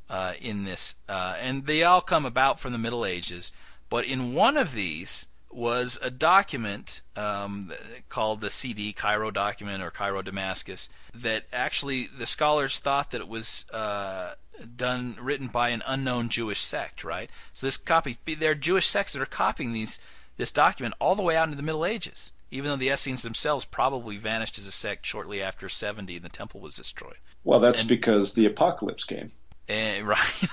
uh, 0.09 0.33
in 0.39 0.63
this, 0.63 0.95
uh, 1.09 1.35
and 1.39 1.65
they 1.65 1.83
all 1.83 2.01
come 2.01 2.25
about 2.25 2.59
from 2.59 2.71
the 2.71 2.77
Middle 2.77 3.05
Ages. 3.05 3.51
But 3.89 4.05
in 4.05 4.33
one 4.33 4.57
of 4.57 4.73
these 4.73 5.27
was 5.51 5.97
a 6.01 6.09
document 6.09 7.01
um, 7.15 7.71
called 8.09 8.41
the 8.41 8.49
CD 8.49 8.93
Cairo 8.93 9.31
document 9.31 9.81
or 9.81 9.89
Cairo 9.89 10.21
Damascus 10.21 10.89
that 11.13 11.45
actually 11.53 12.07
the 12.07 12.25
scholars 12.25 12.79
thought 12.79 13.11
that 13.11 13.21
it 13.21 13.27
was 13.27 13.65
uh, 13.71 14.33
done 14.75 15.17
written 15.19 15.47
by 15.47 15.69
an 15.69 15.83
unknown 15.87 16.29
Jewish 16.29 16.59
sect, 16.59 17.03
right? 17.03 17.29
So 17.53 17.67
this 17.67 17.77
copy, 17.77 18.17
there 18.25 18.51
are 18.51 18.55
Jewish 18.55 18.87
sects 18.87 19.13
that 19.13 19.21
are 19.21 19.25
copying 19.25 19.73
these 19.73 19.99
this 20.37 20.51
document 20.51 20.93
all 20.99 21.15
the 21.15 21.23
way 21.23 21.35
out 21.35 21.45
into 21.45 21.57
the 21.57 21.63
Middle 21.63 21.85
Ages, 21.85 22.31
even 22.51 22.69
though 22.69 22.77
the 22.77 22.89
Essenes 22.89 23.23
themselves 23.23 23.65
probably 23.65 24.17
vanished 24.17 24.59
as 24.59 24.67
a 24.67 24.71
sect 24.71 25.03
shortly 25.03 25.41
after 25.41 25.67
70 25.67 26.15
and 26.15 26.23
the 26.23 26.29
temple 26.29 26.61
was 26.61 26.75
destroyed. 26.75 27.17
Well, 27.43 27.59
that's 27.59 27.81
and, 27.81 27.89
because 27.89 28.33
the 28.33 28.45
apocalypse 28.45 29.03
came. 29.03 29.31
Uh, 29.69 29.73
right. 30.03 30.49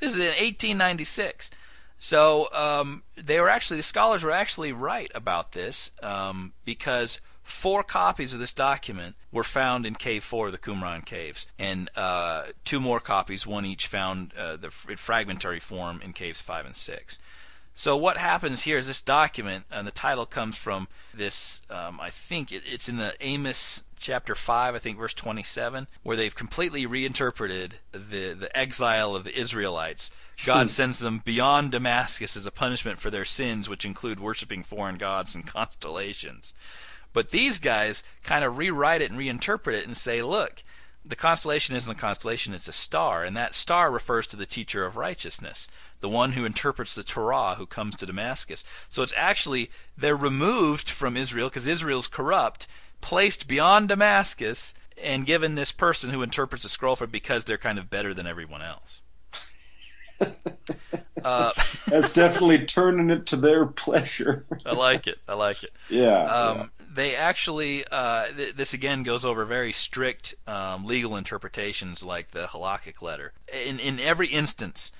this 0.00 0.14
is 0.14 0.18
in 0.18 0.26
1896. 0.26 1.50
So 1.98 2.52
um, 2.52 3.04
they 3.16 3.40
were 3.40 3.48
actually 3.48 3.76
the 3.76 3.84
scholars 3.84 4.24
were 4.24 4.32
actually 4.32 4.72
right 4.72 5.10
about 5.14 5.52
this 5.52 5.92
um, 6.02 6.52
because 6.64 7.20
four 7.44 7.82
copies 7.82 8.34
of 8.34 8.40
this 8.40 8.52
document 8.52 9.14
were 9.30 9.44
found 9.44 9.86
in 9.86 9.94
Cave 9.94 10.24
Four 10.24 10.46
of 10.46 10.52
the 10.52 10.58
Qumran 10.58 11.04
caves, 11.04 11.46
and 11.58 11.88
uh, 11.96 12.46
two 12.64 12.80
more 12.80 13.00
copies, 13.00 13.46
one 13.46 13.64
each, 13.64 13.86
found 13.86 14.32
uh, 14.34 14.56
the 14.56 14.70
fragmentary 14.70 15.60
form 15.60 16.00
in 16.02 16.12
caves 16.12 16.40
five 16.40 16.66
and 16.66 16.74
six. 16.74 17.18
So 17.74 17.96
what 17.96 18.18
happens 18.18 18.62
here 18.62 18.76
is 18.76 18.86
this 18.86 19.00
document, 19.00 19.64
and 19.70 19.86
the 19.86 19.92
title 19.92 20.26
comes 20.26 20.56
from 20.56 20.88
this. 21.14 21.62
Um, 21.70 22.00
I 22.00 22.10
think 22.10 22.52
it, 22.52 22.62
it's 22.66 22.88
in 22.88 22.98
the 22.98 23.14
Amos 23.20 23.84
chapter 23.98 24.34
5, 24.34 24.74
I 24.74 24.78
think 24.78 24.98
verse 24.98 25.14
27, 25.14 25.86
where 26.02 26.16
they've 26.16 26.34
completely 26.34 26.84
reinterpreted 26.84 27.76
the, 27.92 28.34
the 28.34 28.50
exile 28.54 29.16
of 29.16 29.24
the 29.24 29.38
Israelites. 29.38 30.10
God 30.44 30.64
hmm. 30.64 30.68
sends 30.68 30.98
them 30.98 31.22
beyond 31.24 31.72
Damascus 31.72 32.36
as 32.36 32.46
a 32.46 32.50
punishment 32.50 32.98
for 32.98 33.10
their 33.10 33.24
sins, 33.24 33.68
which 33.68 33.86
include 33.86 34.20
worshiping 34.20 34.62
foreign 34.62 34.96
gods 34.96 35.34
and 35.34 35.46
constellations. 35.46 36.52
But 37.12 37.30
these 37.30 37.58
guys 37.58 38.02
kind 38.22 38.44
of 38.44 38.58
rewrite 38.58 39.02
it 39.02 39.10
and 39.10 39.20
reinterpret 39.20 39.74
it 39.74 39.86
and 39.86 39.96
say, 39.96 40.22
look, 40.22 40.62
the 41.04 41.16
constellation 41.16 41.74
isn't 41.74 41.90
a 41.90 41.96
constellation, 41.96 42.54
it's 42.54 42.68
a 42.68 42.72
star, 42.72 43.24
and 43.24 43.36
that 43.36 43.54
star 43.54 43.90
refers 43.90 44.26
to 44.28 44.36
the 44.36 44.46
teacher 44.46 44.84
of 44.84 44.96
righteousness, 44.96 45.68
the 46.00 46.08
one 46.08 46.32
who 46.32 46.44
interprets 46.44 46.94
the 46.94 47.02
Torah 47.02 47.56
who 47.56 47.66
comes 47.66 47.96
to 47.96 48.06
Damascus. 48.06 48.64
So 48.88 49.02
it's 49.02 49.14
actually, 49.16 49.70
they're 49.96 50.16
removed 50.16 50.90
from 50.90 51.16
Israel 51.16 51.48
because 51.48 51.66
Israel's 51.66 52.06
corrupt, 52.06 52.66
placed 53.00 53.48
beyond 53.48 53.88
Damascus 53.88 54.74
and 55.02 55.26
given 55.26 55.54
this 55.54 55.72
person 55.72 56.10
who 56.10 56.22
interprets 56.22 56.62
the 56.62 56.68
scroll 56.68 56.96
for 56.96 57.06
because 57.06 57.44
they're 57.44 57.58
kind 57.58 57.78
of 57.78 57.90
better 57.90 58.14
than 58.14 58.26
everyone 58.26 58.62
else. 58.62 59.02
uh, 61.24 61.50
That's 61.88 62.12
definitely 62.12 62.64
turning 62.66 63.10
it 63.10 63.26
to 63.26 63.36
their 63.36 63.66
pleasure. 63.66 64.46
I 64.66 64.72
like 64.72 65.06
it. 65.06 65.18
I 65.28 65.34
like 65.34 65.64
it. 65.64 65.72
Yeah. 65.88 66.24
Um, 66.24 66.58
yeah. 66.58 66.81
They 66.94 67.16
actually, 67.16 67.84
uh, 67.90 68.26
th- 68.26 68.54
this 68.54 68.74
again 68.74 69.02
goes 69.02 69.24
over 69.24 69.44
very 69.44 69.72
strict 69.72 70.34
um, 70.46 70.84
legal 70.84 71.16
interpretations 71.16 72.04
like 72.04 72.32
the 72.32 72.46
halakhic 72.46 73.00
letter. 73.00 73.32
In 73.52 73.78
in 73.78 73.98
every 73.98 74.28
instance, 74.28 74.92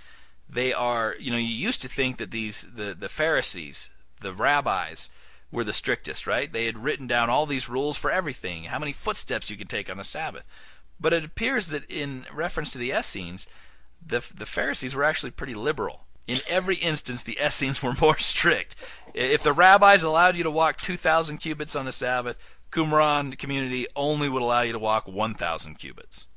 they 0.49 0.72
are. 0.72 1.14
You 1.18 1.30
know, 1.30 1.36
you 1.36 1.47
used 1.47 1.82
to 1.82 1.88
think 1.88 2.16
that 2.16 2.30
these 2.30 2.66
the 2.74 2.95
the 2.99 3.11
Pharisees, 3.11 3.90
the 4.20 4.32
rabbis, 4.32 5.11
were 5.51 5.64
the 5.64 5.72
strictest, 5.72 6.26
right? 6.26 6.51
They 6.51 6.64
had 6.64 6.82
written 6.82 7.07
down 7.07 7.28
all 7.28 7.45
these 7.45 7.68
rules 7.68 7.99
for 7.99 8.11
everything, 8.11 8.64
how 8.64 8.78
many 8.78 8.93
footsteps 8.93 9.51
you 9.51 9.57
could 9.59 9.68
take 9.68 9.90
on 9.90 9.99
the 9.99 10.05
Sabbath. 10.05 10.47
But 10.99 11.12
it 11.12 11.24
appears 11.24 11.68
that 11.68 11.90
in 11.90 12.24
reference 12.32 12.72
to 12.72 12.78
the 12.78 12.93
Essenes, 12.93 13.49
the, 14.05 14.24
the 14.34 14.47
Pharisees 14.47 14.95
were 14.95 15.05
actually 15.05 15.32
pretty 15.32 15.55
liberal. 15.55 16.07
In 16.26 16.38
every 16.48 16.76
instance, 16.76 17.22
the 17.22 17.38
Essenes 17.44 17.82
were 17.82 17.94
more 18.00 18.18
strict. 18.18 18.76
If 19.14 19.42
the 19.42 19.52
rabbis 19.52 20.02
allowed 20.02 20.36
you 20.36 20.44
to 20.44 20.50
walk 20.50 20.80
2,000 20.80 21.38
cubits 21.38 21.76
on 21.76 21.84
the 21.84 21.92
Sabbath, 21.92 22.38
Qumran 22.70 23.36
community 23.38 23.86
only 23.94 24.28
would 24.28 24.42
allow 24.42 24.62
you 24.62 24.72
to 24.72 24.78
walk 24.78 25.06
1,000 25.06 25.74
cubits. 25.74 26.28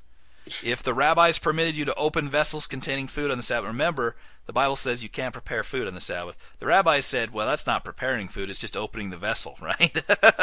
If 0.63 0.83
the 0.83 0.93
rabbis 0.93 1.39
permitted 1.39 1.75
you 1.75 1.85
to 1.85 1.95
open 1.95 2.29
vessels 2.29 2.67
containing 2.67 3.07
food 3.07 3.31
on 3.31 3.37
the 3.37 3.43
Sabbath, 3.43 3.67
remember, 3.67 4.15
the 4.45 4.53
Bible 4.53 4.75
says 4.75 5.01
you 5.01 5.09
can't 5.09 5.33
prepare 5.33 5.63
food 5.63 5.87
on 5.87 5.95
the 5.95 6.01
Sabbath. 6.01 6.37
The 6.59 6.67
rabbis 6.67 7.05
said, 7.05 7.31
well, 7.31 7.47
that's 7.47 7.65
not 7.65 7.83
preparing 7.83 8.27
food, 8.27 8.49
it's 8.49 8.59
just 8.59 8.77
opening 8.77 9.09
the 9.09 9.17
vessel, 9.17 9.57
right? 9.61 9.97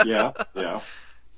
yeah, 0.04 0.32
yeah. 0.54 0.80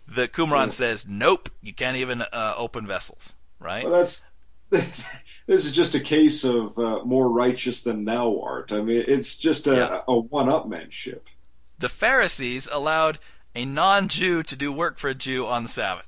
The 0.07 0.28
Qumran 0.28 0.66
yeah. 0.66 0.68
says, 0.68 1.07
nope, 1.07 1.50
you 1.62 1.74
can't 1.74 1.96
even 1.96 2.22
uh, 2.22 2.55
open 2.57 2.86
vessels, 2.86 3.36
right? 3.59 3.84
Well, 3.84 3.98
that's. 3.98 4.28
this 5.47 5.64
is 5.64 5.72
just 5.72 5.95
a 5.95 6.01
case 6.01 6.45
of 6.45 6.78
uh, 6.78 7.05
more 7.05 7.28
righteous 7.28 7.82
than 7.82 8.05
thou 8.05 8.40
art. 8.40 8.72
I 8.72 8.80
mean, 8.80 9.05
it's 9.07 9.36
just 9.36 9.66
a, 9.66 9.74
yeah. 9.74 10.01
a 10.09 10.18
one-upmanship. 10.18 11.20
The 11.78 11.88
Pharisees 11.88 12.68
allowed 12.72 13.18
a 13.55 13.64
non-Jew 13.64 14.42
to 14.45 14.57
do 14.57 14.72
work 14.72 14.99
for 14.99 15.09
a 15.09 15.14
Jew 15.14 15.47
on 15.47 15.64
the 15.64 15.68
Sabbath. 15.68 16.07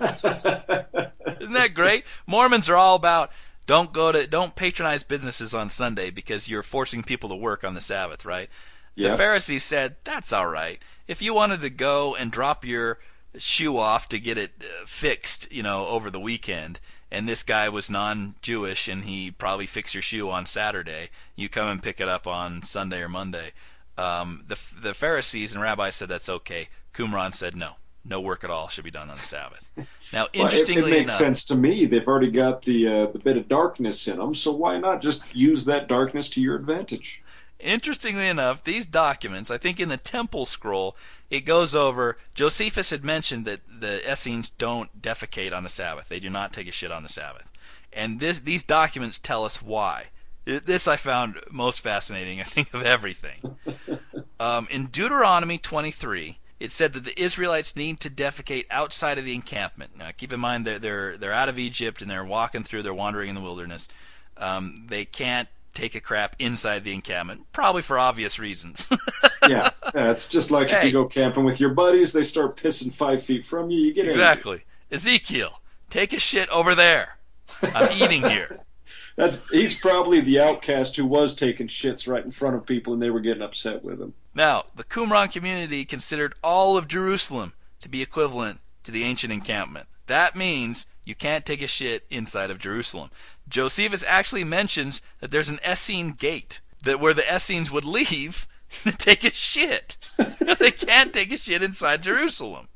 Isn't 0.00 1.52
that 1.52 1.74
great? 1.74 2.04
Mormons 2.26 2.70
are 2.70 2.76
all 2.76 2.96
about 2.96 3.30
don't 3.66 3.92
go 3.92 4.10
to 4.10 4.26
don't 4.26 4.56
patronize 4.56 5.02
businesses 5.02 5.54
on 5.54 5.68
Sunday 5.68 6.10
because 6.10 6.48
you're 6.48 6.62
forcing 6.62 7.02
people 7.02 7.28
to 7.28 7.36
work 7.36 7.62
on 7.62 7.74
the 7.74 7.80
Sabbath, 7.80 8.24
right? 8.24 8.48
The 8.96 9.16
Pharisees 9.16 9.64
said, 9.64 9.96
"That's 10.04 10.32
all 10.32 10.46
right. 10.46 10.82
If 11.08 11.22
you 11.22 11.32
wanted 11.32 11.62
to 11.62 11.70
go 11.70 12.14
and 12.14 12.30
drop 12.30 12.64
your 12.64 12.98
shoe 13.38 13.78
off 13.78 14.08
to 14.10 14.18
get 14.18 14.36
it 14.36 14.52
uh, 14.60 14.84
fixed, 14.84 15.50
you 15.50 15.62
know, 15.62 15.86
over 15.86 16.10
the 16.10 16.20
weekend, 16.20 16.80
and 17.12 17.28
this 17.28 17.42
guy 17.42 17.68
was 17.68 17.90
non-Jewish 17.90 18.88
and 18.88 19.04
he 19.04 19.30
probably 19.30 19.66
fixed 19.66 19.94
your 19.94 20.02
shoe 20.02 20.30
on 20.30 20.46
Saturday, 20.46 21.10
you 21.36 21.48
come 21.48 21.68
and 21.68 21.82
pick 21.82 22.00
it 22.00 22.08
up 22.08 22.26
on 22.26 22.62
Sunday 22.62 23.00
or 23.02 23.08
Monday. 23.08 23.52
Um, 23.98 24.44
the 24.48 24.58
the 24.80 24.94
Pharisees 24.94 25.52
and 25.52 25.62
rabbis 25.62 25.94
said 25.96 26.08
that's 26.08 26.28
okay. 26.28 26.68
Qumran 26.94 27.34
said 27.34 27.54
no, 27.54 27.72
no 28.04 28.20
work 28.20 28.42
at 28.42 28.50
all 28.50 28.68
should 28.68 28.84
be 28.84 28.90
done 28.90 29.10
on 29.10 29.16
the 29.16 29.22
Sabbath. 29.22 29.72
Now, 30.12 30.26
Well, 30.34 30.48
it- 30.48 30.68
it, 30.68 30.76
makes 30.76 30.94
enough, 30.94 31.08
sense 31.10 31.44
to 31.46 31.56
me. 31.56 31.86
They've 31.86 32.06
already 32.06 32.30
got 32.30 32.62
the 32.62 32.86
uh, 32.86 33.06
the 33.06 33.18
bit 33.18 33.38
of 33.38 33.48
darkness 33.48 34.06
in 34.06 34.18
them, 34.18 34.34
so 34.34 34.52
why 34.52 34.76
not 34.76 35.00
just 35.00 35.22
use 35.34 35.64
that 35.64 35.88
darkness 35.88 36.28
to 36.30 36.40
your 36.42 36.54
advantage? 36.54 37.21
Interestingly 37.62 38.26
enough, 38.26 38.64
these 38.64 38.86
documents, 38.86 39.48
I 39.48 39.56
think 39.56 39.78
in 39.78 39.88
the 39.88 39.96
Temple 39.96 40.44
Scroll, 40.44 40.96
it 41.30 41.42
goes 41.42 41.76
over. 41.76 42.18
Josephus 42.34 42.90
had 42.90 43.04
mentioned 43.04 43.44
that 43.44 43.60
the 43.68 44.10
Essenes 44.10 44.50
don't 44.50 45.00
defecate 45.00 45.56
on 45.56 45.62
the 45.62 45.68
Sabbath; 45.68 46.08
they 46.08 46.18
do 46.18 46.28
not 46.28 46.52
take 46.52 46.66
a 46.66 46.72
shit 46.72 46.90
on 46.90 47.04
the 47.04 47.08
Sabbath, 47.08 47.52
and 47.92 48.18
this 48.18 48.40
these 48.40 48.64
documents 48.64 49.20
tell 49.20 49.44
us 49.44 49.62
why. 49.62 50.06
This 50.44 50.88
I 50.88 50.96
found 50.96 51.38
most 51.52 51.80
fascinating. 51.80 52.40
I 52.40 52.44
think 52.44 52.74
of 52.74 52.82
everything. 52.82 53.56
Um, 54.40 54.66
in 54.72 54.88
Deuteronomy 54.88 55.56
23, 55.56 56.40
it 56.58 56.72
said 56.72 56.94
that 56.94 57.04
the 57.04 57.20
Israelites 57.20 57.76
need 57.76 58.00
to 58.00 58.10
defecate 58.10 58.64
outside 58.72 59.16
of 59.16 59.24
the 59.24 59.36
encampment. 59.36 59.96
Now, 59.96 60.10
keep 60.16 60.32
in 60.32 60.40
mind 60.40 60.66
they're 60.66 60.80
they're, 60.80 61.16
they're 61.16 61.32
out 61.32 61.48
of 61.48 61.60
Egypt 61.60 62.02
and 62.02 62.10
they're 62.10 62.24
walking 62.24 62.64
through. 62.64 62.82
They're 62.82 62.92
wandering 62.92 63.28
in 63.28 63.36
the 63.36 63.40
wilderness. 63.40 63.88
Um, 64.36 64.86
they 64.88 65.04
can't 65.04 65.48
take 65.74 65.94
a 65.94 66.00
crap 66.00 66.36
inside 66.38 66.84
the 66.84 66.92
encampment, 66.92 67.46
probably 67.52 67.82
for 67.82 67.98
obvious 67.98 68.38
reasons. 68.38 68.86
yeah, 69.48 69.70
yeah, 69.94 70.10
it's 70.10 70.28
just 70.28 70.50
like 70.50 70.70
if 70.70 70.84
you 70.84 70.92
go 70.92 71.06
camping 71.06 71.44
with 71.44 71.60
your 71.60 71.70
buddies, 71.70 72.12
they 72.12 72.22
start 72.22 72.56
pissing 72.56 72.92
five 72.92 73.22
feet 73.22 73.44
from 73.44 73.70
you, 73.70 73.80
you 73.80 73.92
get 73.92 74.06
angry. 74.06 74.12
exactly. 74.12 74.64
Ezekiel, 74.90 75.60
take 75.88 76.12
a 76.12 76.20
shit 76.20 76.48
over 76.50 76.74
there. 76.74 77.18
I'm 77.62 77.92
eating 77.92 78.22
here. 78.22 78.60
That's 79.16 79.46
he's 79.50 79.74
probably 79.74 80.20
the 80.20 80.40
outcast 80.40 80.96
who 80.96 81.04
was 81.04 81.34
taking 81.34 81.68
shits 81.68 82.08
right 82.08 82.24
in 82.24 82.30
front 82.30 82.56
of 82.56 82.66
people, 82.66 82.92
and 82.92 83.02
they 83.02 83.10
were 83.10 83.20
getting 83.20 83.42
upset 83.42 83.84
with 83.84 84.00
him. 84.00 84.14
Now, 84.34 84.64
the 84.74 84.84
Qumran 84.84 85.30
community 85.30 85.84
considered 85.84 86.34
all 86.42 86.78
of 86.78 86.88
Jerusalem 86.88 87.52
to 87.80 87.88
be 87.88 88.00
equivalent 88.00 88.60
to 88.84 88.90
the 88.90 89.04
ancient 89.04 89.32
encampment. 89.32 89.86
That 90.06 90.34
means 90.34 90.86
you 91.04 91.14
can't 91.14 91.44
take 91.44 91.62
a 91.62 91.66
shit 91.66 92.04
inside 92.10 92.50
of 92.50 92.58
Jerusalem. 92.58 93.10
Josephus 93.48 94.04
actually 94.06 94.44
mentions 94.44 95.02
that 95.20 95.30
there's 95.30 95.48
an 95.48 95.60
Essene 95.64 96.12
gate 96.12 96.60
that 96.82 97.00
where 97.00 97.14
the 97.14 97.34
Essenes 97.34 97.70
would 97.70 97.84
leave 97.84 98.46
to 98.84 98.92
take 98.92 99.24
a 99.24 99.32
shit 99.32 99.96
because 100.16 100.58
they 100.58 100.70
can't 100.70 101.12
take 101.12 101.32
a 101.32 101.36
shit 101.36 101.62
inside 101.62 102.02
Jerusalem. 102.02 102.68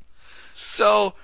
So 0.54 1.14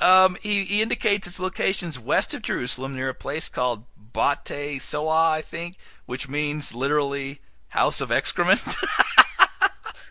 um, 0.00 0.36
he, 0.40 0.64
he 0.64 0.82
indicates 0.82 1.26
its 1.26 1.40
locations 1.40 1.98
west 1.98 2.34
of 2.34 2.42
Jerusalem 2.42 2.94
near 2.94 3.08
a 3.08 3.14
place 3.14 3.48
called 3.48 3.84
Bate 4.12 4.80
Soa, 4.80 5.30
I 5.30 5.42
think, 5.42 5.76
which 6.06 6.28
means 6.28 6.74
literally 6.74 7.40
house 7.68 8.00
of 8.00 8.10
excrement. 8.10 8.62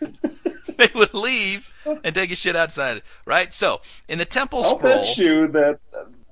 they 0.76 0.90
would 0.94 1.12
leave 1.12 1.70
and 2.04 2.14
take 2.14 2.30
a 2.30 2.36
shit 2.36 2.56
outside 2.56 3.02
right? 3.26 3.52
So 3.52 3.80
in 4.08 4.18
the 4.18 4.24
temple 4.24 4.60
I'll 4.60 4.78
scroll, 4.78 5.02
bet 5.02 5.18
you 5.18 5.48
that 5.48 5.80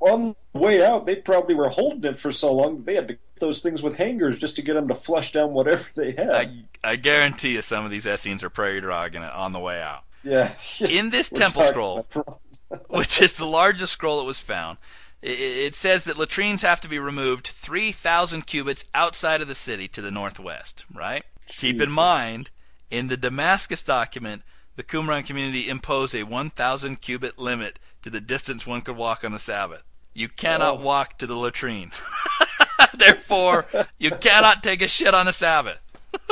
on 0.00 0.36
the 0.52 0.58
way 0.60 0.84
out, 0.84 1.06
they 1.06 1.16
probably 1.16 1.54
were 1.54 1.68
holding 1.70 2.04
it 2.10 2.18
for 2.18 2.30
so 2.32 2.52
long 2.52 2.82
they 2.84 2.94
had 2.94 3.08
to 3.08 3.14
get 3.14 3.20
those 3.40 3.60
things 3.60 3.82
with 3.82 3.96
hangers 3.96 4.38
just 4.38 4.56
to 4.56 4.62
get 4.62 4.74
them 4.74 4.88
to 4.88 4.94
flush 4.94 5.32
down 5.32 5.52
whatever 5.52 5.86
they 5.94 6.12
had. 6.12 6.30
I, 6.30 6.64
I 6.84 6.96
guarantee 6.96 7.50
you 7.54 7.62
some 7.62 7.84
of 7.84 7.90
these 7.90 8.06
Essenes 8.06 8.42
are 8.44 8.50
prairie 8.50 8.80
dogging 8.80 9.22
it 9.22 9.32
on 9.34 9.52
the 9.52 9.58
way 9.60 9.80
out. 9.80 10.04
yeah. 10.22 10.52
In 10.80 11.10
this 11.10 11.28
temple 11.30 11.62
scroll, 11.62 12.06
which 12.88 13.20
is 13.20 13.36
the 13.36 13.46
largest 13.46 13.92
scroll 13.92 14.18
that 14.18 14.24
was 14.24 14.40
found, 14.40 14.78
i- 15.22 15.26
i- 15.28 15.30
it 15.30 15.74
says 15.74 16.04
that 16.04 16.16
latrines 16.18 16.62
have 16.62 16.80
to 16.82 16.88
be 16.88 16.98
removed 16.98 17.46
3,000 17.46 18.46
cubits 18.46 18.84
outside 18.94 19.40
of 19.42 19.48
the 19.48 19.54
city 19.54 19.88
to 19.88 20.00
the 20.02 20.10
northwest, 20.10 20.84
right? 20.94 21.24
Keep 21.48 21.80
in 21.82 21.90
mind, 21.90 22.50
in 22.90 23.08
the 23.08 23.16
Damascus 23.16 23.82
document, 23.82 24.42
the 24.76 24.82
Qumran 24.82 25.26
community 25.26 25.68
imposed 25.68 26.14
a 26.14 26.22
1,000 26.22 27.00
cubit 27.00 27.38
limit 27.38 27.78
to 28.02 28.10
the 28.10 28.20
distance 28.20 28.66
one 28.66 28.82
could 28.82 28.96
walk 28.96 29.24
on 29.24 29.32
the 29.32 29.38
Sabbath. 29.38 29.82
You 30.14 30.28
cannot 30.28 30.78
Oh. 30.78 30.82
walk 30.82 31.18
to 31.18 31.26
the 31.26 31.34
latrine. 31.36 31.92
Therefore, 32.94 33.66
you 33.98 34.10
cannot 34.12 34.62
take 34.62 34.80
a 34.82 34.88
shit 34.88 35.14
on 35.14 35.26
the 35.26 35.32
Sabbath. 35.32 35.78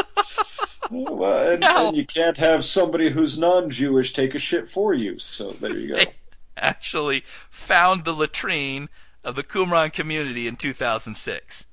Well, 0.91 1.53
and, 1.53 1.61
No. 1.63 1.89
and 1.89 1.97
you 1.97 2.05
can't 2.07 2.37
have 2.37 2.63
somebody 2.65 3.11
who's 3.11 3.39
non-Jewish 3.39 4.13
take 4.13 4.35
a 4.35 4.39
shit 4.39 4.69
for 4.69 4.93
you. 4.93 5.19
So 5.19 5.53
there 5.53 5.75
you 5.75 5.89
go. 5.89 5.97
They 5.97 6.15
actually 6.59 7.25
found 7.51 8.05
the 8.05 8.13
latrine 8.13 8.91
of 9.25 9.35
the 9.35 9.43
Qumran 9.43 9.95
community 9.95 10.47
in 10.47 10.57
2006. 10.57 11.67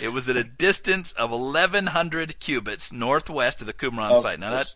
It 0.00 0.08
was 0.08 0.28
at 0.30 0.36
a 0.36 0.42
distance 0.42 1.12
of 1.12 1.30
1,100 1.30 2.40
cubits 2.40 2.90
northwest 2.92 3.60
of 3.60 3.66
the 3.66 3.74
Qumran 3.74 4.12
Of 4.12 4.18
site. 4.20 4.40
Now 4.40 4.50
that. 4.50 4.74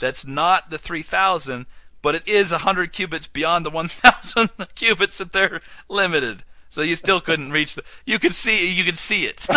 That's 0.00 0.26
not 0.26 0.70
the 0.70 0.78
3,000, 0.78 1.66
but 2.02 2.14
it 2.14 2.26
is 2.28 2.52
100 2.52 2.92
cubits 2.92 3.26
beyond 3.26 3.64
the 3.66 3.70
1,000 3.72 4.50
cubits 4.74 5.18
that 5.18 5.32
they're 5.32 5.60
limited. 5.88 6.44
So 6.70 6.82
you 6.82 6.96
still 6.96 7.20
couldn't 7.22 7.50
reach 7.50 7.74
the. 7.76 7.82
You 8.04 8.18
could 8.18 8.34
see. 8.34 8.68
You 8.70 8.84
could 8.84 8.98
see 8.98 9.24
it. 9.24 9.46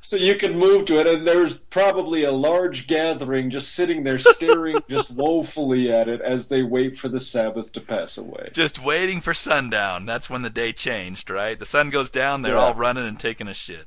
So 0.00 0.16
you 0.16 0.36
can 0.36 0.56
move 0.56 0.86
to 0.86 0.98
it, 1.00 1.06
and 1.06 1.26
there's 1.26 1.54
probably 1.54 2.22
a 2.24 2.32
large 2.32 2.86
gathering 2.86 3.50
just 3.50 3.72
sitting 3.74 4.04
there 4.04 4.18
staring 4.18 4.78
just 4.88 5.10
woefully 5.10 5.92
at 5.92 6.08
it 6.08 6.20
as 6.22 6.48
they 6.48 6.62
wait 6.62 6.96
for 6.96 7.08
the 7.08 7.20
Sabbath 7.20 7.70
to 7.72 7.80
pass 7.80 8.16
away. 8.16 8.50
Just 8.54 8.82
waiting 8.82 9.20
for 9.20 9.34
sundown. 9.34 10.06
That's 10.06 10.30
when 10.30 10.42
the 10.42 10.50
day 10.50 10.72
changed, 10.72 11.28
right? 11.28 11.58
The 11.58 11.66
sun 11.66 11.90
goes 11.90 12.08
down, 12.08 12.42
they're 12.42 12.54
Yeah. 12.54 12.60
all 12.60 12.74
running 12.74 13.06
and 13.06 13.18
taking 13.18 13.48
a 13.48 13.54
shit. 13.54 13.86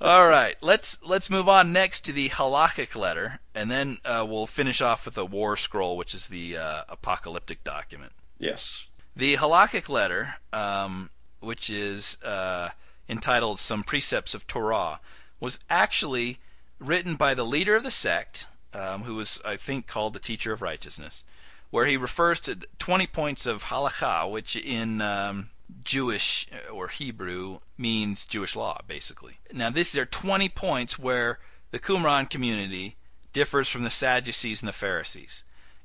All 0.00 0.28
right, 0.28 0.56
let's 0.60 1.02
let's 1.02 1.30
move 1.30 1.48
on 1.48 1.72
next 1.72 2.00
to 2.04 2.12
the 2.12 2.28
halakhic 2.28 2.94
letter, 2.94 3.40
and 3.54 3.70
then 3.70 3.98
uh, 4.04 4.26
we'll 4.28 4.46
finish 4.46 4.82
off 4.82 5.06
with 5.06 5.16
a 5.16 5.24
war 5.24 5.56
scroll, 5.56 5.96
which 5.96 6.14
is 6.14 6.28
the 6.28 6.56
uh, 6.56 6.82
apocalyptic 6.88 7.64
document. 7.64 8.12
Yes. 8.38 8.86
The 9.14 9.36
halakhic 9.36 9.88
letter, 9.88 10.34
um, 10.52 11.08
which 11.40 11.70
is 11.70 12.22
uh, 12.22 12.70
entitled 13.08 13.58
"Some 13.58 13.84
Precepts 13.84 14.34
of 14.34 14.46
Torah," 14.46 15.00
was 15.40 15.60
actually 15.70 16.40
written 16.78 17.16
by 17.16 17.32
the 17.32 17.44
leader 17.44 17.74
of 17.74 17.82
the 17.82 17.90
sect, 17.90 18.46
um, 18.74 19.04
who 19.04 19.14
was, 19.14 19.40
I 19.46 19.56
think, 19.56 19.86
called 19.86 20.12
the 20.12 20.20
Teacher 20.20 20.52
of 20.52 20.60
Righteousness, 20.60 21.24
where 21.70 21.86
he 21.86 21.96
refers 21.96 22.38
to 22.40 22.58
20 22.78 23.06
points 23.06 23.46
of 23.46 23.64
halakha, 23.64 24.30
which 24.30 24.56
in 24.56 25.00
um, 25.00 25.48
Jewish 25.86 26.46
uh, 26.52 26.70
or 26.70 26.88
Hebrew 26.88 27.60
means 27.78 28.26
Jewish 28.26 28.54
law, 28.54 28.80
basically. 28.86 29.38
Now, 29.52 29.70
these 29.70 29.96
are 29.96 30.04
20 30.04 30.48
points 30.50 30.98
where 30.98 31.38
the 31.70 31.78
Qumran 31.78 32.28
community 32.28 32.96
differs 33.32 33.70
from 33.70 33.82
the 33.82 33.90
Sadducees 33.90 34.62
and 34.62 34.68
the 34.68 34.72
Pharisees. 34.72 35.44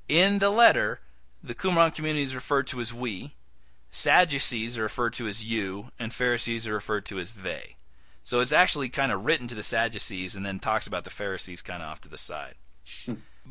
In 0.10 0.40
the 0.40 0.50
letter, 0.50 1.00
the 1.42 1.56
Qumran 1.56 1.96
community 1.96 2.24
is 2.24 2.36
referred 2.36 2.68
to 2.68 2.82
as 2.82 2.94
we, 2.94 3.36
Sadducees 3.92 4.78
are 4.78 4.84
referred 4.84 5.14
to 5.14 5.28
as 5.28 5.46
you, 5.46 5.92
and 6.00 6.14
Pharisees 6.14 6.68
are 6.68 6.74
referred 6.74 7.06
to 7.06 7.20
as 7.20 7.34
they. 7.36 7.76
So 8.24 8.40
it's 8.40 8.54
actually 8.54 8.90
kind 8.90 9.12
of 9.12 9.26
written 9.26 9.48
to 9.48 9.56
the 9.56 9.64
Sadducees 9.64 10.36
and 10.36 10.46
then 10.46 10.60
talks 10.60 10.88
about 10.88 11.04
the 11.04 11.10
Pharisees 11.10 11.62
kind 11.62 11.84
of 11.84 11.90
off 11.90 12.02
to 12.02 12.10
the 12.10 12.18
side. 12.18 12.56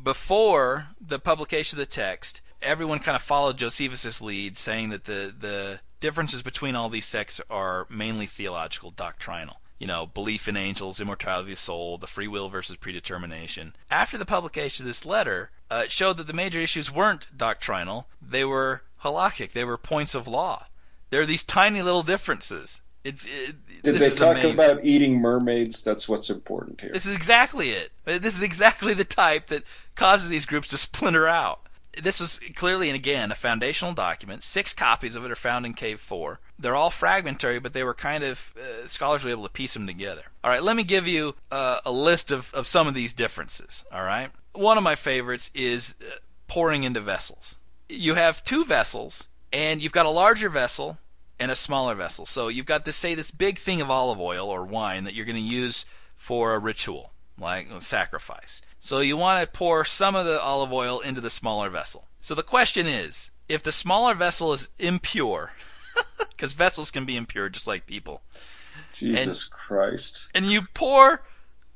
Before 0.01 0.87
the 0.99 1.19
publication 1.19 1.77
of 1.77 1.85
the 1.85 1.91
text, 1.91 2.41
everyone 2.61 2.99
kind 2.99 3.15
of 3.15 3.21
followed 3.21 3.57
Josephus' 3.57 4.21
lead, 4.21 4.57
saying 4.57 4.89
that 4.89 5.05
the, 5.05 5.33
the 5.37 5.79
differences 5.99 6.41
between 6.41 6.75
all 6.75 6.89
these 6.89 7.05
sects 7.05 7.41
are 7.49 7.87
mainly 7.89 8.25
theological, 8.25 8.91
doctrinal. 8.91 9.61
You 9.79 9.87
know, 9.87 10.05
belief 10.05 10.47
in 10.47 10.55
angels, 10.55 11.01
immortality 11.01 11.51
of 11.51 11.55
the 11.55 11.55
soul, 11.55 11.97
the 11.97 12.05
free 12.05 12.27
will 12.27 12.49
versus 12.49 12.75
predetermination. 12.75 13.75
After 13.89 14.15
the 14.15 14.25
publication 14.25 14.83
of 14.83 14.87
this 14.87 15.07
letter, 15.07 15.49
uh, 15.71 15.83
it 15.85 15.91
showed 15.91 16.17
that 16.17 16.27
the 16.27 16.33
major 16.33 16.59
issues 16.59 16.93
weren't 16.93 17.35
doctrinal, 17.35 18.07
they 18.21 18.45
were 18.45 18.83
halakhic, 19.03 19.53
they 19.53 19.65
were 19.65 19.77
points 19.77 20.13
of 20.13 20.27
law. 20.27 20.67
There 21.09 21.21
are 21.21 21.25
these 21.25 21.43
tiny 21.43 21.81
little 21.81 22.03
differences. 22.03 22.81
It's 23.03 23.25
it, 23.25 23.55
Did 23.81 23.95
they 23.95 24.09
talk 24.11 24.37
amazing. 24.37 24.53
about 24.53 24.85
eating 24.85 25.19
mermaids? 25.19 25.83
That's 25.83 26.07
what's 26.07 26.29
important 26.29 26.81
here. 26.81 26.91
This 26.93 27.07
is 27.07 27.15
exactly 27.15 27.71
it. 27.71 27.91
This 28.05 28.35
is 28.35 28.43
exactly 28.43 28.93
the 28.93 29.03
type 29.03 29.47
that 29.47 29.63
causes 29.95 30.29
these 30.29 30.45
groups 30.45 30.67
to 30.67 30.77
splinter 30.77 31.27
out. 31.27 31.61
This 32.01 32.21
is 32.21 32.39
clearly, 32.55 32.89
and 32.89 32.95
again, 32.95 33.31
a 33.31 33.35
foundational 33.35 33.93
document. 33.93 34.43
Six 34.43 34.73
copies 34.73 35.15
of 35.15 35.25
it 35.25 35.31
are 35.31 35.35
found 35.35 35.65
in 35.65 35.73
Cave 35.73 35.99
4. 35.99 36.39
They're 36.57 36.75
all 36.75 36.89
fragmentary, 36.89 37.59
but 37.59 37.73
they 37.73 37.83
were 37.83 37.93
kind 37.93 38.23
of, 38.23 38.53
uh, 38.57 38.87
scholars 38.87 39.23
were 39.23 39.29
able 39.29 39.43
to 39.43 39.49
piece 39.49 39.73
them 39.73 39.87
together. 39.87 40.23
All 40.43 40.49
right, 40.49 40.63
let 40.63 40.75
me 40.75 40.83
give 40.83 41.05
you 41.05 41.35
uh, 41.51 41.79
a 41.85 41.91
list 41.91 42.31
of, 42.31 42.53
of 42.53 42.65
some 42.65 42.87
of 42.87 42.93
these 42.93 43.13
differences. 43.13 43.83
All 43.91 44.03
right? 44.03 44.31
One 44.53 44.77
of 44.77 44.83
my 44.83 44.95
favorites 44.95 45.51
is 45.53 45.95
uh, 46.01 46.15
pouring 46.47 46.83
into 46.83 47.01
vessels. 47.01 47.57
You 47.89 48.15
have 48.15 48.43
two 48.43 48.63
vessels, 48.63 49.27
and 49.51 49.81
you've 49.81 49.91
got 49.91 50.05
a 50.05 50.09
larger 50.09 50.49
vessel 50.49 50.97
and 51.39 51.51
a 51.51 51.55
smaller 51.55 51.95
vessel. 51.95 52.25
So 52.25 52.47
you've 52.47 52.65
got 52.65 52.85
this, 52.85 52.95
say, 52.95 53.15
this 53.15 53.31
big 53.31 53.57
thing 53.57 53.81
of 53.81 53.89
olive 53.89 54.19
oil 54.19 54.47
or 54.47 54.63
wine 54.63 55.03
that 55.03 55.13
you're 55.13 55.25
going 55.25 55.35
to 55.35 55.41
use 55.41 55.85
for 56.15 56.53
a 56.53 56.59
ritual. 56.59 57.10
Like 57.41 57.67
sacrifice. 57.81 58.61
So 58.79 58.99
you 58.99 59.17
want 59.17 59.41
to 59.41 59.57
pour 59.57 59.83
some 59.85 60.15
of 60.15 60.25
the 60.25 60.39
olive 60.41 60.71
oil 60.71 60.99
into 60.99 61.21
the 61.21 61.29
smaller 61.29 61.69
vessel. 61.69 62.07
So 62.21 62.33
the 62.35 62.43
question 62.43 62.87
is, 62.87 63.31
if 63.49 63.61
the 63.63 63.71
smaller 63.71 64.13
vessel 64.13 64.53
is 64.53 64.69
impure, 64.79 65.51
because 66.29 66.53
vessels 66.53 66.91
can 66.91 67.05
be 67.05 67.17
impure 67.17 67.49
just 67.49 67.67
like 67.67 67.85
people, 67.85 68.21
Jesus 68.93 69.43
Christ. 69.45 70.27
and 70.33 70.45
you 70.45 70.63
pour 70.73 71.23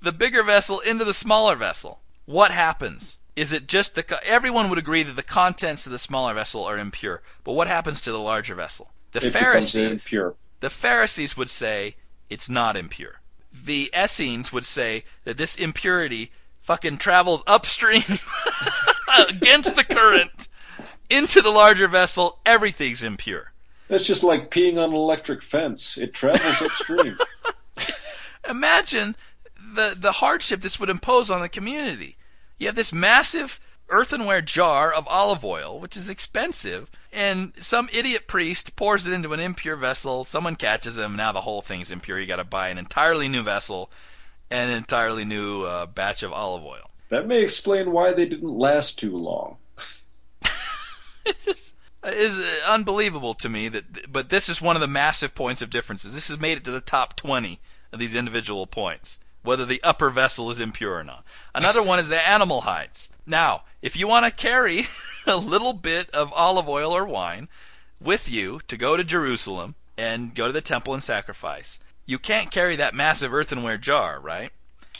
the 0.01 0.11
bigger 0.11 0.43
vessel 0.43 0.79
into 0.79 1.03
the 1.03 1.13
smaller 1.13 1.55
vessel, 1.55 2.01
what 2.25 2.51
happens? 2.51 3.17
Is 3.35 3.51
it 3.51 3.67
just 3.67 3.95
the 3.95 4.25
everyone 4.25 4.69
would 4.69 4.77
agree 4.79 5.03
that 5.03 5.15
the 5.15 5.23
contents 5.23 5.85
of 5.85 5.91
the 5.91 5.99
smaller 5.99 6.33
vessel 6.33 6.63
are 6.63 6.77
impure, 6.77 7.21
but 7.43 7.53
what 7.53 7.67
happens 7.67 7.99
to 8.01 8.11
the 8.11 8.19
larger 8.19 8.55
vessel? 8.55 8.91
The 9.11 9.25
It 9.25 9.31
Pharisees 9.31 10.05
impure. 10.05 10.35
the 10.61 10.69
Pharisees 10.69 11.35
would 11.35 11.49
say 11.49 11.95
it's 12.29 12.49
not 12.49 12.77
impure. 12.77 13.19
The 13.63 13.91
Essenes 13.97 14.51
would 14.51 14.65
say 14.65 15.03
that 15.23 15.37
this 15.37 15.55
impurity 15.55 16.31
fucking 16.61 16.97
travels 16.97 17.43
upstream 17.45 18.01
against 19.29 19.75
the 19.75 19.83
current 19.83 20.47
into 21.09 21.41
the 21.41 21.51
larger 21.51 21.87
vessel. 21.87 22.39
Everything's 22.45 23.03
impure. 23.03 23.51
That's 23.87 24.05
just 24.05 24.23
like 24.23 24.49
peeing 24.49 24.77
on 24.77 24.89
an 24.89 24.95
electric 24.95 25.43
fence. 25.43 25.97
It 25.97 26.13
travels 26.13 26.61
upstream. 26.61 27.17
Imagine 28.49 29.15
the 29.55 29.95
the 29.97 30.13
hardship 30.13 30.61
this 30.61 30.79
would 30.79 30.89
impose 30.89 31.29
on 31.29 31.41
the 31.41 31.49
community. 31.49 32.17
You 32.57 32.67
have 32.67 32.75
this 32.75 32.93
massive 32.93 33.59
earthenware 33.89 34.41
jar 34.41 34.91
of 34.91 35.07
olive 35.07 35.45
oil, 35.45 35.79
which 35.79 35.95
is 35.95 36.09
expensive, 36.09 36.89
and 37.15 37.53
some 37.59 37.89
idiot 37.91 38.27
priest 38.27 38.75
pours 38.75 39.07
it 39.07 39.13
into 39.13 39.33
an 39.33 39.39
impure 39.39 39.77
vessel. 39.77 40.23
Someone 40.23 40.55
catches 40.55 40.97
him. 40.97 41.15
Now 41.15 41.31
the 41.31 41.41
whole 41.41 41.61
thing's 41.61 41.91
impure. 41.91 42.19
You 42.19 42.27
got 42.27 42.35
to 42.35 42.43
buy 42.43 42.67
an 42.67 42.77
entirely 42.77 43.29
new 43.29 43.41
vessel 43.41 43.89
and 44.51 44.69
an 44.69 44.77
entirely 44.77 45.25
new 45.25 45.63
uh, 45.63 45.85
batch 45.85 46.21
of 46.21 46.33
olive 46.33 46.63
oil. 46.63 46.91
That 47.09 47.27
may 47.27 47.41
explain 47.41 47.91
why 47.91 48.13
they 48.13 48.25
didn't 48.25 48.49
last 48.49 48.99
too 48.99 49.15
long. 49.15 49.57
It's 51.27 51.45
just 51.45 51.75
is 52.05 52.63
unbelievable 52.69 53.33
to 53.33 53.49
me 53.49 53.67
that 53.67 54.11
but 54.11 54.29
this 54.29 54.47
is 54.47 54.61
one 54.61 54.75
of 54.75 54.79
the 54.79 54.87
massive 54.87 55.33
points 55.33 55.63
of 55.63 55.71
differences. 55.71 56.13
This 56.13 56.27
has 56.27 56.39
made 56.39 56.57
it 56.57 56.63
to 56.65 56.71
the 56.71 56.81
top 56.81 57.15
20 57.15 57.59
of 57.91 57.99
these 57.99 58.13
individual 58.13 58.67
points. 58.67 59.19
Whether 59.41 59.65
the 59.65 59.81
upper 59.83 60.09
vessel 60.09 60.49
is 60.49 60.59
impure 60.59 60.95
or 60.95 61.03
not. 61.03 61.23
Another 61.53 61.81
one 61.81 61.99
is 61.99 62.09
the 62.09 62.27
animal 62.27 62.61
hides. 62.61 63.11
Now, 63.25 63.63
if 63.85 63.95
you 63.95 64.07
want 64.07 64.25
to 64.25 64.31
carry 64.31 64.81
a 65.27 65.37
little 65.37 65.71
bit 65.71 66.09
of 66.09 66.33
olive 66.33 66.67
oil 66.67 66.91
or 66.91 67.05
wine 67.05 67.47
with 68.01 68.31
you 68.31 68.59
to 68.67 68.75
go 68.75 68.97
to 68.97 69.03
Jerusalem 69.03 69.75
and 69.95 70.33
go 70.33 70.47
to 70.47 70.53
the 70.53 70.59
temple 70.59 70.95
and 70.95 71.03
sacrifice, 71.03 71.79
you 72.07 72.17
can't 72.17 72.49
carry 72.49 72.75
that 72.77 72.95
massive 72.95 73.31
earthenware 73.31 73.77
jar, 73.77 74.19
right? 74.19 74.49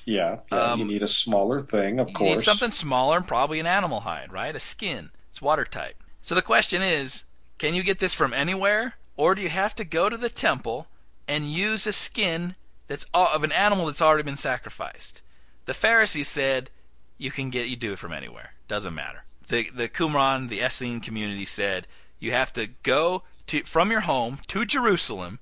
Yeah, 0.05 0.37
yeah 0.51 0.57
Um, 0.57 0.79
you 0.79 0.85
need 0.85 1.01
a 1.01 1.07
smaller 1.07 1.61
thing, 1.61 1.99
of 1.99 2.13
course. 2.13 2.29
You 2.29 2.35
need 2.35 2.43
something 2.43 2.69
smaller 2.69 3.17
and 3.17 3.27
probably 3.27 3.59
an 3.59 3.65
animal 3.65 4.01
hide, 4.01 4.31
right? 4.31 4.55
A 4.55 4.59
skin. 4.59 5.09
It's 5.31 5.41
watertight. 5.41 5.95
So 6.21 6.35
the 6.35 6.43
question 6.43 6.83
is, 6.83 7.25
can 7.57 7.73
you 7.73 7.81
get 7.81 7.97
this 7.97 8.13
from 8.13 8.33
anywhere, 8.33 8.93
or 9.17 9.33
do 9.33 9.41
you 9.41 9.49
have 9.49 9.73
to 9.75 9.83
go 9.83 10.09
to 10.09 10.17
the 10.17 10.29
temple 10.29 10.85
and 11.27 11.47
use 11.47 11.87
a 11.87 11.93
skin 11.93 12.53
that's 12.85 13.07
of 13.15 13.43
an 13.43 13.51
animal 13.51 13.87
that's 13.87 14.01
already 14.01 14.23
been 14.23 14.37
sacrificed? 14.37 15.23
The 15.65 15.73
Pharisees 15.73 16.27
said 16.27 16.69
you 17.17 17.31
can 17.31 17.49
get 17.49 17.67
you 17.67 17.75
do 17.75 17.93
it 17.93 17.99
from 17.99 18.11
anywhere. 18.11 18.51
Doesn't 18.67 18.95
matter. 18.95 19.25
The 19.47 19.69
the 19.73 19.89
Qumran, 19.89 20.49
the 20.49 20.61
Essene 20.61 20.99
community 20.99 21.45
said 21.45 21.87
you 22.19 22.31
have 22.31 22.51
to 22.53 22.67
go 22.83 23.23
to 23.47 23.63
from 23.63 23.91
your 23.91 24.01
home 24.01 24.39
to 24.47 24.65
Jerusalem, 24.65 25.39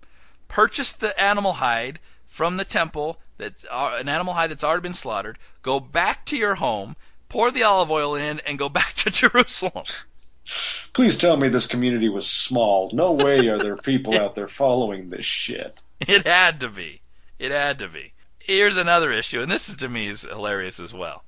purchase 0.48 0.92
the 0.92 1.20
animal 1.20 1.54
hide 1.54 2.00
from 2.26 2.58
the 2.58 2.66
temple 2.66 3.20
that's 3.38 3.66
uh, 3.70 3.98
an 4.00 4.10
animal 4.10 4.34
hide 4.34 4.52
that's 4.52 4.64
already 4.64 4.82
been 4.82 4.94
slaughtered, 4.94 5.38
go 5.62 5.80
back 5.80 6.26
to 6.26 6.38
your 6.38 6.56
home, 6.56 6.96
pour 7.30 7.52
the 7.52 7.64
olive 7.64 7.92
oil 7.92 8.16
in, 8.16 8.40
and 8.42 8.60
go 8.60 8.70
back 8.80 8.94
to 8.96 9.10
Jerusalem. 9.10 9.86
Please 10.94 11.18
tell 11.18 11.38
me 11.38 11.48
this 11.48 11.68
community 11.68 12.10
was 12.10 12.28
small. 12.28 12.90
No 12.94 13.12
way 13.12 13.48
are 13.48 13.58
there 13.58 13.78
people 13.78 14.16
out 14.20 14.36
there 14.36 14.48
following 14.48 15.10
this 15.10 15.26
shit. 15.26 15.80
It 16.02 16.28
had 16.28 16.60
to 16.60 16.70
be. 16.70 17.02
It 17.40 17.52
had 17.52 17.80
to 17.80 17.88
be. 17.88 18.14
Here's 18.40 18.76
another 18.76 19.12
issue, 19.12 19.42
and 19.42 19.50
this 19.50 19.70
is 19.70 19.78
to 19.78 19.88
me 19.88 20.08
is 20.08 20.24
hilarious 20.24 20.80
as 20.80 20.94
well. 20.94 21.24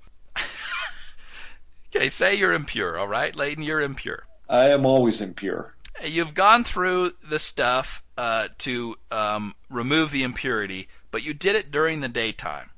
Okay, 1.94 2.10
say 2.10 2.36
you're 2.36 2.54
impure, 2.54 2.98
all 2.98 3.08
right, 3.08 3.36
Leighton, 3.36 3.64
you're 3.64 3.82
impure. 3.82 4.24
I 4.50 4.70
am 4.70 4.86
always 4.86 5.22
impure. 5.22 5.74
You've 6.04 6.34
gone 6.34 6.64
through 6.64 7.14
the 7.28 7.40
stuff 7.40 8.04
uh, 8.18 8.50
to 8.60 8.96
um, 9.12 9.56
remove 9.70 10.12
the 10.12 10.24
impurity, 10.24 10.88
but 11.12 11.24
you 11.24 11.34
did 11.34 11.56
it 11.56 11.72
during 11.72 12.02
the 12.02 12.10
daytime 12.10 12.70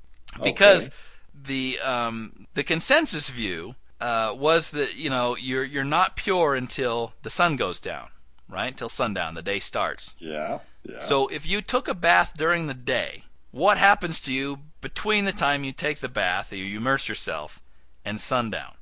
because 0.43 0.87
Okay. 0.87 0.95
the 1.43 1.79
um, 1.79 2.47
the 2.53 2.63
consensus 2.63 3.29
view 3.29 3.75
uh, 3.99 4.33
was 4.37 4.71
that 4.71 4.95
you 4.95 5.09
know 5.09 5.35
you're 5.35 5.63
you're 5.63 5.83
not 5.83 6.15
pure 6.15 6.55
until 6.55 7.13
the 7.23 7.29
sun 7.31 7.55
goes 7.55 7.79
down, 7.79 8.09
right? 8.47 8.67
Until 8.67 8.89
sundown, 8.89 9.33
the 9.33 9.41
day 9.41 9.59
starts. 9.59 10.15
Yeah, 10.19 10.59
yeah. 10.83 10.99
So 10.99 11.27
if 11.27 11.47
you 11.47 11.61
took 11.61 11.87
a 11.87 11.95
bath 11.95 12.33
during 12.37 12.67
the 12.67 12.73
day, 12.75 13.23
what 13.51 13.77
happens 13.77 14.21
to 14.21 14.33
you 14.33 14.59
between 14.79 15.25
the 15.25 15.33
time 15.33 15.63
you 15.63 15.71
take 15.73 15.99
the 15.99 16.09
bath, 16.09 16.53
or 16.53 16.57
you 16.57 16.77
immerse 16.77 17.09
yourself, 17.09 17.61
and 18.05 18.21
sundown? 18.21 18.73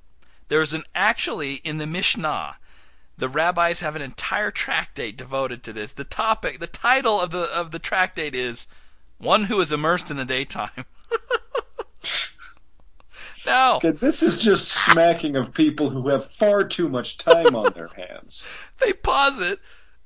There's 0.47 0.73
an 0.73 0.83
actually 0.93 1.55
in 1.55 1.77
the 1.77 1.87
Mishnah, 1.87 2.57
the 3.17 3.29
rabbis 3.29 3.79
have 3.79 3.95
an 3.95 4.01
entire 4.01 4.51
tractate 4.51 5.17
devoted 5.17 5.63
to 5.63 5.73
this. 5.73 5.93
The 5.93 6.03
topic, 6.03 6.59
the 6.59 6.67
title 6.67 7.19
of 7.19 7.31
the 7.31 7.43
of 7.43 7.71
the 7.71 7.79
tractate 7.79 8.35
is 8.35 8.67
"One 9.17 9.45
who 9.45 9.59
is 9.61 9.71
immersed 9.71 10.11
in 10.11 10.17
the 10.17 10.25
daytime." 10.25 10.85
now, 13.45 13.77
Okay, 13.77 13.91
this 13.91 14.21
is 14.21 14.37
just 14.37 14.67
smacking 14.67 15.35
of 15.37 15.53
people 15.53 15.91
who 15.91 16.09
have 16.09 16.29
far 16.29 16.63
too 16.65 16.89
much 16.89 17.17
time 17.17 17.55
on 17.55 17.71
their 17.73 17.91
hands. 17.95 18.43
they 18.79 18.91
posit 18.91 19.59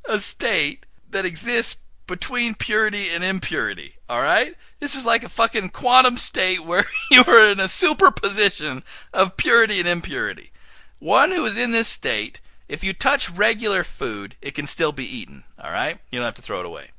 a 0.07 0.19
state 0.19 0.85
that 1.09 1.25
exists 1.25 1.77
between 2.09 2.55
purity 2.55 3.09
and 3.09 3.23
impurity. 3.23 3.95
All 4.09 4.21
right, 4.21 4.55
this 4.79 4.95
is 4.95 5.05
like 5.05 5.23
a 5.23 5.29
fucking 5.29 5.69
quantum 5.69 6.17
state 6.17 6.65
where 6.65 6.83
you 7.11 7.23
are 7.25 7.49
in 7.49 7.59
a 7.59 7.67
superposition 7.67 8.83
of 9.13 9.37
purity 9.37 9.79
and 9.79 9.87
impurity. 9.87 10.51
One 10.97 11.31
who 11.31 11.45
is 11.45 11.57
in 11.57 11.71
this 11.71 11.87
state, 11.87 12.41
if 12.67 12.83
you 12.83 12.91
touch 12.91 13.29
regular 13.29 13.83
food, 13.83 14.35
it 14.41 14.55
can 14.55 14.65
still 14.65 14.91
be 14.91 15.05
eaten. 15.05 15.43
All 15.63 15.71
right, 15.71 15.99
you 16.11 16.19
don't 16.19 16.25
have 16.25 16.35
to 16.35 16.41
throw 16.41 16.59
it 16.59 16.65
away. 16.65 16.89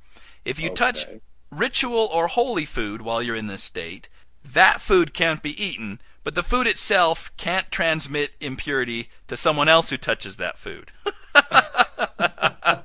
If 0.44 0.58
you 0.58 0.70
touch 0.70 1.06
ritual 1.50 2.08
or 2.12 2.28
holy 2.28 2.64
food 2.64 3.02
while 3.02 3.22
you're 3.22 3.36
in 3.36 3.48
this 3.48 3.62
state, 3.62 4.08
that 4.42 4.80
food 4.80 5.12
can't 5.12 5.42
be 5.42 5.62
eaten, 5.62 6.00
but 6.24 6.34
the 6.34 6.42
food 6.42 6.66
itself 6.66 7.30
can't 7.36 7.70
transmit 7.70 8.30
impurity 8.40 9.10
to 9.26 9.36
someone 9.36 9.68
else 9.68 9.90
who 9.90 9.98
touches 9.98 10.38
that 10.38 10.56
food. 10.56 10.92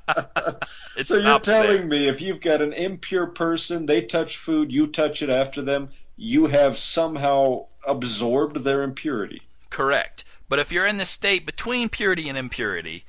it's 0.96 1.08
So 1.08 1.18
you're 1.18 1.26
up 1.28 1.42
there. 1.44 1.62
telling 1.64 1.88
me 1.88 2.08
if 2.08 2.20
you've 2.20 2.40
got 2.40 2.62
an 2.62 2.72
impure 2.72 3.26
person, 3.26 3.86
they 3.86 4.00
touch 4.02 4.36
food, 4.36 4.72
you 4.72 4.86
touch 4.86 5.22
it 5.22 5.30
after 5.30 5.62
them, 5.62 5.90
you 6.16 6.46
have 6.46 6.78
somehow 6.78 7.66
absorbed 7.86 8.64
their 8.64 8.82
impurity. 8.82 9.42
Correct. 9.70 10.24
But 10.48 10.58
if 10.58 10.72
you're 10.72 10.86
in 10.86 10.96
the 10.96 11.04
state 11.04 11.44
between 11.44 11.88
purity 11.88 12.28
and 12.28 12.38
impurity, 12.38 13.04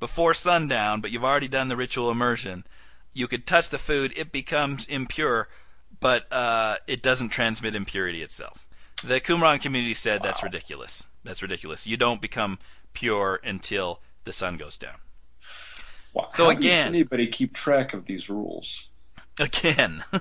before 0.00 0.34
sundown, 0.34 1.00
but 1.00 1.10
you've 1.10 1.24
already 1.24 1.48
done 1.48 1.68
the 1.68 1.76
ritual 1.76 2.10
immersion, 2.10 2.64
you 3.12 3.26
could 3.26 3.46
touch 3.46 3.68
the 3.68 3.78
food, 3.78 4.12
it 4.16 4.32
becomes 4.32 4.86
impure, 4.86 5.48
but 6.00 6.32
uh, 6.32 6.76
it 6.86 7.02
doesn't 7.02 7.30
transmit 7.30 7.74
impurity 7.74 8.22
itself. 8.22 8.66
The 9.04 9.20
Qumran 9.20 9.60
community 9.60 9.94
said 9.94 10.22
that's 10.22 10.42
ridiculous. 10.42 11.06
That's 11.24 11.42
ridiculous. 11.42 11.86
You 11.86 11.96
don't 11.96 12.20
become 12.20 12.58
pure 12.94 13.40
until 13.44 14.00
the 14.24 14.32
sun 14.32 14.56
goes 14.56 14.76
down. 14.76 14.96
Wow. 16.18 16.28
So 16.32 16.44
How 16.44 16.50
again- 16.50 16.86
does 16.86 16.88
anybody 16.88 17.28
keep 17.28 17.54
track 17.54 17.94
of 17.94 18.06
these 18.06 18.28
rules? 18.28 18.88
Again. 19.38 20.02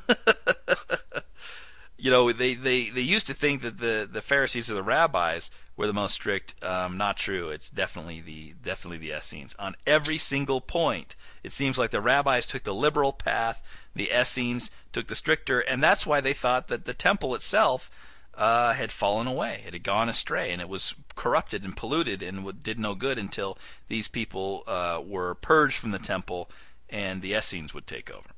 you 1.97 2.11
know, 2.11 2.31
they, 2.31 2.53
they, 2.53 2.89
they 2.89 3.01
used 3.01 3.25
to 3.27 3.33
think 3.33 3.63
that 3.63 3.79
the, 3.79 4.07
the 4.09 4.21
Pharisees 4.21 4.69
or 4.69 4.75
the 4.75 4.83
rabbis 4.83 5.49
were 5.75 5.87
the 5.87 5.93
most 5.93 6.13
strict. 6.13 6.53
Um, 6.63 6.97
not 6.97 7.17
true. 7.17 7.49
It's 7.49 7.71
definitely 7.71 8.21
the 8.21 8.53
definitely 8.61 8.99
the 8.99 9.17
Essenes. 9.17 9.55
On 9.57 9.75
every 9.87 10.19
single 10.19 10.61
point, 10.61 11.15
it 11.43 11.51
seems 11.51 11.79
like 11.79 11.89
the 11.89 12.01
rabbis 12.01 12.45
took 12.45 12.61
the 12.61 12.75
liberal 12.75 13.11
path, 13.11 13.63
the 13.95 14.11
Essenes 14.11 14.69
took 14.91 15.07
the 15.07 15.15
stricter, 15.15 15.61
and 15.61 15.83
that's 15.83 16.05
why 16.05 16.21
they 16.21 16.33
thought 16.33 16.67
that 16.67 16.85
the 16.85 16.93
temple 16.93 17.33
itself 17.33 17.89
uh, 18.37 18.73
had 18.73 18.91
fallen 18.91 19.27
away. 19.27 19.63
It 19.65 19.73
had 19.73 19.83
gone 19.83 20.07
astray, 20.07 20.51
and 20.51 20.61
it 20.61 20.69
was 20.69 20.93
corrupted 21.15 21.63
and 21.63 21.75
polluted, 21.75 22.21
and 22.21 22.63
did 22.63 22.79
no 22.79 22.93
good 22.93 23.17
until 23.17 23.57
these 23.87 24.07
people 24.07 24.63
uh, 24.67 25.01
were 25.03 25.33
purged 25.35 25.79
from 25.79 25.91
the 25.91 25.99
temple, 25.99 26.49
and 26.89 27.21
the 27.21 27.33
Essenes 27.33 27.73
would 27.73 27.87
take 27.87 28.11
over. 28.11 28.29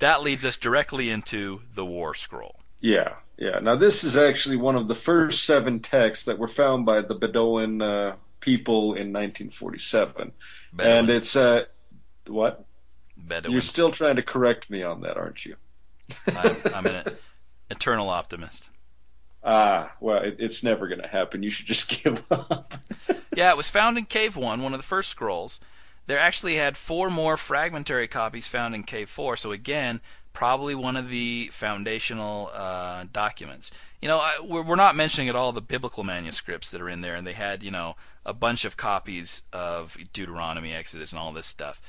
That 0.00 0.22
leads 0.22 0.44
us 0.44 0.56
directly 0.56 1.08
into 1.10 1.62
the 1.74 1.86
War 1.86 2.14
Scroll. 2.14 2.60
Yeah, 2.80 3.14
yeah. 3.38 3.60
Now 3.60 3.76
this 3.76 4.04
is 4.04 4.16
actually 4.16 4.56
one 4.56 4.76
of 4.76 4.88
the 4.88 4.94
first 4.94 5.44
seven 5.44 5.80
texts 5.80 6.26
that 6.26 6.38
were 6.38 6.48
found 6.48 6.84
by 6.84 7.00
the 7.00 7.14
Bedouin 7.14 7.80
uh, 7.80 8.16
people 8.40 8.92
in 8.92 9.12
1947, 9.12 10.32
Bedouin. 10.72 10.98
and 10.98 11.10
it's 11.10 11.34
uh, 11.34 11.64
what? 12.26 12.66
Bedouin. 13.16 13.52
You're 13.52 13.62
still 13.62 13.90
trying 13.90 14.16
to 14.16 14.22
correct 14.22 14.68
me 14.68 14.82
on 14.82 15.00
that, 15.00 15.16
aren't 15.16 15.46
you? 15.46 15.56
I'm, 16.26 16.56
I'm 16.74 16.86
in 16.86 16.94
it. 16.96 17.20
Eternal 17.70 18.08
optimist. 18.08 18.70
Ah, 19.42 19.92
well, 20.00 20.22
it, 20.22 20.36
it's 20.38 20.62
never 20.62 20.88
going 20.88 21.02
to 21.02 21.08
happen. 21.08 21.42
You 21.42 21.50
should 21.50 21.66
just 21.66 21.88
give 22.02 22.24
up. 22.30 22.74
yeah, 23.36 23.50
it 23.50 23.56
was 23.56 23.70
found 23.70 23.98
in 23.98 24.06
Cave 24.06 24.36
1, 24.36 24.62
one 24.62 24.72
of 24.72 24.78
the 24.78 24.86
first 24.86 25.10
scrolls. 25.10 25.60
There 26.06 26.18
actually 26.18 26.56
had 26.56 26.76
four 26.76 27.10
more 27.10 27.36
fragmentary 27.36 28.08
copies 28.08 28.46
found 28.46 28.74
in 28.74 28.82
Cave 28.82 29.08
4, 29.08 29.36
so 29.36 29.52
again, 29.52 30.00
probably 30.34 30.74
one 30.74 30.96
of 30.96 31.08
the 31.08 31.48
foundational 31.52 32.50
uh, 32.52 33.04
documents. 33.12 33.70
You 34.02 34.08
know, 34.08 34.18
I, 34.18 34.36
we're, 34.42 34.62
we're 34.62 34.76
not 34.76 34.96
mentioning 34.96 35.28
at 35.28 35.36
all 35.36 35.52
the 35.52 35.62
biblical 35.62 36.04
manuscripts 36.04 36.70
that 36.70 36.80
are 36.82 36.88
in 36.88 37.00
there, 37.00 37.14
and 37.14 37.26
they 37.26 37.32
had, 37.32 37.62
you 37.62 37.70
know, 37.70 37.96
a 38.26 38.34
bunch 38.34 38.64
of 38.64 38.76
copies 38.76 39.42
of 39.52 39.96
Deuteronomy, 40.12 40.72
Exodus, 40.72 41.12
and 41.12 41.20
all 41.20 41.32
this 41.32 41.46
stuff. 41.46 41.80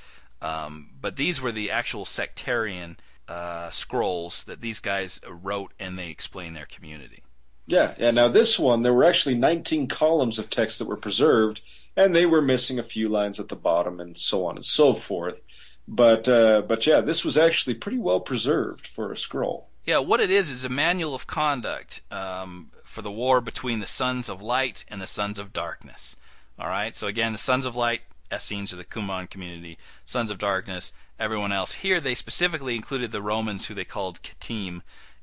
Um, 0.42 0.92
but 1.02 1.16
these 1.16 1.42
were 1.42 1.52
the 1.52 1.72
actual 1.72 2.06
sectarian 2.06 2.98
uh, 3.28 3.70
scrolls 3.70 4.44
that 4.46 4.62
these 4.62 4.80
guys 4.80 5.22
wrote, 5.28 5.74
and 5.80 5.98
they 5.98 6.10
explain 6.10 6.54
their 6.54 6.66
community. 6.66 7.24
Yeah, 7.68 7.96
yeah. 7.98 8.12
Now 8.12 8.28
this 8.28 8.60
one, 8.60 8.84
there 8.84 8.94
were 8.94 9.04
actually 9.04 9.36
19 9.36 9.88
columns 9.88 10.38
of 10.38 10.50
text 10.50 10.80
that 10.80 10.88
were 10.88 10.98
preserved, 10.98 11.62
and 11.96 12.16
they 12.16 12.26
were 12.26 12.42
missing 12.42 12.78
a 12.78 12.84
few 12.84 13.10
lines 13.10 13.40
at 13.40 13.50
the 13.50 13.56
bottom, 13.56 14.00
and 14.00 14.18
so 14.18 14.46
on 14.46 14.56
and 14.56 14.66
so 14.66 14.94
forth. 14.94 15.42
But 15.88 16.28
uh, 16.28 16.62
but 16.62 16.86
yeah, 16.88 17.02
this 17.02 17.24
was 17.24 17.38
actually 17.38 17.76
pretty 17.76 17.98
well 17.98 18.20
preserved 18.20 18.88
for 18.88 19.12
a 19.12 19.18
scroll. 19.18 19.70
Yeah, 19.86 20.00
what 20.00 20.20
it 20.20 20.32
is 20.32 20.50
is 20.50 20.66
a 20.66 20.70
manual 20.70 21.14
of 21.14 21.28
conduct 21.28 22.02
um, 22.10 22.72
for 22.84 23.04
the 23.04 23.12
war 23.12 23.40
between 23.40 23.80
the 23.80 23.88
sons 23.88 24.30
of 24.30 24.42
light 24.42 24.84
and 24.88 25.00
the 25.00 25.08
sons 25.08 25.38
of 25.38 25.54
darkness. 25.54 26.16
All 26.58 26.68
right. 26.68 26.96
So 26.96 27.08
again, 27.08 27.34
the 27.34 27.38
sons 27.38 27.66
of 27.66 27.76
light, 27.76 28.02
Essenes 28.36 28.74
or 28.74 28.76
the 28.76 28.84
Qumran 28.84 29.30
community, 29.30 29.78
sons 30.04 30.30
of 30.30 30.38
darkness, 30.38 30.94
everyone 31.20 31.52
else. 31.52 31.74
Here 31.74 32.00
they 32.00 32.16
specifically 32.16 32.76
included 32.76 33.12
the 33.12 33.22
Romans, 33.22 33.66
who 33.66 33.74
they 33.74 33.86
called 33.86 34.22
Kittim, 34.22 34.82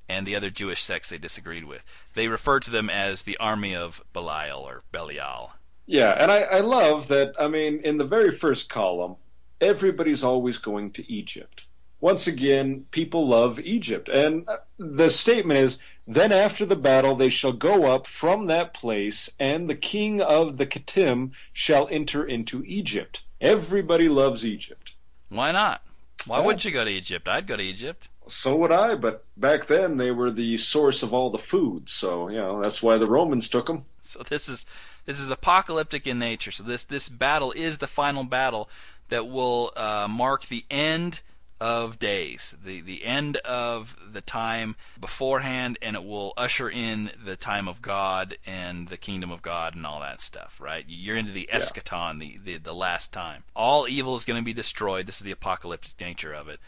and 0.09 0.27
the 0.27 0.37
other 0.37 0.51
Jewish 0.51 0.83
sects 0.83 1.11
they 1.11 1.19
disagreed 1.19 1.65
with. 1.65 1.85
They 2.15 2.29
referred 2.29 2.63
to 2.65 2.71
them 2.71 2.91
as 2.91 3.23
the 3.23 3.37
army 3.39 3.75
of 3.75 4.03
Belial 4.13 4.61
or 4.61 4.83
Belial. 4.93 5.53
Yeah, 5.87 6.11
and 6.19 6.31
I, 6.31 6.41
I 6.43 6.61
love 6.61 7.09
that. 7.09 7.35
I 7.39 7.49
mean, 7.49 7.81
in 7.85 7.99
the 7.99 8.05
very 8.05 8.31
first 8.31 8.69
column, 8.69 9.17
everybody's 9.61 10.25
always 10.25 10.59
going 10.59 10.91
to 10.93 11.13
Egypt. 11.13 11.65
Once 12.03 12.27
again, 12.27 12.85
people 12.91 13.29
love 13.29 13.61
Egypt. 13.61 14.09
And 14.09 14.47
the 14.77 15.09
statement 15.09 15.61
is 15.61 15.79
Then 16.07 16.33
after 16.33 16.67
the 16.67 16.77
battle 16.77 17.15
they 17.15 17.29
shall 17.29 17.53
go 17.53 17.85
up 17.85 18.09
from 18.09 18.47
that 18.47 18.75
place, 18.75 19.31
and 19.39 19.71
the 19.71 19.77
king 19.77 20.21
of 20.21 20.59
the 20.59 20.67
Kittim 20.67 21.31
shall 21.53 21.87
enter 21.91 22.25
into 22.25 22.65
Egypt. 22.67 23.23
Everybody 23.41 24.09
loves 24.09 24.45
Egypt. 24.45 24.93
Why 25.29 25.53
not? 25.53 25.83
Why 26.27 26.41
yeah. 26.41 26.47
would 26.47 26.65
you 26.65 26.73
go 26.73 26.85
to 26.85 26.91
Egypt? 26.91 27.29
I'd 27.29 27.47
go 27.47 27.57
to 27.57 27.63
Egypt. 27.63 28.09
So 28.27 28.57
would 28.57 28.73
I, 28.73 28.97
but 28.97 29.25
back 29.37 29.69
then 29.69 29.97
they 29.97 30.11
were 30.11 30.31
the 30.31 30.57
source 30.59 31.03
of 31.05 31.15
all 31.15 31.31
the 31.31 31.39
food, 31.39 31.89
so 31.89 32.29
you 32.29 32.39
know 32.39 32.61
that's 32.61 32.83
why 32.83 32.99
the 32.99 33.07
Romans 33.07 33.49
took 33.49 33.67
them. 33.67 33.85
So 34.01 34.23
this 34.29 34.49
is 34.49 34.67
this 35.07 35.21
is 35.21 35.31
apocalyptic 35.31 36.07
in 36.07 36.19
nature. 36.19 36.51
So 36.51 36.65
this 36.65 36.85
this 36.85 37.09
battle 37.09 37.53
is 37.53 37.79
the 37.79 37.87
final 37.87 38.25
battle 38.25 38.69
that 39.09 39.29
will 39.29 39.73
uh, 39.77 40.09
mark 40.09 40.47
the 40.47 40.65
end 40.69 41.23
of 41.63 42.01
days, 42.01 42.57
the 42.65 42.81
the 42.81 43.05
end 43.05 43.37
of 43.37 43.97
the 44.13 44.21
time 44.21 44.75
beforehand, 45.01 45.79
and 45.81 45.95
it 45.95 46.03
will 46.03 46.33
usher 46.37 46.69
in 46.69 47.13
the 47.25 47.37
time 47.37 47.69
of 47.69 47.81
God 47.81 48.37
and 48.45 48.89
the 48.89 48.97
kingdom 48.97 49.31
of 49.31 49.43
God 49.43 49.77
and 49.77 49.87
all 49.87 50.01
that 50.01 50.21
stuff. 50.21 50.61
Right? 50.61 50.85
You're 50.89 51.17
into 51.17 51.31
the 51.31 51.49
eschaton, 51.53 52.21
yeah. 52.21 52.39
the, 52.43 52.57
the 52.57 52.65
the 52.65 52.75
last 52.75 53.13
time. 53.13 53.45
All 53.55 53.87
evil 53.87 54.17
is 54.17 54.25
going 54.25 54.41
to 54.41 54.45
be 54.45 54.53
destroyed. 54.53 55.07
This 55.07 55.19
is 55.19 55.25
the 55.25 55.31
apocalyptic 55.31 56.01
nature 56.01 56.33
of 56.33 56.49
it. 56.49 56.59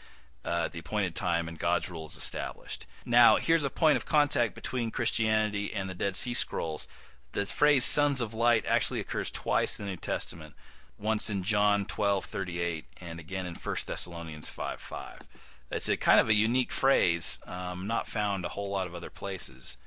Uh, 0.45 0.65
at 0.65 0.73
the 0.73 0.79
appointed 0.79 1.15
time, 1.15 1.47
and 1.47 1.57
God's 1.57 1.89
rule 1.89 2.05
is 2.05 2.15
established. 2.15 2.85
Now, 3.03 3.37
here's 3.37 3.63
a 3.63 3.69
point 3.71 3.97
of 3.97 4.05
contact 4.05 4.53
between 4.53 4.91
Christianity 4.91 5.73
and 5.73 5.89
the 5.89 5.95
Dead 5.95 6.15
Sea 6.15 6.35
Scrolls. 6.35 6.87
The 7.31 7.47
phrase 7.47 7.83
"sons 7.83 8.21
of 8.21 8.35
light" 8.35 8.63
actually 8.67 8.99
occurs 8.99 9.31
twice 9.31 9.79
in 9.79 9.87
the 9.87 9.91
New 9.91 9.97
Testament 9.97 10.53
once 10.99 11.29
in 11.29 11.43
John 11.43 11.85
12:38 11.85 12.85
and 13.01 13.19
again 13.19 13.45
in 13.45 13.55
1 13.55 13.75
Thessalonians 13.85 14.49
5:5. 14.49 15.21
It's 15.71 15.89
a 15.89 15.97
kind 15.97 16.19
of 16.19 16.29
a 16.29 16.33
unique 16.33 16.71
phrase, 16.71 17.39
um, 17.45 17.87
not 17.87 18.07
found 18.07 18.45
a 18.45 18.49
whole 18.49 18.69
lot 18.69 18.87
of 18.87 18.95
other 18.95 19.09
places. 19.09 19.77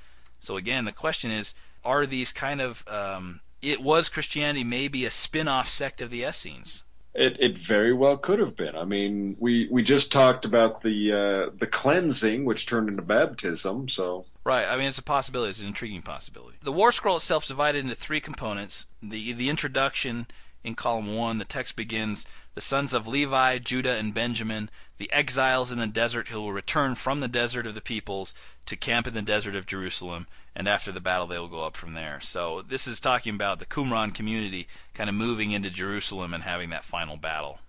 So 0.40 0.56
again, 0.56 0.84
the 0.84 0.92
question 0.92 1.30
is, 1.30 1.54
are 1.84 2.06
these 2.06 2.32
kind 2.32 2.60
of 2.60 2.86
um, 2.88 3.40
it 3.62 3.80
was 3.80 4.08
Christianity 4.08 4.64
maybe 4.64 5.04
a 5.04 5.10
spin-off 5.10 5.68
sect 5.68 6.00
of 6.00 6.10
the 6.10 6.22
Essenes? 6.22 6.84
It, 7.14 7.36
it 7.40 7.58
very 7.58 7.92
well 7.92 8.16
could 8.16 8.38
have 8.38 8.54
been. 8.54 8.76
I 8.76 8.84
mean, 8.84 9.36
we, 9.40 9.66
we 9.70 9.82
just 9.82 10.12
talked 10.12 10.44
about 10.44 10.82
the 10.82 11.12
uh, 11.12 11.50
the 11.58 11.66
cleansing, 11.66 12.44
which 12.44 12.66
turned 12.66 12.88
into 12.88 13.02
baptism. 13.02 13.88
So 13.88 14.26
right. 14.44 14.66
I 14.68 14.76
mean, 14.76 14.86
it's 14.86 14.98
a 14.98 15.02
possibility. 15.02 15.50
It's 15.50 15.60
an 15.60 15.66
intriguing 15.66 16.02
possibility. 16.02 16.58
The 16.62 16.70
War 16.70 16.92
Scroll 16.92 17.16
itself 17.16 17.44
is 17.44 17.48
divided 17.48 17.82
into 17.82 17.96
three 17.96 18.20
components: 18.20 18.86
the 19.02 19.32
the 19.32 19.48
introduction, 19.48 20.26
in 20.64 20.74
column 20.74 21.14
1, 21.14 21.38
the 21.38 21.44
text 21.44 21.76
begins 21.76 22.26
The 22.54 22.60
sons 22.60 22.92
of 22.92 23.06
Levi, 23.06 23.58
Judah, 23.58 23.96
and 23.96 24.12
Benjamin, 24.12 24.70
the 24.98 25.10
exiles 25.12 25.70
in 25.70 25.78
the 25.78 25.86
desert 25.86 26.28
who 26.28 26.40
will 26.40 26.52
return 26.52 26.94
from 26.94 27.20
the 27.20 27.28
desert 27.28 27.66
of 27.66 27.74
the 27.74 27.80
peoples 27.80 28.34
to 28.66 28.76
camp 28.76 29.06
in 29.06 29.14
the 29.14 29.22
desert 29.22 29.54
of 29.54 29.66
Jerusalem, 29.66 30.26
and 30.54 30.68
after 30.68 30.90
the 30.90 31.00
battle 31.00 31.26
they 31.26 31.38
will 31.38 31.48
go 31.48 31.64
up 31.64 31.76
from 31.76 31.94
there. 31.94 32.20
So 32.20 32.62
this 32.62 32.86
is 32.86 33.00
talking 33.00 33.34
about 33.34 33.60
the 33.60 33.66
Qumran 33.66 34.12
community 34.14 34.66
kind 34.94 35.08
of 35.08 35.14
moving 35.14 35.52
into 35.52 35.70
Jerusalem 35.70 36.34
and 36.34 36.42
having 36.42 36.70
that 36.70 36.84
final 36.84 37.16
battle. 37.16 37.60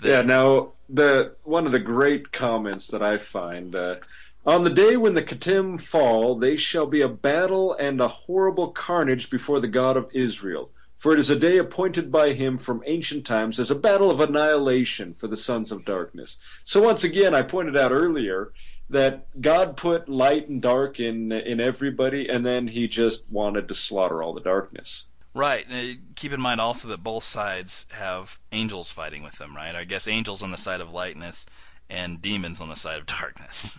The, 0.00 0.08
yeah, 0.08 0.22
now 0.22 0.72
the 0.88 1.34
one 1.44 1.66
of 1.66 1.72
the 1.72 1.78
great 1.78 2.32
comments 2.32 2.88
that 2.88 3.02
I 3.02 3.18
find 3.18 3.74
uh, 3.74 3.96
on 4.46 4.64
the 4.64 4.70
day 4.70 4.96
when 4.96 5.14
the 5.14 5.22
Kittim 5.22 5.80
fall, 5.80 6.38
they 6.38 6.56
shall 6.56 6.86
be 6.86 7.02
a 7.02 7.08
battle 7.08 7.74
and 7.74 8.00
a 8.00 8.08
horrible 8.08 8.68
carnage 8.68 9.28
before 9.28 9.60
the 9.60 9.68
God 9.68 9.96
of 9.96 10.08
Israel. 10.14 10.70
For 10.98 11.12
it 11.12 11.20
is 11.20 11.30
a 11.30 11.38
day 11.38 11.58
appointed 11.58 12.10
by 12.10 12.32
him 12.32 12.58
from 12.58 12.82
ancient 12.84 13.24
times 13.24 13.60
as 13.60 13.70
a 13.70 13.76
battle 13.76 14.10
of 14.10 14.18
annihilation 14.18 15.14
for 15.14 15.28
the 15.28 15.36
sons 15.36 15.70
of 15.70 15.84
darkness. 15.84 16.38
So 16.64 16.82
once 16.82 17.04
again, 17.04 17.34
I 17.34 17.42
pointed 17.42 17.76
out 17.76 17.92
earlier 17.92 18.52
that 18.90 19.40
God 19.40 19.76
put 19.76 20.08
light 20.08 20.48
and 20.48 20.60
dark 20.60 20.98
in 20.98 21.30
in 21.30 21.60
everybody, 21.60 22.28
and 22.28 22.44
then 22.44 22.68
He 22.68 22.88
just 22.88 23.30
wanted 23.30 23.68
to 23.68 23.74
slaughter 23.74 24.22
all 24.22 24.34
the 24.34 24.40
darkness. 24.40 25.04
Right. 25.34 25.66
keep 26.16 26.32
in 26.32 26.40
mind 26.40 26.60
also 26.60 26.88
that 26.88 27.04
both 27.04 27.22
sides 27.22 27.86
have 27.92 28.40
angels 28.50 28.90
fighting 28.90 29.22
with 29.22 29.38
them. 29.38 29.54
Right. 29.54 29.76
I 29.76 29.84
guess 29.84 30.08
angels 30.08 30.42
on 30.42 30.50
the 30.50 30.56
side 30.56 30.80
of 30.80 30.90
lightness 30.90 31.46
and 31.90 32.20
demons 32.20 32.60
on 32.60 32.68
the 32.68 32.76
side 32.76 32.98
of 32.98 33.06
darkness. 33.06 33.78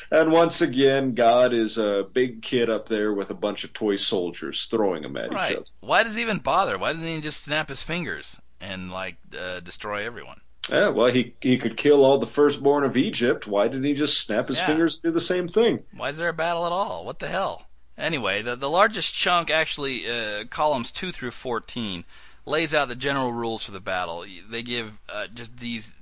and 0.10 0.32
once 0.32 0.60
again, 0.60 1.14
God 1.14 1.52
is 1.52 1.76
a 1.76 2.06
big 2.12 2.42
kid 2.42 2.70
up 2.70 2.88
there 2.88 3.12
with 3.12 3.30
a 3.30 3.34
bunch 3.34 3.64
of 3.64 3.72
toy 3.72 3.96
soldiers 3.96 4.66
throwing 4.66 5.02
them 5.02 5.16
at 5.16 5.32
right. 5.32 5.50
each 5.50 5.56
other. 5.56 5.66
Why 5.80 6.02
does 6.02 6.14
he 6.14 6.22
even 6.22 6.38
bother? 6.38 6.78
Why 6.78 6.92
doesn't 6.92 7.08
he 7.08 7.20
just 7.20 7.44
snap 7.44 7.68
his 7.68 7.82
fingers 7.82 8.40
and 8.60 8.92
like 8.92 9.16
uh, 9.38 9.60
destroy 9.60 10.06
everyone? 10.06 10.40
Yeah, 10.70 10.90
well, 10.90 11.06
he 11.06 11.34
he 11.40 11.56
could 11.56 11.76
kill 11.76 12.04
all 12.04 12.18
the 12.18 12.26
firstborn 12.26 12.84
of 12.84 12.96
Egypt. 12.96 13.46
Why 13.46 13.68
didn't 13.68 13.84
he 13.84 13.94
just 13.94 14.20
snap 14.20 14.48
his 14.48 14.58
yeah. 14.58 14.66
fingers 14.66 14.94
and 14.94 15.02
do 15.02 15.10
the 15.10 15.20
same 15.20 15.48
thing? 15.48 15.84
Why 15.96 16.10
is 16.10 16.18
there 16.18 16.28
a 16.28 16.34
battle 16.34 16.66
at 16.66 16.72
all? 16.72 17.06
What 17.06 17.20
the 17.20 17.28
hell? 17.28 17.66
Anyway, 17.96 18.42
the 18.42 18.54
the 18.54 18.68
largest 18.68 19.14
chunk, 19.14 19.50
actually, 19.50 20.08
uh, 20.08 20.44
columns 20.50 20.90
two 20.90 21.10
through 21.10 21.30
fourteen, 21.30 22.04
lays 22.44 22.74
out 22.74 22.88
the 22.88 22.94
general 22.94 23.32
rules 23.32 23.64
for 23.64 23.72
the 23.72 23.80
battle. 23.80 24.26
They 24.48 24.62
give 24.62 25.00
uh, 25.08 25.28
just 25.28 25.56
these 25.56 25.94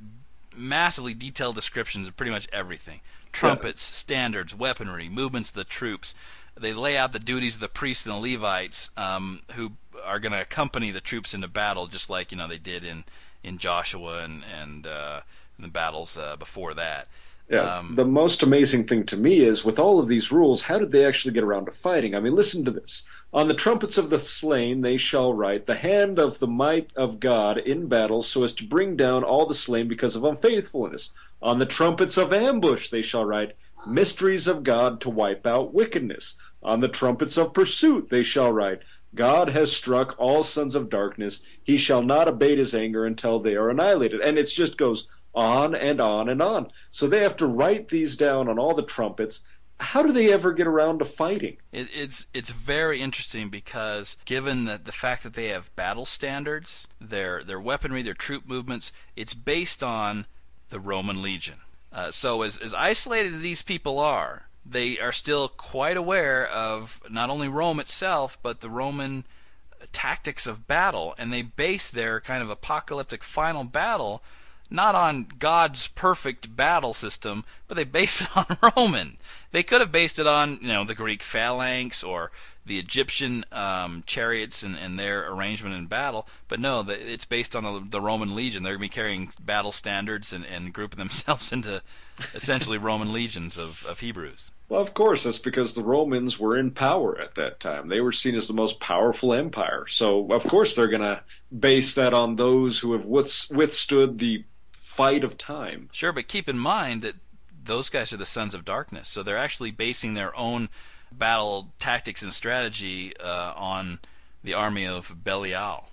massively 0.57 1.15
detailed 1.15 1.55
descriptions 1.55 2.09
of 2.09 2.17
pretty 2.17 2.33
much 2.33 2.49
everything 2.53 3.01
trumpets, 3.37 3.91
yeah. 3.91 3.95
standards, 3.95 4.55
weaponry, 4.55 5.09
movements 5.09 5.51
of 5.51 5.57
the 5.57 5.65
troops. 5.65 6.15
They 6.59 6.73
lay 6.73 6.97
out 6.97 7.13
the 7.13 7.19
duties 7.19 7.57
of 7.57 7.61
the 7.61 7.69
priests 7.69 8.07
and 8.07 8.15
the 8.15 8.33
Levites 8.33 8.91
um, 8.97 9.43
who 9.53 9.73
are 10.05 10.19
going 10.19 10.33
to 10.33 10.41
accompany 10.41 10.91
the 10.91 11.03
troops 11.03 11.35
into 11.35 11.49
battle, 11.49 11.87
just 11.87 12.09
like 12.09 12.33
you 12.33 12.39
know 12.39 12.49
they 12.49 12.59
did 12.59 12.85
in 12.85 13.05
in 13.45 13.59
Joshua 13.59 14.23
and 14.23 14.43
and 14.45 14.87
uh, 14.87 15.21
in 15.59 15.63
the 15.63 15.69
battles 15.69 16.17
uh, 16.17 16.37
before 16.37 16.73
that. 16.75 17.09
Yeah. 17.51 17.79
Um, 17.79 17.95
the 17.95 18.05
most 18.05 18.43
amazing 18.43 18.87
thing 18.89 19.05
to 19.07 19.17
me 19.17 19.41
is 19.41 19.65
with 19.65 19.79
all 19.79 20.01
of 20.01 20.09
these 20.09 20.33
rules, 20.33 20.63
how 20.63 20.79
did 20.79 20.91
they 20.91 21.05
actually 21.05 21.33
get 21.33 21.45
around 21.45 21.67
to 21.67 21.71
fighting? 21.71 22.15
I 22.15 22.21
mean, 22.21 22.35
listen 22.35 22.65
to 22.65 22.73
this. 22.73 23.05
On 23.37 23.49
the 23.49 23.55
trumpets 23.55 23.99
of 23.99 24.09
the 24.09 24.18
slain 24.18 24.80
they 24.80 24.97
shall 24.97 25.34
write, 25.34 25.66
the 25.66 25.74
hand 25.74 26.18
of 26.18 26.39
the 26.39 26.47
might 26.47 26.89
of 26.97 27.20
God 27.20 27.59
in 27.59 27.87
battle, 27.87 28.22
so 28.22 28.45
as 28.45 28.55
to 28.55 28.66
bring 28.66 28.97
down 28.97 29.24
all 29.24 29.45
the 29.45 29.55
slain 29.55 29.89
because 29.89 30.16
of 30.16 30.24
unfaithfulness. 30.24 31.11
On 31.43 31.59
the 31.59 31.66
trumpets 31.66 32.16
of 32.16 32.32
ambush 32.32 32.89
they 32.89 33.03
shall 33.03 33.26
write, 33.26 33.55
mysteries 33.87 34.47
of 34.47 34.64
God 34.64 35.03
to 35.03 35.11
wipe 35.11 35.47
out 35.47 35.74
wickedness. 35.74 36.37
On 36.62 36.80
the 36.80 36.89
trumpets 36.89 37.37
of 37.37 37.53
pursuit 37.53 38.09
they 38.09 38.22
shall 38.22 38.51
write, 38.51 38.80
God 39.14 39.51
has 39.51 39.70
struck 39.70 40.14
all 40.16 40.43
sons 40.43 40.74
of 40.74 40.89
darkness. 40.89 41.43
He 41.62 41.76
shall 41.76 42.01
not 42.01 42.28
abate 42.28 42.57
his 42.57 42.74
anger 42.74 43.05
until 43.05 43.39
they 43.39 43.55
are 43.55 43.68
annihilated. 43.68 44.22
And 44.22 44.39
it 44.39 44.45
just 44.45 44.78
goes 44.78 45.09
on 45.34 45.74
and 45.74 46.01
on 46.01 46.30
and 46.30 46.41
on. 46.41 46.72
So 46.91 47.07
they 47.07 47.22
have 47.22 47.37
to 47.37 47.47
write 47.47 47.91
these 47.91 48.16
down 48.16 48.49
on 48.49 48.59
all 48.59 48.74
the 48.74 48.82
trumpets. 48.82 49.43
How 49.79 50.03
do 50.03 50.12
they 50.12 50.33
ever 50.33 50.53
get 50.53 50.66
around 50.66 51.01
to 51.01 51.05
fighting? 51.05 51.59
It, 51.70 51.89
it's 51.95 52.27
it's 52.33 52.51
very 52.51 53.01
interesting 53.01 53.51
because 53.51 54.16
given 54.24 54.64
that 54.64 54.85
the 54.85 54.93
fact 54.93 55.22
that 55.22 55.35
they 55.35 55.49
have 55.49 55.74
battle 55.77 56.07
standards, 56.07 56.89
their 57.01 57.43
their 57.45 57.61
weaponry, 57.61 58.03
their 58.03 58.14
troop 58.14 58.47
movements, 58.47 58.93
it's 59.16 59.35
based 59.35 59.83
on 59.83 60.27
the 60.70 60.81
Roman 60.81 61.20
legion. 61.20 61.57
Uh, 61.93 62.11
so 62.11 62.43
as 62.43 62.57
as 62.57 62.72
isolated 62.72 63.35
as 63.35 63.41
these 63.41 63.62
people 63.62 63.99
are, 63.99 64.49
they 64.64 64.99
are 64.99 65.12
still 65.12 65.49
quite 65.49 65.97
aware 65.97 66.47
of 66.47 67.01
not 67.11 67.29
only 67.29 67.49
Rome 67.49 67.79
itself, 67.79 68.39
but 68.43 68.61
the 68.61 68.70
Roman 68.70 69.24
tactics 69.93 70.47
of 70.47 70.66
battle, 70.66 71.14
and 71.18 71.33
they 71.33 71.43
base 71.43 71.91
their 71.91 72.20
kind 72.20 72.43
of 72.43 72.49
apocalyptic 72.49 73.22
final 73.22 73.64
battle 73.64 74.22
not 74.70 74.95
on 74.95 75.29
God's 75.39 75.89
perfect 75.89 76.57
battle 76.57 76.93
system, 76.93 77.45
but 77.69 77.77
they 77.77 77.85
base 77.85 78.23
it 78.23 78.37
on 78.37 78.59
Roman. 78.77 79.17
They 79.53 79.62
could 79.62 79.81
have 79.81 79.93
based 79.93 80.19
it 80.19 80.27
on 80.27 80.59
you 80.61 80.69
know 80.69 80.85
the 80.85 80.95
Greek 80.95 81.23
phalanx 81.23 82.03
or 82.03 82.31
the 82.67 82.79
Egyptian 82.79 83.45
um, 83.53 84.03
chariots 84.07 84.64
and, 84.64 84.77
and, 84.77 84.99
their 84.99 85.31
arrangement 85.31 85.77
in 85.77 85.87
battle, 85.87 86.27
but 86.49 86.59
no, 86.59 86.83
the, 86.83 87.12
it's 87.12 87.25
based 87.25 87.55
on 87.55 87.62
the, 87.62 87.87
the, 87.89 88.01
Roman 88.01 88.35
legion. 88.35 88.64
They're 88.64 88.73
going 88.73 88.91
to 88.91 88.93
be 88.93 89.01
carrying 89.01 89.31
battle 89.41 89.71
standards 89.71 90.33
and, 90.33 90.45
and 90.45 90.73
grouping 90.73 90.99
themselves 90.99 91.53
into 91.53 91.81
essentially 92.35 92.77
Roman 92.77 93.12
legions 93.12 93.57
of, 93.57 93.85
of 93.87 94.01
Hebrews. 94.01 94.51
Well, 94.69 94.81
of 94.81 94.95
course, 94.95 95.23
that's 95.23 95.39
because 95.39 95.75
the 95.75 95.85
Romans 95.85 96.41
were 96.41 96.59
in 96.59 96.73
power 96.73 97.17
at 97.21 97.37
that 97.37 97.61
time. 97.61 97.87
They 97.87 98.01
were 98.01 98.11
seen 98.11 98.35
as 98.35 98.49
the 98.49 98.53
most 98.53 98.81
powerful 98.81 99.33
empire. 99.33 99.87
So, 99.87 100.33
of 100.33 100.43
course, 100.43 100.75
they're 100.75 100.89
going 100.89 101.03
to 101.03 101.21
base 101.57 101.95
that 101.95 102.12
on 102.12 102.35
those 102.35 102.81
who 102.81 102.93
have 102.95 103.07
withstood 103.07 104.19
the 104.19 104.45
fight 104.73 105.23
of 105.23 105.39
time. 105.39 105.89
Sure, 105.93 106.12
but 106.12 106.27
keep 106.27 106.49
in 106.49 106.59
mind 106.59 107.03
that 107.03 107.14
those 107.67 107.89
guys 107.89 108.12
are 108.12 108.17
the 108.17 108.27
sons 108.27 108.55
of 108.55 108.64
darkness. 108.64 109.09
So 109.09 109.23
they're 109.23 109.37
actually 109.37 109.71
basing 109.71 110.14
their 110.14 110.37
own 110.37 110.69
battle 111.12 111.73
tactics 111.79 112.23
and 112.23 112.33
strategy 112.33 113.17
uh, 113.19 113.53
on 113.57 114.01
the 114.43 114.55
army 114.55 114.87
of 114.87 115.25
Belial. 115.25 115.89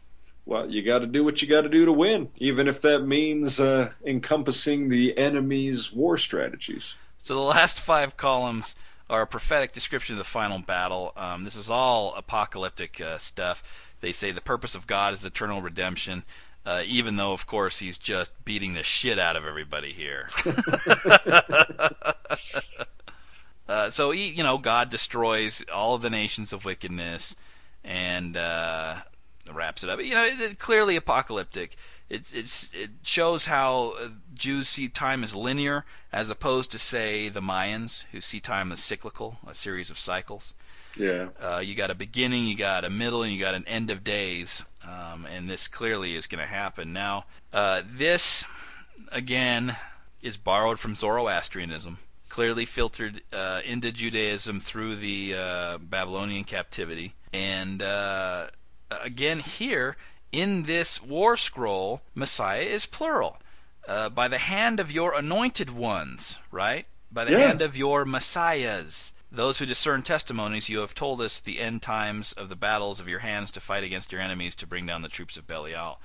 Well, 0.45 0.69
you 0.69 0.83
got 0.83 0.99
to 0.99 1.07
do 1.07 1.23
what 1.23 1.41
you 1.41 1.47
got 1.47 1.61
to 1.61 1.69
do 1.69 1.85
to 1.85 1.93
win, 1.93 2.29
even 2.37 2.67
if 2.67 2.81
that 2.81 2.99
means 2.99 3.59
uh, 3.59 3.91
encompassing 4.05 4.89
the 4.89 5.17
enemy's 5.17 5.93
war 5.93 6.17
strategies. 6.17 6.95
So 7.17 7.33
the 7.35 7.41
last 7.41 7.79
five 7.79 8.17
columns 8.17 8.75
are 9.09 9.21
a 9.21 9.27
prophetic 9.27 9.71
description 9.71 10.15
of 10.15 10.17
the 10.17 10.29
final 10.29 10.59
battle. 10.59 11.13
Um, 11.15 11.45
this 11.45 11.55
is 11.55 11.69
all 11.69 12.13
apocalyptic 12.15 12.99
uh, 12.99 13.17
stuff. 13.17 13.87
They 14.01 14.11
say 14.11 14.31
the 14.31 14.41
purpose 14.41 14.75
of 14.75 14.87
God 14.87 15.13
is 15.13 15.23
eternal 15.23 15.61
redemption. 15.61 16.23
Uh, 16.65 16.81
even 16.85 17.17
though, 17.17 17.33
of 17.33 17.45
course, 17.45 17.79
he's 17.79 17.97
just 17.97 18.31
beating 18.45 18.73
the 18.73 18.83
shit 18.83 19.19
out 19.19 19.35
of 19.35 19.45
everybody 19.45 19.91
here. 19.91 20.29
uh, 23.67 23.89
so, 23.89 24.11
he, 24.11 24.29
you 24.29 24.43
know, 24.43 24.57
God 24.57 24.89
destroys 24.89 25.65
all 25.73 25.95
of 25.95 26.01
the 26.01 26.09
nations 26.09 26.53
of 26.53 26.63
wickedness 26.63 27.35
and 27.83 28.37
uh, 28.37 28.95
wraps 29.51 29.83
it 29.83 29.89
up. 29.89 30.01
You 30.01 30.13
know, 30.13 30.23
it, 30.23 30.57
clearly 30.57 30.95
apocalyptic. 30.95 31.75
It, 32.09 32.31
it's, 32.33 32.69
it 32.73 32.91
shows 33.01 33.45
how 33.45 33.95
uh, 34.01 34.09
Jews 34.33 34.69
see 34.69 34.87
time 34.87 35.23
as 35.23 35.35
linear, 35.35 35.83
as 36.13 36.29
opposed 36.29 36.71
to, 36.71 36.79
say, 36.79 37.27
the 37.27 37.41
Mayans, 37.41 38.05
who 38.11 38.21
see 38.21 38.39
time 38.39 38.71
as 38.71 38.79
cyclical, 38.79 39.37
a 39.45 39.53
series 39.53 39.91
of 39.91 39.99
cycles. 39.99 40.55
Yeah. 40.97 41.29
Uh, 41.41 41.57
you 41.57 41.75
got 41.75 41.91
a 41.91 41.95
beginning, 41.95 42.45
you 42.45 42.55
got 42.55 42.85
a 42.85 42.89
middle, 42.89 43.23
and 43.23 43.33
you 43.33 43.39
got 43.39 43.55
an 43.55 43.67
end 43.67 43.89
of 43.89 44.03
days. 44.03 44.65
Um, 44.87 45.25
and 45.25 45.49
this 45.49 45.67
clearly 45.67 46.15
is 46.15 46.27
going 46.27 46.41
to 46.41 46.47
happen. 46.47 46.93
Now, 46.93 47.25
uh, 47.51 47.81
this, 47.85 48.45
again, 49.11 49.77
is 50.21 50.37
borrowed 50.37 50.79
from 50.79 50.95
Zoroastrianism, 50.95 51.99
clearly 52.29 52.65
filtered 52.65 53.21
uh, 53.31 53.61
into 53.65 53.91
Judaism 53.91 54.59
through 54.59 54.95
the 54.97 55.35
uh, 55.35 55.77
Babylonian 55.77 56.43
captivity. 56.43 57.13
And 57.31 57.81
uh, 57.81 58.47
again, 58.89 59.39
here, 59.39 59.95
in 60.31 60.63
this 60.63 61.01
war 61.01 61.37
scroll, 61.37 62.01
Messiah 62.15 62.61
is 62.61 62.85
plural. 62.85 63.37
Uh, 63.87 64.09
by 64.09 64.27
the 64.27 64.37
hand 64.37 64.79
of 64.79 64.91
your 64.91 65.13
anointed 65.13 65.69
ones, 65.69 66.39
right? 66.51 66.85
By 67.11 67.25
the 67.25 67.33
yeah. 67.33 67.47
hand 67.47 67.61
of 67.61 67.75
your 67.75 68.05
messiahs. 68.05 69.13
Those 69.33 69.57
who 69.57 69.65
discern 69.65 70.03
testimonies, 70.03 70.69
you 70.69 70.79
have 70.79 70.93
told 70.93 71.19
us 71.19 71.39
the 71.39 71.59
end 71.59 71.81
times 71.81 72.33
of 72.33 72.49
the 72.49 72.55
battles 72.55 72.99
of 72.99 73.07
your 73.07 73.19
hands 73.19 73.49
to 73.51 73.59
fight 73.59 73.83
against 73.83 74.11
your 74.11 74.21
enemies 74.21 74.53
to 74.55 74.67
bring 74.67 74.85
down 74.85 75.01
the 75.01 75.09
troops 75.09 75.37
of 75.37 75.47
Belial. 75.47 75.99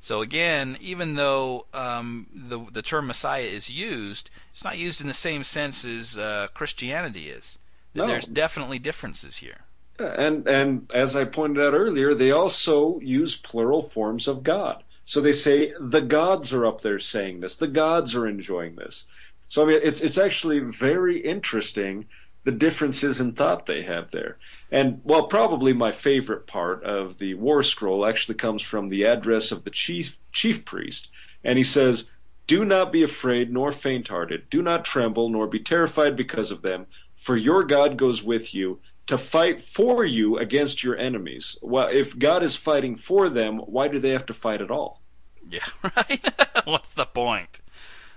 So 0.00 0.20
again, 0.20 0.76
even 0.80 1.14
though 1.14 1.66
um, 1.72 2.26
the 2.34 2.58
the 2.58 2.82
term 2.82 3.06
Messiah 3.06 3.42
is 3.44 3.70
used, 3.70 4.30
it's 4.50 4.64
not 4.64 4.78
used 4.78 5.00
in 5.00 5.06
the 5.06 5.14
same 5.14 5.44
sense 5.44 5.84
as 5.84 6.18
uh, 6.18 6.48
Christianity 6.54 7.30
is. 7.30 7.60
No. 7.94 8.08
There's 8.08 8.26
definitely 8.26 8.80
differences 8.80 9.36
here. 9.36 9.60
And 10.00 10.48
and 10.48 10.90
as 10.92 11.14
I 11.14 11.24
pointed 11.24 11.64
out 11.64 11.74
earlier, 11.74 12.14
they 12.14 12.32
also 12.32 12.98
use 12.98 13.36
plural 13.36 13.82
forms 13.82 14.26
of 14.26 14.42
God. 14.42 14.82
So 15.04 15.20
they 15.20 15.32
say 15.32 15.72
the 15.78 16.00
gods 16.00 16.52
are 16.52 16.66
up 16.66 16.80
there 16.80 16.98
saying 16.98 17.38
this. 17.38 17.54
The 17.54 17.68
gods 17.68 18.16
are 18.16 18.26
enjoying 18.26 18.74
this. 18.74 19.04
So 19.48 19.62
I 19.62 19.66
mean, 19.66 19.80
it's 19.84 20.00
it's 20.00 20.18
actually 20.18 20.58
very 20.58 21.20
interesting 21.20 22.06
the 22.44 22.50
differences 22.50 23.20
in 23.20 23.32
thought 23.32 23.66
they 23.66 23.82
have 23.82 24.10
there. 24.10 24.36
And 24.70 25.00
well, 25.04 25.24
probably 25.24 25.72
my 25.72 25.92
favorite 25.92 26.46
part 26.46 26.82
of 26.82 27.18
the 27.18 27.34
War 27.34 27.62
Scroll 27.62 28.06
actually 28.06 28.34
comes 28.34 28.62
from 28.62 28.88
the 28.88 29.04
address 29.04 29.52
of 29.52 29.64
the 29.64 29.70
chief 29.70 30.18
chief 30.32 30.64
priest, 30.64 31.08
and 31.44 31.58
he 31.58 31.64
says, 31.64 32.10
"Do 32.46 32.64
not 32.64 32.90
be 32.92 33.02
afraid 33.02 33.52
nor 33.52 33.70
faint-hearted. 33.70 34.50
Do 34.50 34.62
not 34.62 34.84
tremble 34.84 35.28
nor 35.28 35.46
be 35.46 35.60
terrified 35.60 36.16
because 36.16 36.50
of 36.50 36.62
them, 36.62 36.86
for 37.14 37.36
your 37.36 37.64
God 37.64 37.96
goes 37.96 38.22
with 38.22 38.54
you." 38.54 38.80
To 39.08 39.18
fight 39.18 39.60
for 39.60 40.04
you 40.04 40.38
against 40.38 40.84
your 40.84 40.96
enemies. 40.96 41.58
Well, 41.60 41.88
if 41.88 42.16
God 42.16 42.44
is 42.44 42.54
fighting 42.54 42.94
for 42.94 43.28
them, 43.28 43.58
why 43.58 43.88
do 43.88 43.98
they 43.98 44.10
have 44.10 44.24
to 44.26 44.32
fight 44.32 44.62
at 44.62 44.70
all? 44.70 45.02
Yeah, 45.46 45.66
right. 45.82 46.20
What's 46.64 46.94
the 46.94 47.04
point? 47.04 47.60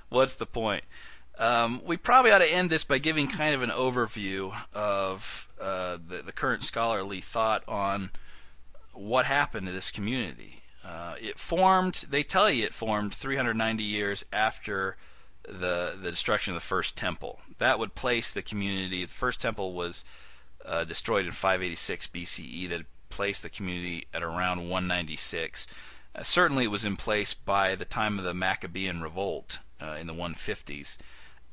What's 0.10 0.36
the 0.36 0.46
point? 0.46 0.84
Um, 1.38 1.82
we 1.84 1.98
probably 1.98 2.32
ought 2.32 2.40
to 2.40 2.52
end 2.52 2.70
this 2.70 2.86
by 2.86 2.98
giving 2.98 3.28
kind 3.28 3.54
of 3.54 3.62
an 3.62 3.70
overview 3.70 4.56
of 4.74 5.48
uh, 5.60 5.98
the, 6.06 6.22
the, 6.22 6.32
current 6.32 6.64
scholarly 6.64 7.20
thought 7.20 7.64
on 7.68 8.12
what 8.94 9.26
happened 9.26 9.68
to 9.68 9.74
this 9.74 9.92
community. 9.92 10.62
Uh, 10.86 11.16
it 11.20 11.38
formed, 11.38 12.06
they 12.10 12.24
tell 12.24 12.50
you 12.50 12.64
it 12.64 12.74
formed 12.74 13.14
390 13.14 13.84
years 13.84 14.26
after 14.32 14.96
the, 15.44 15.98
the 16.02 16.10
destruction 16.10 16.54
of 16.54 16.56
the 16.56 16.66
first 16.66 16.96
temple. 16.96 17.40
That 17.58 17.80
would 17.80 17.96
place 17.96 18.32
the 18.32 18.42
community, 18.42 19.02
the 19.02 19.12
first 19.12 19.42
temple 19.42 19.74
was 19.74 20.06
uh, 20.66 20.86
destroyed 20.86 21.26
in 21.26 21.34
586 21.34 22.08
BCE, 22.08 22.70
that 22.70 22.86
placed 23.10 23.44
the 23.44 23.50
community 23.50 24.08
at 24.14 24.24
around 24.24 24.70
196. 24.70 25.68
Uh, 26.16 26.24
certainly 26.24 26.64
it 26.64 26.72
was 26.72 26.86
in 26.86 26.96
place 26.96 27.34
by 27.34 27.76
the 27.76 27.86
time 27.86 28.18
of 28.20 28.24
the 28.24 28.34
Maccabean 28.34 29.02
revolt 29.02 29.60
uh, 29.82 29.98
in 30.00 30.08
the 30.08 30.14
150s 30.14 30.98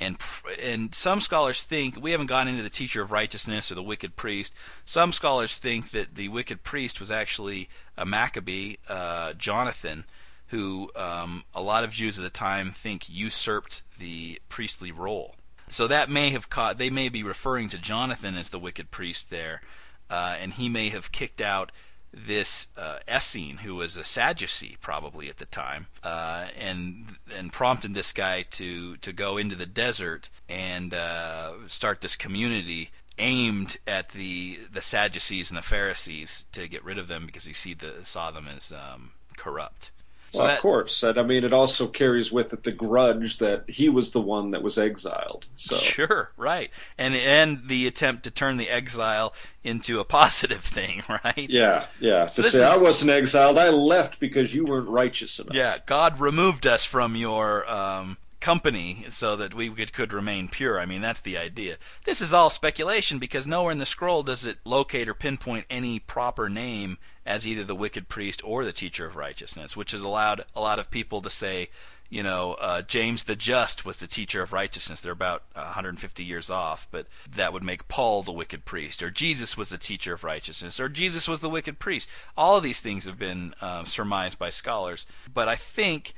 and 0.03 0.19
and 0.63 0.95
some 0.95 1.21
scholars 1.21 1.63
think 1.63 2.01
we 2.01 2.11
haven't 2.11 2.27
gone 2.27 2.49
into 2.49 2.63
the 2.63 2.71
teacher 2.71 3.03
of 3.03 3.13
righteousness 3.13 3.71
or 3.71 3.75
the 3.75 3.83
wicked 3.83 4.17
priest. 4.17 4.53
Some 4.85 5.13
scholars 5.13 5.59
think 5.59 5.91
that 5.91 6.15
the 6.15 6.29
wicked 6.29 6.63
priest 6.63 7.01
was 7.01 7.11
actually 7.11 7.69
a 7.97 8.05
Maccabee, 8.05 8.77
uh, 8.89 9.33
Jonathan, 9.35 10.05
who 10.49 10.91
um, 10.97 11.45
a 11.55 11.63
lot 11.63 11.85
of 11.85 11.91
Jews 11.91 12.19
at 12.19 12.23
the 12.23 12.31
time 12.31 12.71
think 12.71 13.09
usurped 13.09 13.83
the 13.99 14.41
priestly 14.49 14.93
role. 14.93 15.37
So 15.69 15.87
that 15.87 16.11
may 16.11 16.31
have 16.31 16.51
caught. 16.51 16.79
They 16.79 16.91
may 16.91 17.09
be 17.09 17.23
referring 17.23 17.69
to 17.71 17.79
Jonathan 17.79 18.37
as 18.37 18.51
the 18.51 18.59
wicked 18.59 18.91
priest 18.91 19.31
there, 19.31 19.63
uh, 20.11 20.37
and 20.39 20.53
he 20.53 20.69
may 20.69 20.91
have 20.91 21.13
kicked 21.13 21.41
out 21.41 21.73
this 22.13 22.69
uh, 22.77 22.99
Essene, 23.09 23.59
who 23.59 23.75
was 23.75 23.97
a 23.97 24.05
Sadducee 24.05 24.77
probably 24.81 25.29
at 25.29 25.39
the 25.39 25.47
time, 25.47 25.87
uh, 26.03 26.49
and 26.59 27.17
and 27.35 27.53
prompted 27.53 27.95
this 27.95 28.13
guy 28.13 28.43
to 28.43 28.97
to 28.99 29.13
go 29.13 29.37
into 29.37 29.57
the 29.57 29.67
desert 29.67 30.29
and 30.49 30.93
uh, 30.93 31.53
start 31.67 32.01
this 32.01 32.17
community 32.17 32.91
aimed 33.19 33.79
at 33.87 34.11
the 34.11 34.61
the 34.71 34.81
Sadducees 34.81 35.51
and 35.51 35.59
the 35.59 35.63
Pharisees 35.63 36.47
to 36.53 36.69
get 36.69 36.85
rid 36.85 36.99
of 36.99 37.09
them 37.09 37.27
because 37.27 37.47
he 37.47 37.53
see 37.53 37.75
the, 37.75 38.05
saw 38.05 38.31
them 38.31 38.49
as 38.49 38.73
um, 38.73 39.13
corrupt. 39.37 39.91
So 40.33 40.39
well, 40.39 40.49
that, 40.49 40.57
of 40.57 40.63
course. 40.63 41.03
And 41.03 41.19
I 41.19 41.23
mean, 41.23 41.45
it 41.45 41.53
also 41.53 41.87
carries 41.87 42.33
with 42.33 42.55
it 42.55 42.65
the 42.65 42.73
grudge 42.73 43.37
that 43.37 43.69
he 43.69 43.91
was 43.91 44.13
the 44.13 44.21
one 44.21 44.53
that 44.53 44.63
was 44.63 44.79
exiled. 44.79 45.45
So. 45.57 45.77
Sure, 45.77 46.33
right. 46.39 46.71
And 46.97 47.15
and 47.15 47.69
the 47.69 47.87
attempt 47.87 48.25
to 48.25 48.31
turn 48.31 48.57
the 48.57 48.71
exile 48.71 49.35
into 49.63 50.01
a 50.01 50.05
positive 50.07 50.63
thing, 50.63 51.03
right? 51.07 51.51
Yeah, 51.51 51.85
yeah. 52.01 52.29
So 52.29 52.43
to 52.43 52.51
say, 52.51 52.65
is, 52.65 52.81
I 52.81 52.83
wasn't 52.83 53.11
exiled. 53.11 53.59
I 53.59 53.69
left 53.69 54.21
because 54.21 54.55
you 54.55 54.65
weren't 54.65 54.89
righteous 54.89 55.39
enough. 55.39 55.55
Yeah, 55.55 55.77
God 55.85 56.19
removed 56.19 56.67
us 56.67 56.83
from 56.83 57.15
your 57.15 57.71
um, 57.71 58.17
company 58.43 59.07
so 59.09 59.37
that 59.37 59.55
we 59.55 59.71
could, 59.71 59.93
could 59.93 60.13
remain 60.13 60.49
pure. 60.49 60.79
I 60.79 60.85
mean, 60.85 61.01
that's 61.01 61.21
the 61.21 61.39
idea. 61.39 61.79
This 62.05 62.21
is 62.21 62.35
all 62.35 62.51
speculation 62.51 63.19
because 63.19 63.47
nowhere 63.47 63.73
in 63.73 63.79
the 63.79 63.87
scroll 63.87 64.23
does 64.23 64.45
it 64.45 64.59
locate 64.65 65.09
or 65.09 65.15
pinpoint 65.15 65.65
any 65.71 66.01
proper 66.01 66.51
name 66.51 66.99
as 67.25 67.47
either 67.47 67.63
the 67.63 67.75
wicked 67.75 68.09
priest 68.09 68.43
or 68.45 68.65
the 68.65 68.73
teacher 68.73 69.07
of 69.07 69.17
righteousness, 69.17 69.77
which 69.77 69.93
has 69.93 70.01
allowed 70.01 70.45
a 70.57 70.61
lot 70.61 70.81
of 70.81 70.91
people 70.91 71.23
to 71.23 71.31
say, 71.31 71.71
you 72.11 72.23
know, 72.23 72.55
uh, 72.55 72.83
James 72.83 73.25
the 73.25 73.37
Just 73.37 73.87
was 73.87 74.01
the 74.01 74.09
teacher 74.09 74.43
of 74.43 74.53
righteousness. 74.53 75.01
They're 75.01 75.13
about 75.13 75.45
150 75.55 76.25
years 76.25 76.51
off, 76.51 76.89
but 76.91 77.07
that 77.31 77.53
would 77.53 77.63
make 77.63 77.89
Paul 77.89 78.23
the 78.23 78.33
wicked 78.33 78.65
priest, 78.65 79.03
or 79.03 79.11
Jesus 79.11 79.57
was 79.57 79.71
the 79.71 79.79
teacher 79.79 80.13
of 80.13 80.25
righteousness, 80.25 80.81
or 80.81 80.89
Jesus 80.89 81.29
was 81.29 81.41
the 81.41 81.49
wicked 81.49 81.79
priest. 81.79 82.11
All 82.37 82.57
of 82.57 82.65
these 82.65 82.81
things 82.81 83.07
have 83.07 83.19
been 83.19 83.55
uh, 83.61 83.85
surmised 83.85 84.39
by 84.39 84.51
scholars, 84.51 85.07
but 85.33 85.49
I 85.49 85.55
think, 85.55 86.13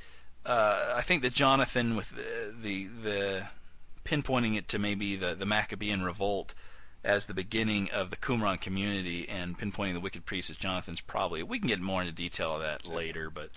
uh, 0.45 0.93
I 0.95 1.01
think 1.01 1.21
that 1.23 1.33
Jonathan 1.33 1.95
with 1.95 2.11
the 2.11 2.53
the, 2.61 2.85
the 3.03 3.47
pinpointing 4.03 4.55
it 4.55 4.67
to 4.69 4.79
maybe 4.79 5.15
the 5.15 5.35
the 5.35 5.45
Maccabean 5.45 6.03
revolt 6.03 6.53
as 7.03 7.27
the 7.27 7.33
beginning 7.33 7.89
of 7.91 8.09
the 8.09 8.17
Qumran 8.17 8.59
community 8.59 9.29
and 9.29 9.57
pinpointing 9.57 9.93
the 9.93 9.99
wicked 9.99 10.25
priest 10.25 10.49
as 10.49 10.57
Jonathan's 10.57 11.01
probably. 11.01 11.43
We 11.43 11.59
can 11.59 11.67
get 11.67 11.79
more 11.79 12.01
into 12.01 12.13
detail 12.13 12.55
of 12.55 12.61
that 12.61 12.87
later, 12.87 13.29
but 13.29 13.51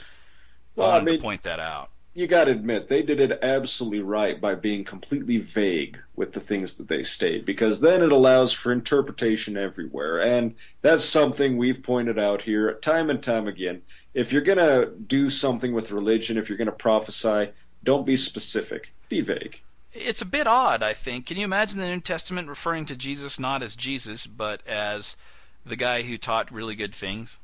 well, 0.77 0.89
I 0.89 0.93
wanted 0.95 1.03
I 1.03 1.11
mean, 1.13 1.19
to 1.19 1.23
point 1.23 1.43
that 1.43 1.59
out. 1.59 1.91
You 2.15 2.27
got 2.27 2.45
to 2.45 2.51
admit 2.51 2.89
they 2.89 3.03
did 3.03 3.21
it 3.21 3.39
absolutely 3.43 4.01
right 4.01 4.41
by 4.41 4.55
being 4.55 4.85
completely 4.85 5.39
vague 5.39 5.99
with 6.17 6.33
the 6.33 6.41
things 6.41 6.77
that 6.77 6.89
they 6.89 7.03
state, 7.03 7.47
because 7.47 7.81
then 7.81 8.03
it 8.03 8.13
allows 8.13 8.53
for 8.53 8.73
interpretation 8.73 9.57
everywhere, 9.57 10.21
and 10.21 10.55
that's 10.83 11.05
something 11.05 11.57
we've 11.57 11.83
pointed 11.83 12.19
out 12.19 12.43
here 12.43 12.73
time 12.75 13.09
and 13.09 13.23
time 13.23 13.47
again. 13.47 13.83
If 14.15 14.33
you're 14.33 14.43
gonna 14.43 14.87
do 14.87 15.31
something 15.31 15.73
with 15.73 15.91
religion, 15.91 16.39
if 16.39 16.49
you're 16.49 16.59
gonna 16.59 16.73
prophesy, 16.73 17.51
don't 17.85 18.07
be 18.07 18.17
specific. 18.17 18.93
Be 19.09 19.21
vague 19.21 19.61
it's 19.93 20.23
a 20.23 20.27
bit 20.27 20.47
odd, 20.47 20.83
I 20.83 20.93
think. 20.93 21.27
Can 21.27 21.37
you 21.37 21.45
imagine 21.45 21.79
the 21.79 21.87
New 21.87 22.01
Testament 22.01 22.49
referring 22.49 22.87
to 22.87 22.97
Jesus 22.97 23.39
not 23.39 23.63
as 23.63 23.77
Jesus, 23.77 24.27
but 24.27 24.67
as 24.67 25.17
the 25.65 25.77
guy 25.77 26.03
who 26.03 26.19
taught 26.19 26.53
really 26.53 26.75
good 26.75 26.95
things? 26.95 27.39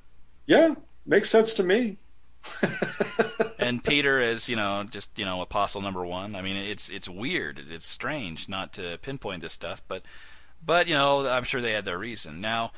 Yeah, 0.47 0.75
makes 1.07 1.31
sense 1.31 1.55
to 1.55 1.63
me. 1.63 1.97
and 3.59 3.83
Peter 3.83 4.21
as 4.21 4.51
you 4.51 4.57
know, 4.57 4.85
just 4.85 5.19
you 5.19 5.25
know, 5.25 5.41
apostle 5.41 5.81
number 5.81 6.05
one. 6.05 6.37
I 6.37 6.43
mean, 6.43 6.57
it's 6.57 6.91
it's 6.91 7.09
weird, 7.09 7.59
it's 7.71 7.87
strange 7.87 8.49
not 8.49 8.75
to 8.75 8.99
pinpoint 8.99 9.41
this 9.41 9.55
stuff, 9.55 9.83
but 9.89 10.03
but 10.65 10.87
you 10.87 10.95
know, 10.95 11.27
I'm 11.27 11.45
sure 11.45 11.63
they 11.63 11.73
had 11.73 11.87
their 11.87 11.99
reason. 11.99 12.43
Now, 12.43 12.73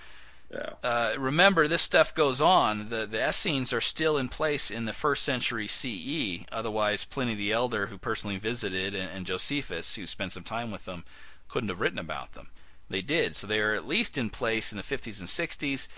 yeah. 0.51 0.71
Uh, 0.83 1.15
remember, 1.19 1.67
this 1.67 1.83
stuff 1.83 2.15
goes 2.15 2.41
on. 2.41 2.89
The 2.89 3.07
the 3.07 3.29
Essenes 3.29 3.73
are 3.73 3.81
still 3.81 4.17
in 4.17 4.29
place 4.29 4.71
in 4.71 4.85
the 4.85 4.93
first 4.93 5.25
century 5.25 5.67
CE. 5.67 6.45
Otherwise, 6.53 7.05
Pliny 7.05 7.35
the 7.35 7.53
Elder, 7.53 7.87
who 7.87 7.99
personally 7.99 8.39
visited, 8.39 8.95
and, 8.95 9.11
and 9.11 9.27
Josephus, 9.27 9.97
who 9.97 10.07
spent 10.07 10.33
some 10.33 10.45
time 10.45 10.71
with 10.71 10.85
them, 10.85 11.05
couldn't 11.49 11.69
have 11.69 11.81
written 11.81 11.99
about 11.99 12.33
them. 12.33 12.51
They 12.89 13.03
did. 13.03 13.35
So 13.35 13.47
they 13.47 13.61
are 13.61 13.75
at 13.75 13.89
least 13.89 14.17
in 14.17 14.31
place 14.31 14.73
in 14.73 14.79
the 14.79 14.85
50s 14.85 15.19
and 15.19 15.29
60s. 15.29 15.89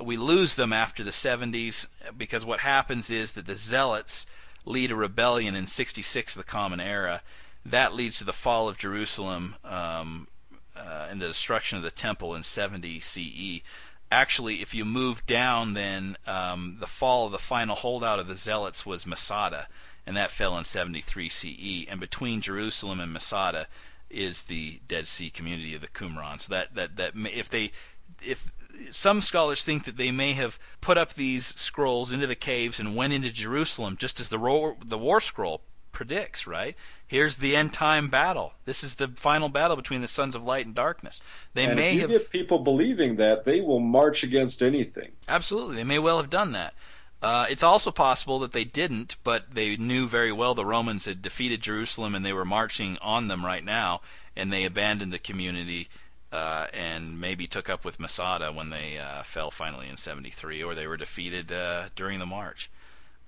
We 0.00 0.16
lose 0.16 0.56
them 0.56 0.72
after 0.72 1.04
the 1.04 1.10
70s 1.10 1.86
because 2.16 2.44
what 2.44 2.60
happens 2.60 3.10
is 3.10 3.32
that 3.32 3.46
the 3.46 3.54
Zealots 3.54 4.26
lead 4.64 4.90
a 4.90 4.96
rebellion 4.96 5.54
in 5.54 5.66
66, 5.66 6.34
the 6.34 6.42
Common 6.42 6.80
Era. 6.80 7.22
That 7.64 7.94
leads 7.94 8.18
to 8.18 8.24
the 8.24 8.32
fall 8.32 8.68
of 8.68 8.78
Jerusalem 8.78 9.56
um, 9.64 10.26
uh, 10.76 11.08
and 11.10 11.20
the 11.20 11.28
destruction 11.28 11.78
of 11.78 11.84
the 11.84 11.90
temple 11.90 12.34
in 12.34 12.42
70 12.42 13.00
CE 13.00 13.62
actually, 14.12 14.56
if 14.56 14.74
you 14.74 14.84
move 14.84 15.24
down, 15.26 15.74
then 15.74 16.16
um, 16.26 16.76
the 16.78 16.86
fall 16.86 17.26
of 17.26 17.32
the 17.32 17.38
final 17.38 17.74
holdout 17.74 18.18
of 18.18 18.28
the 18.28 18.36
Zealots 18.36 18.86
was 18.86 19.06
Masada, 19.06 19.68
and 20.06 20.16
that 20.16 20.30
fell 20.30 20.56
in 20.58 20.64
73 20.64 21.28
CE. 21.28 21.86
And 21.88 21.98
between 21.98 22.40
Jerusalem 22.40 23.00
and 23.00 23.12
Masada 23.12 23.66
is 24.10 24.44
the 24.44 24.80
Dead 24.86 25.06
Sea 25.06 25.30
community 25.30 25.74
of 25.74 25.80
the 25.80 25.88
Qumran. 25.88 26.40
So 26.40 26.52
that 26.52 26.74
that 26.74 26.96
that 26.96 27.14
if 27.16 27.48
they 27.48 27.72
if 28.22 28.52
some 28.90 29.20
scholars 29.20 29.64
think 29.64 29.84
that 29.84 29.96
they 29.96 30.10
may 30.10 30.34
have 30.34 30.58
put 30.80 30.98
up 30.98 31.14
these 31.14 31.46
scrolls 31.46 32.12
into 32.12 32.26
the 32.26 32.34
caves 32.34 32.78
and 32.78 32.96
went 32.96 33.12
into 33.12 33.30
Jerusalem 33.30 33.96
just 33.96 34.20
as 34.20 34.28
the 34.28 34.38
war, 34.38 34.76
the 34.84 34.98
war 34.98 35.20
scroll 35.20 35.62
predicts, 35.92 36.46
right? 36.46 36.76
Here's 37.06 37.36
the 37.36 37.54
end 37.54 37.72
time 37.72 38.08
battle. 38.08 38.54
This 38.64 38.82
is 38.82 38.96
the 38.96 39.08
final 39.08 39.48
battle 39.48 39.76
between 39.76 40.00
the 40.00 40.08
sons 40.08 40.34
of 40.34 40.44
light 40.44 40.66
and 40.66 40.74
darkness. 40.74 41.20
They 41.54 41.64
and 41.64 41.76
may 41.76 41.90
if 41.90 41.94
you 41.94 42.00
have 42.00 42.10
get 42.10 42.30
people 42.30 42.58
believing 42.58 43.16
that, 43.16 43.44
they 43.44 43.60
will 43.60 43.80
march 43.80 44.22
against 44.22 44.62
anything. 44.62 45.12
Absolutely, 45.28 45.76
they 45.76 45.84
may 45.84 45.98
well 45.98 46.16
have 46.16 46.30
done 46.30 46.52
that. 46.52 46.74
Uh, 47.22 47.46
it's 47.48 47.62
also 47.62 47.92
possible 47.92 48.40
that 48.40 48.50
they 48.50 48.64
didn't, 48.64 49.16
but 49.22 49.54
they 49.54 49.76
knew 49.76 50.08
very 50.08 50.32
well 50.32 50.54
the 50.54 50.66
Romans 50.66 51.04
had 51.04 51.22
defeated 51.22 51.60
Jerusalem 51.60 52.16
and 52.16 52.26
they 52.26 52.32
were 52.32 52.44
marching 52.44 52.98
on 53.00 53.28
them 53.28 53.46
right 53.46 53.64
now, 53.64 54.00
and 54.34 54.52
they 54.52 54.64
abandoned 54.64 55.12
the 55.12 55.20
community 55.20 55.88
uh, 56.32 56.66
and 56.72 57.20
maybe 57.20 57.46
took 57.46 57.70
up 57.70 57.84
with 57.84 58.00
Masada 58.00 58.50
when 58.50 58.70
they 58.70 58.98
uh, 58.98 59.22
fell 59.22 59.50
finally 59.50 59.88
in 59.88 59.96
73, 59.96 60.62
or 60.62 60.74
they 60.74 60.86
were 60.86 60.96
defeated 60.96 61.52
uh, 61.52 61.84
during 61.94 62.18
the 62.18 62.26
march. 62.26 62.70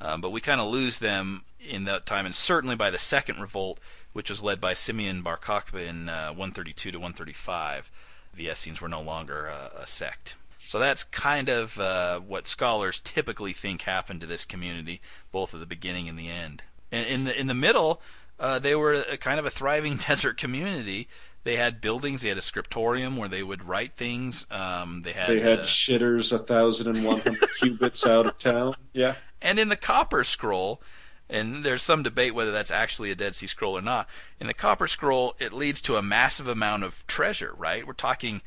Um, 0.01 0.20
but 0.20 0.30
we 0.30 0.40
kind 0.40 0.61
of 0.61 0.68
lose 0.68 0.99
them 0.99 1.45
in 1.61 1.84
that 1.84 2.05
time, 2.05 2.26
and 2.26 2.34
certainly 2.34 2.76
by 2.76 2.90
the 2.90 2.99
second 2.99 3.40
revolt, 3.40 3.80
which 4.12 4.28
was 4.28 4.42
led 4.42 4.61
by 4.61 4.74
Simeon 4.74 5.22
Bar 5.22 5.38
Kokhba 5.38 5.86
in 5.86 6.09
uh, 6.09 6.28
132 6.28 6.90
to 6.90 6.99
135, 6.99 7.90
the 8.34 8.49
Essenes 8.49 8.80
were 8.80 8.88
no 8.88 9.01
longer 9.01 9.49
uh, 9.49 9.70
a 9.80 9.86
sect. 9.86 10.36
So 10.66 10.78
that's 10.78 11.05
kind 11.05 11.49
of 11.49 11.78
uh, 11.78 12.20
what 12.20 12.47
scholars 12.47 13.01
typically 13.01 13.53
think 13.53 13.82
happened 13.82 14.20
to 14.22 14.26
this 14.26 14.45
community, 14.45 15.01
both 15.30 15.55
at 15.55 15.61
the 15.61 15.66
beginning 15.66 16.09
and 16.09 16.18
the 16.18 16.30
end. 16.30 16.62
And 16.90 17.07
in 17.07 17.24
the 17.24 17.38
in 17.38 17.47
the 17.49 17.55
middle, 17.55 18.01
uh, 18.40 18.59
they 18.59 18.74
were 18.74 18.95
a, 18.95 19.16
kind 19.16 19.38
of 19.38 19.47
a 19.47 19.51
thriving 19.51 19.97
desert 20.09 20.38
community. 20.38 21.09
They 21.45 21.57
had 21.57 21.80
buildings. 21.80 22.22
They 22.22 22.30
had 22.30 22.38
a 22.38 22.42
scriptorium 22.42 23.16
where 23.16 23.28
they 23.28 23.42
would 23.42 23.66
write 23.66 23.95
things. 23.95 24.47
Um, 24.51 25.03
they 25.03 25.12
had 25.12 25.28
they 25.28 25.40
had 25.40 25.61
uh, 25.61 25.64
shitters 25.64 26.32
a 26.32 26.38
thousand 26.38 26.97
and 26.97 27.05
one 27.05 27.20
hundred 27.20 27.49
cubits 27.61 28.07
out 28.07 28.26
of 28.26 28.38
town. 28.38 28.74
Yeah, 28.92 29.14
and 29.42 29.59
in 29.59 29.68
the 29.68 29.76
Copper 29.76 30.24
Scroll, 30.24 30.80
and 31.28 31.62
there's 31.62 31.82
some 31.82 32.03
debate 32.03 32.34
whether 32.34 32.51
that's 32.51 32.70
actually 32.70 33.11
a 33.11 33.14
Dead 33.14 33.34
Sea 33.34 33.47
Scroll 33.47 33.76
or 33.76 33.82
not. 33.82 34.09
In 34.40 34.47
the 34.47 34.55
Copper 34.55 34.86
Scroll, 34.86 35.34
it 35.38 35.53
leads 35.53 35.82
to 35.82 35.97
a 35.97 36.03
massive 36.03 36.49
amount 36.49 36.82
of 36.82 37.07
treasure, 37.07 37.55
right? 37.57 37.86
We're 37.86 37.92
talking 37.92 38.40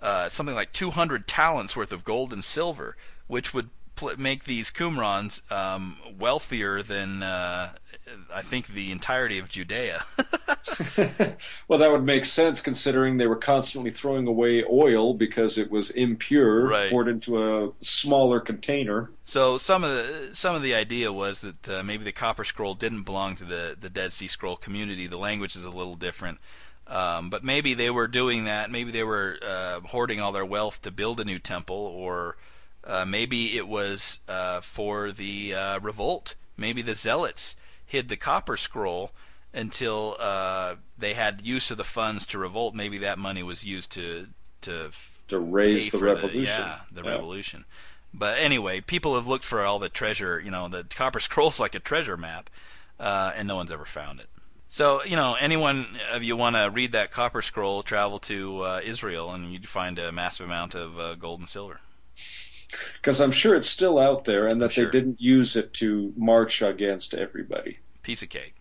uh, 0.00 0.28
something 0.28 0.54
like 0.54 0.72
200 0.72 1.26
talents 1.26 1.76
worth 1.76 1.92
of 1.92 2.04
gold 2.04 2.32
and 2.32 2.44
silver, 2.44 2.96
which 3.26 3.52
would 3.52 3.70
pl- 3.96 4.12
make 4.16 4.44
these 4.44 4.70
Qumrans 4.70 5.50
um, 5.50 5.96
wealthier 6.16 6.82
than 6.82 7.22
uh, 7.24 7.72
I 8.32 8.42
think 8.42 8.68
the 8.68 8.92
entirety 8.92 9.38
of 9.38 9.48
Judea. 9.48 10.04
well, 11.68 11.78
that 11.78 11.90
would 11.90 12.04
make 12.04 12.24
sense 12.24 12.60
considering 12.60 13.16
they 13.16 13.26
were 13.26 13.36
constantly 13.36 13.90
throwing 13.90 14.26
away 14.26 14.64
oil 14.64 15.14
because 15.14 15.58
it 15.58 15.70
was 15.70 15.90
impure, 15.90 16.68
right. 16.68 16.90
poured 16.90 17.08
into 17.08 17.42
a 17.42 17.72
smaller 17.80 18.40
container. 18.40 19.10
So 19.24 19.58
some 19.58 19.84
of 19.84 19.90
the 19.90 20.30
some 20.32 20.54
of 20.54 20.62
the 20.62 20.74
idea 20.74 21.12
was 21.12 21.40
that 21.40 21.68
uh, 21.68 21.82
maybe 21.82 22.04
the 22.04 22.12
Copper 22.12 22.44
Scroll 22.44 22.74
didn't 22.74 23.02
belong 23.02 23.36
to 23.36 23.44
the 23.44 23.76
the 23.78 23.90
Dead 23.90 24.12
Sea 24.12 24.28
Scroll 24.28 24.56
community. 24.56 25.06
The 25.06 25.18
language 25.18 25.56
is 25.56 25.64
a 25.64 25.70
little 25.70 25.94
different. 25.94 26.38
Um, 26.86 27.28
but 27.28 27.44
maybe 27.44 27.74
they 27.74 27.90
were 27.90 28.08
doing 28.08 28.44
that. 28.44 28.70
Maybe 28.70 28.90
they 28.90 29.04
were 29.04 29.38
uh, 29.46 29.80
hoarding 29.80 30.20
all 30.20 30.32
their 30.32 30.46
wealth 30.46 30.80
to 30.82 30.90
build 30.90 31.20
a 31.20 31.24
new 31.24 31.38
temple, 31.38 31.76
or 31.76 32.38
uh, 32.82 33.04
maybe 33.04 33.56
it 33.56 33.68
was 33.68 34.20
uh, 34.26 34.60
for 34.60 35.12
the 35.12 35.54
uh, 35.54 35.80
revolt. 35.80 36.34
Maybe 36.56 36.80
the 36.80 36.94
zealots 36.94 37.56
hid 37.88 38.08
the 38.08 38.16
copper 38.16 38.56
scroll 38.56 39.10
until 39.52 40.14
uh, 40.20 40.76
they 40.96 41.14
had 41.14 41.44
use 41.44 41.70
of 41.70 41.78
the 41.78 41.84
funds 41.84 42.26
to 42.26 42.38
revolt. 42.38 42.74
Maybe 42.74 42.98
that 42.98 43.18
money 43.18 43.42
was 43.42 43.64
used 43.64 43.90
to 43.92 44.28
to 44.60 44.90
to 45.28 45.38
raise 45.38 45.90
the 45.90 45.98
revolution. 45.98 46.42
The, 46.42 46.48
yeah, 46.48 46.80
the 46.92 47.02
yeah. 47.02 47.10
revolution. 47.10 47.64
But 48.14 48.38
anyway, 48.38 48.80
people 48.80 49.14
have 49.16 49.26
looked 49.26 49.44
for 49.44 49.64
all 49.64 49.78
the 49.78 49.88
treasure. 49.88 50.40
You 50.40 50.50
know, 50.50 50.68
the 50.68 50.84
copper 50.84 51.20
scroll's 51.28 51.58
like 51.58 51.74
a 51.74 51.80
treasure 51.80 52.16
map, 52.16 52.50
uh, 53.00 53.32
and 53.34 53.48
no 53.48 53.56
one's 53.56 53.72
ever 53.72 53.84
found 53.84 54.20
it. 54.20 54.28
So, 54.70 55.02
you 55.02 55.16
know, 55.16 55.34
anyone 55.40 55.86
of 56.12 56.22
you 56.22 56.36
want 56.36 56.56
to 56.56 56.70
read 56.70 56.92
that 56.92 57.10
copper 57.10 57.40
scroll, 57.40 57.82
travel 57.82 58.18
to 58.20 58.60
uh, 58.62 58.80
Israel, 58.84 59.32
and 59.32 59.50
you'd 59.50 59.66
find 59.66 59.98
a 59.98 60.12
massive 60.12 60.44
amount 60.44 60.74
of 60.74 61.00
uh, 61.00 61.14
gold 61.14 61.40
and 61.40 61.48
silver. 61.48 61.80
Because 62.94 63.20
I'm 63.20 63.30
sure 63.30 63.54
it's 63.54 63.68
still 63.68 63.98
out 63.98 64.24
there, 64.24 64.46
and 64.46 64.60
that 64.60 64.72
sure. 64.72 64.86
they 64.86 64.90
didn't 64.90 65.20
use 65.20 65.56
it 65.56 65.72
to 65.74 66.12
march 66.16 66.60
against 66.62 67.14
everybody. 67.14 67.76
Piece 68.02 68.22
of 68.22 68.28
cake. 68.28 68.54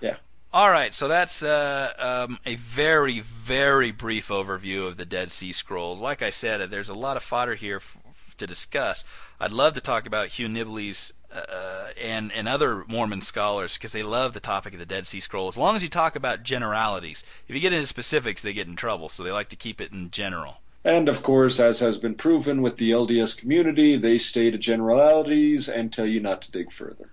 Yeah. 0.00 0.16
All 0.52 0.70
right, 0.70 0.94
so 0.94 1.08
that's 1.08 1.42
uh, 1.42 1.92
um, 1.98 2.38
a 2.46 2.54
very, 2.56 3.20
very 3.20 3.90
brief 3.90 4.28
overview 4.28 4.86
of 4.86 4.96
the 4.96 5.06
Dead 5.06 5.30
Sea 5.30 5.52
Scrolls. 5.52 6.00
Like 6.00 6.22
I 6.22 6.30
said, 6.30 6.70
there's 6.70 6.88
a 6.88 6.94
lot 6.94 7.16
of 7.16 7.22
fodder 7.22 7.54
here 7.54 7.76
f- 7.76 7.98
to 8.38 8.46
discuss. 8.46 9.04
I'd 9.40 9.52
love 9.52 9.74
to 9.74 9.80
talk 9.80 10.06
about 10.06 10.28
Hugh 10.28 10.48
Nibley's 10.48 11.12
uh, 11.32 11.88
and 12.00 12.32
and 12.32 12.48
other 12.48 12.84
Mormon 12.88 13.20
scholars 13.20 13.74
because 13.74 13.92
they 13.92 14.02
love 14.02 14.32
the 14.32 14.40
topic 14.40 14.72
of 14.72 14.78
the 14.78 14.86
Dead 14.86 15.06
Sea 15.06 15.20
Scroll. 15.20 15.48
As 15.48 15.58
long 15.58 15.76
as 15.76 15.82
you 15.82 15.88
talk 15.88 16.16
about 16.16 16.42
generalities, 16.42 17.24
if 17.48 17.54
you 17.54 17.60
get 17.60 17.72
into 17.72 17.86
specifics, 17.86 18.42
they 18.42 18.52
get 18.52 18.68
in 18.68 18.76
trouble. 18.76 19.08
So 19.08 19.22
they 19.22 19.32
like 19.32 19.48
to 19.50 19.56
keep 19.56 19.80
it 19.80 19.92
in 19.92 20.10
general. 20.10 20.60
And 20.86 21.08
of 21.08 21.20
course, 21.20 21.58
as 21.58 21.80
has 21.80 21.98
been 21.98 22.14
proven 22.14 22.62
with 22.62 22.76
the 22.76 22.92
LDS 22.92 23.36
community, 23.36 23.96
they 23.96 24.18
stay 24.18 24.52
to 24.52 24.56
generalities 24.56 25.68
and 25.68 25.92
tell 25.92 26.06
you 26.06 26.20
not 26.20 26.40
to 26.42 26.52
dig 26.52 26.70
further. 26.70 27.10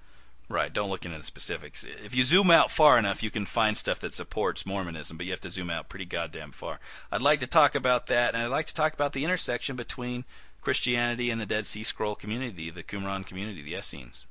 Right, 0.47 0.71
don't 0.71 0.91
look 0.91 1.05
into 1.05 1.17
the 1.17 1.23
specifics. 1.23 1.83
If 1.83 2.15
you 2.15 2.23
zoom 2.23 2.51
out 2.51 2.69
far 2.69 2.99
enough, 2.99 3.23
you 3.23 3.31
can 3.31 3.47
find 3.47 3.75
stuff 3.75 3.99
that 4.01 4.13
supports 4.13 4.67
Mormonism, 4.67 5.17
but 5.17 5.25
you 5.25 5.31
have 5.31 5.39
to 5.39 5.49
zoom 5.49 5.71
out 5.71 5.89
pretty 5.89 6.05
goddamn 6.05 6.51
far. 6.51 6.79
I'd 7.11 7.23
like 7.23 7.39
to 7.39 7.47
talk 7.47 7.73
about 7.73 8.05
that, 8.07 8.35
and 8.35 8.43
I'd 8.43 8.51
like 8.51 8.67
to 8.67 8.75
talk 8.75 8.93
about 8.93 9.13
the 9.13 9.23
intersection 9.23 9.75
between 9.75 10.25
Christianity 10.61 11.31
and 11.31 11.41
the 11.41 11.47
Dead 11.47 11.65
Sea 11.65 11.83
Scroll 11.83 12.13
community, 12.13 12.69
the 12.69 12.83
Qumran 12.83 13.25
community, 13.25 13.63
the 13.63 13.73
Essenes. 13.73 14.27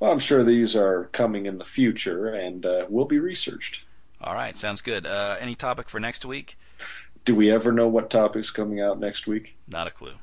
Well, 0.00 0.12
I'm 0.12 0.18
sure 0.18 0.42
these 0.42 0.74
are 0.74 1.10
coming 1.12 1.44
in 1.44 1.58
the 1.58 1.66
future 1.66 2.28
and 2.28 2.64
uh, 2.64 2.86
will 2.88 3.04
be 3.04 3.18
researched. 3.18 3.82
All 4.18 4.32
right, 4.32 4.56
sounds 4.56 4.80
good. 4.80 5.06
Uh, 5.06 5.36
any 5.38 5.54
topic 5.54 5.90
for 5.90 6.00
next 6.00 6.24
week? 6.24 6.56
Do 7.24 7.34
we 7.34 7.50
ever 7.50 7.72
know 7.72 7.88
what 7.88 8.10
topic's 8.10 8.50
coming 8.50 8.80
out 8.80 8.98
next 8.98 9.26
week? 9.26 9.56
Not 9.66 9.86
a 9.86 9.90
clue. 9.90 10.14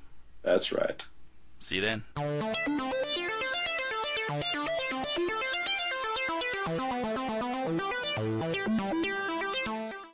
That's 0.41 0.71
right. 0.71 1.03
See 1.59 1.75
you 1.75 1.81
then. 1.81 2.03
Thank 8.27 8.95
you. 8.95 9.04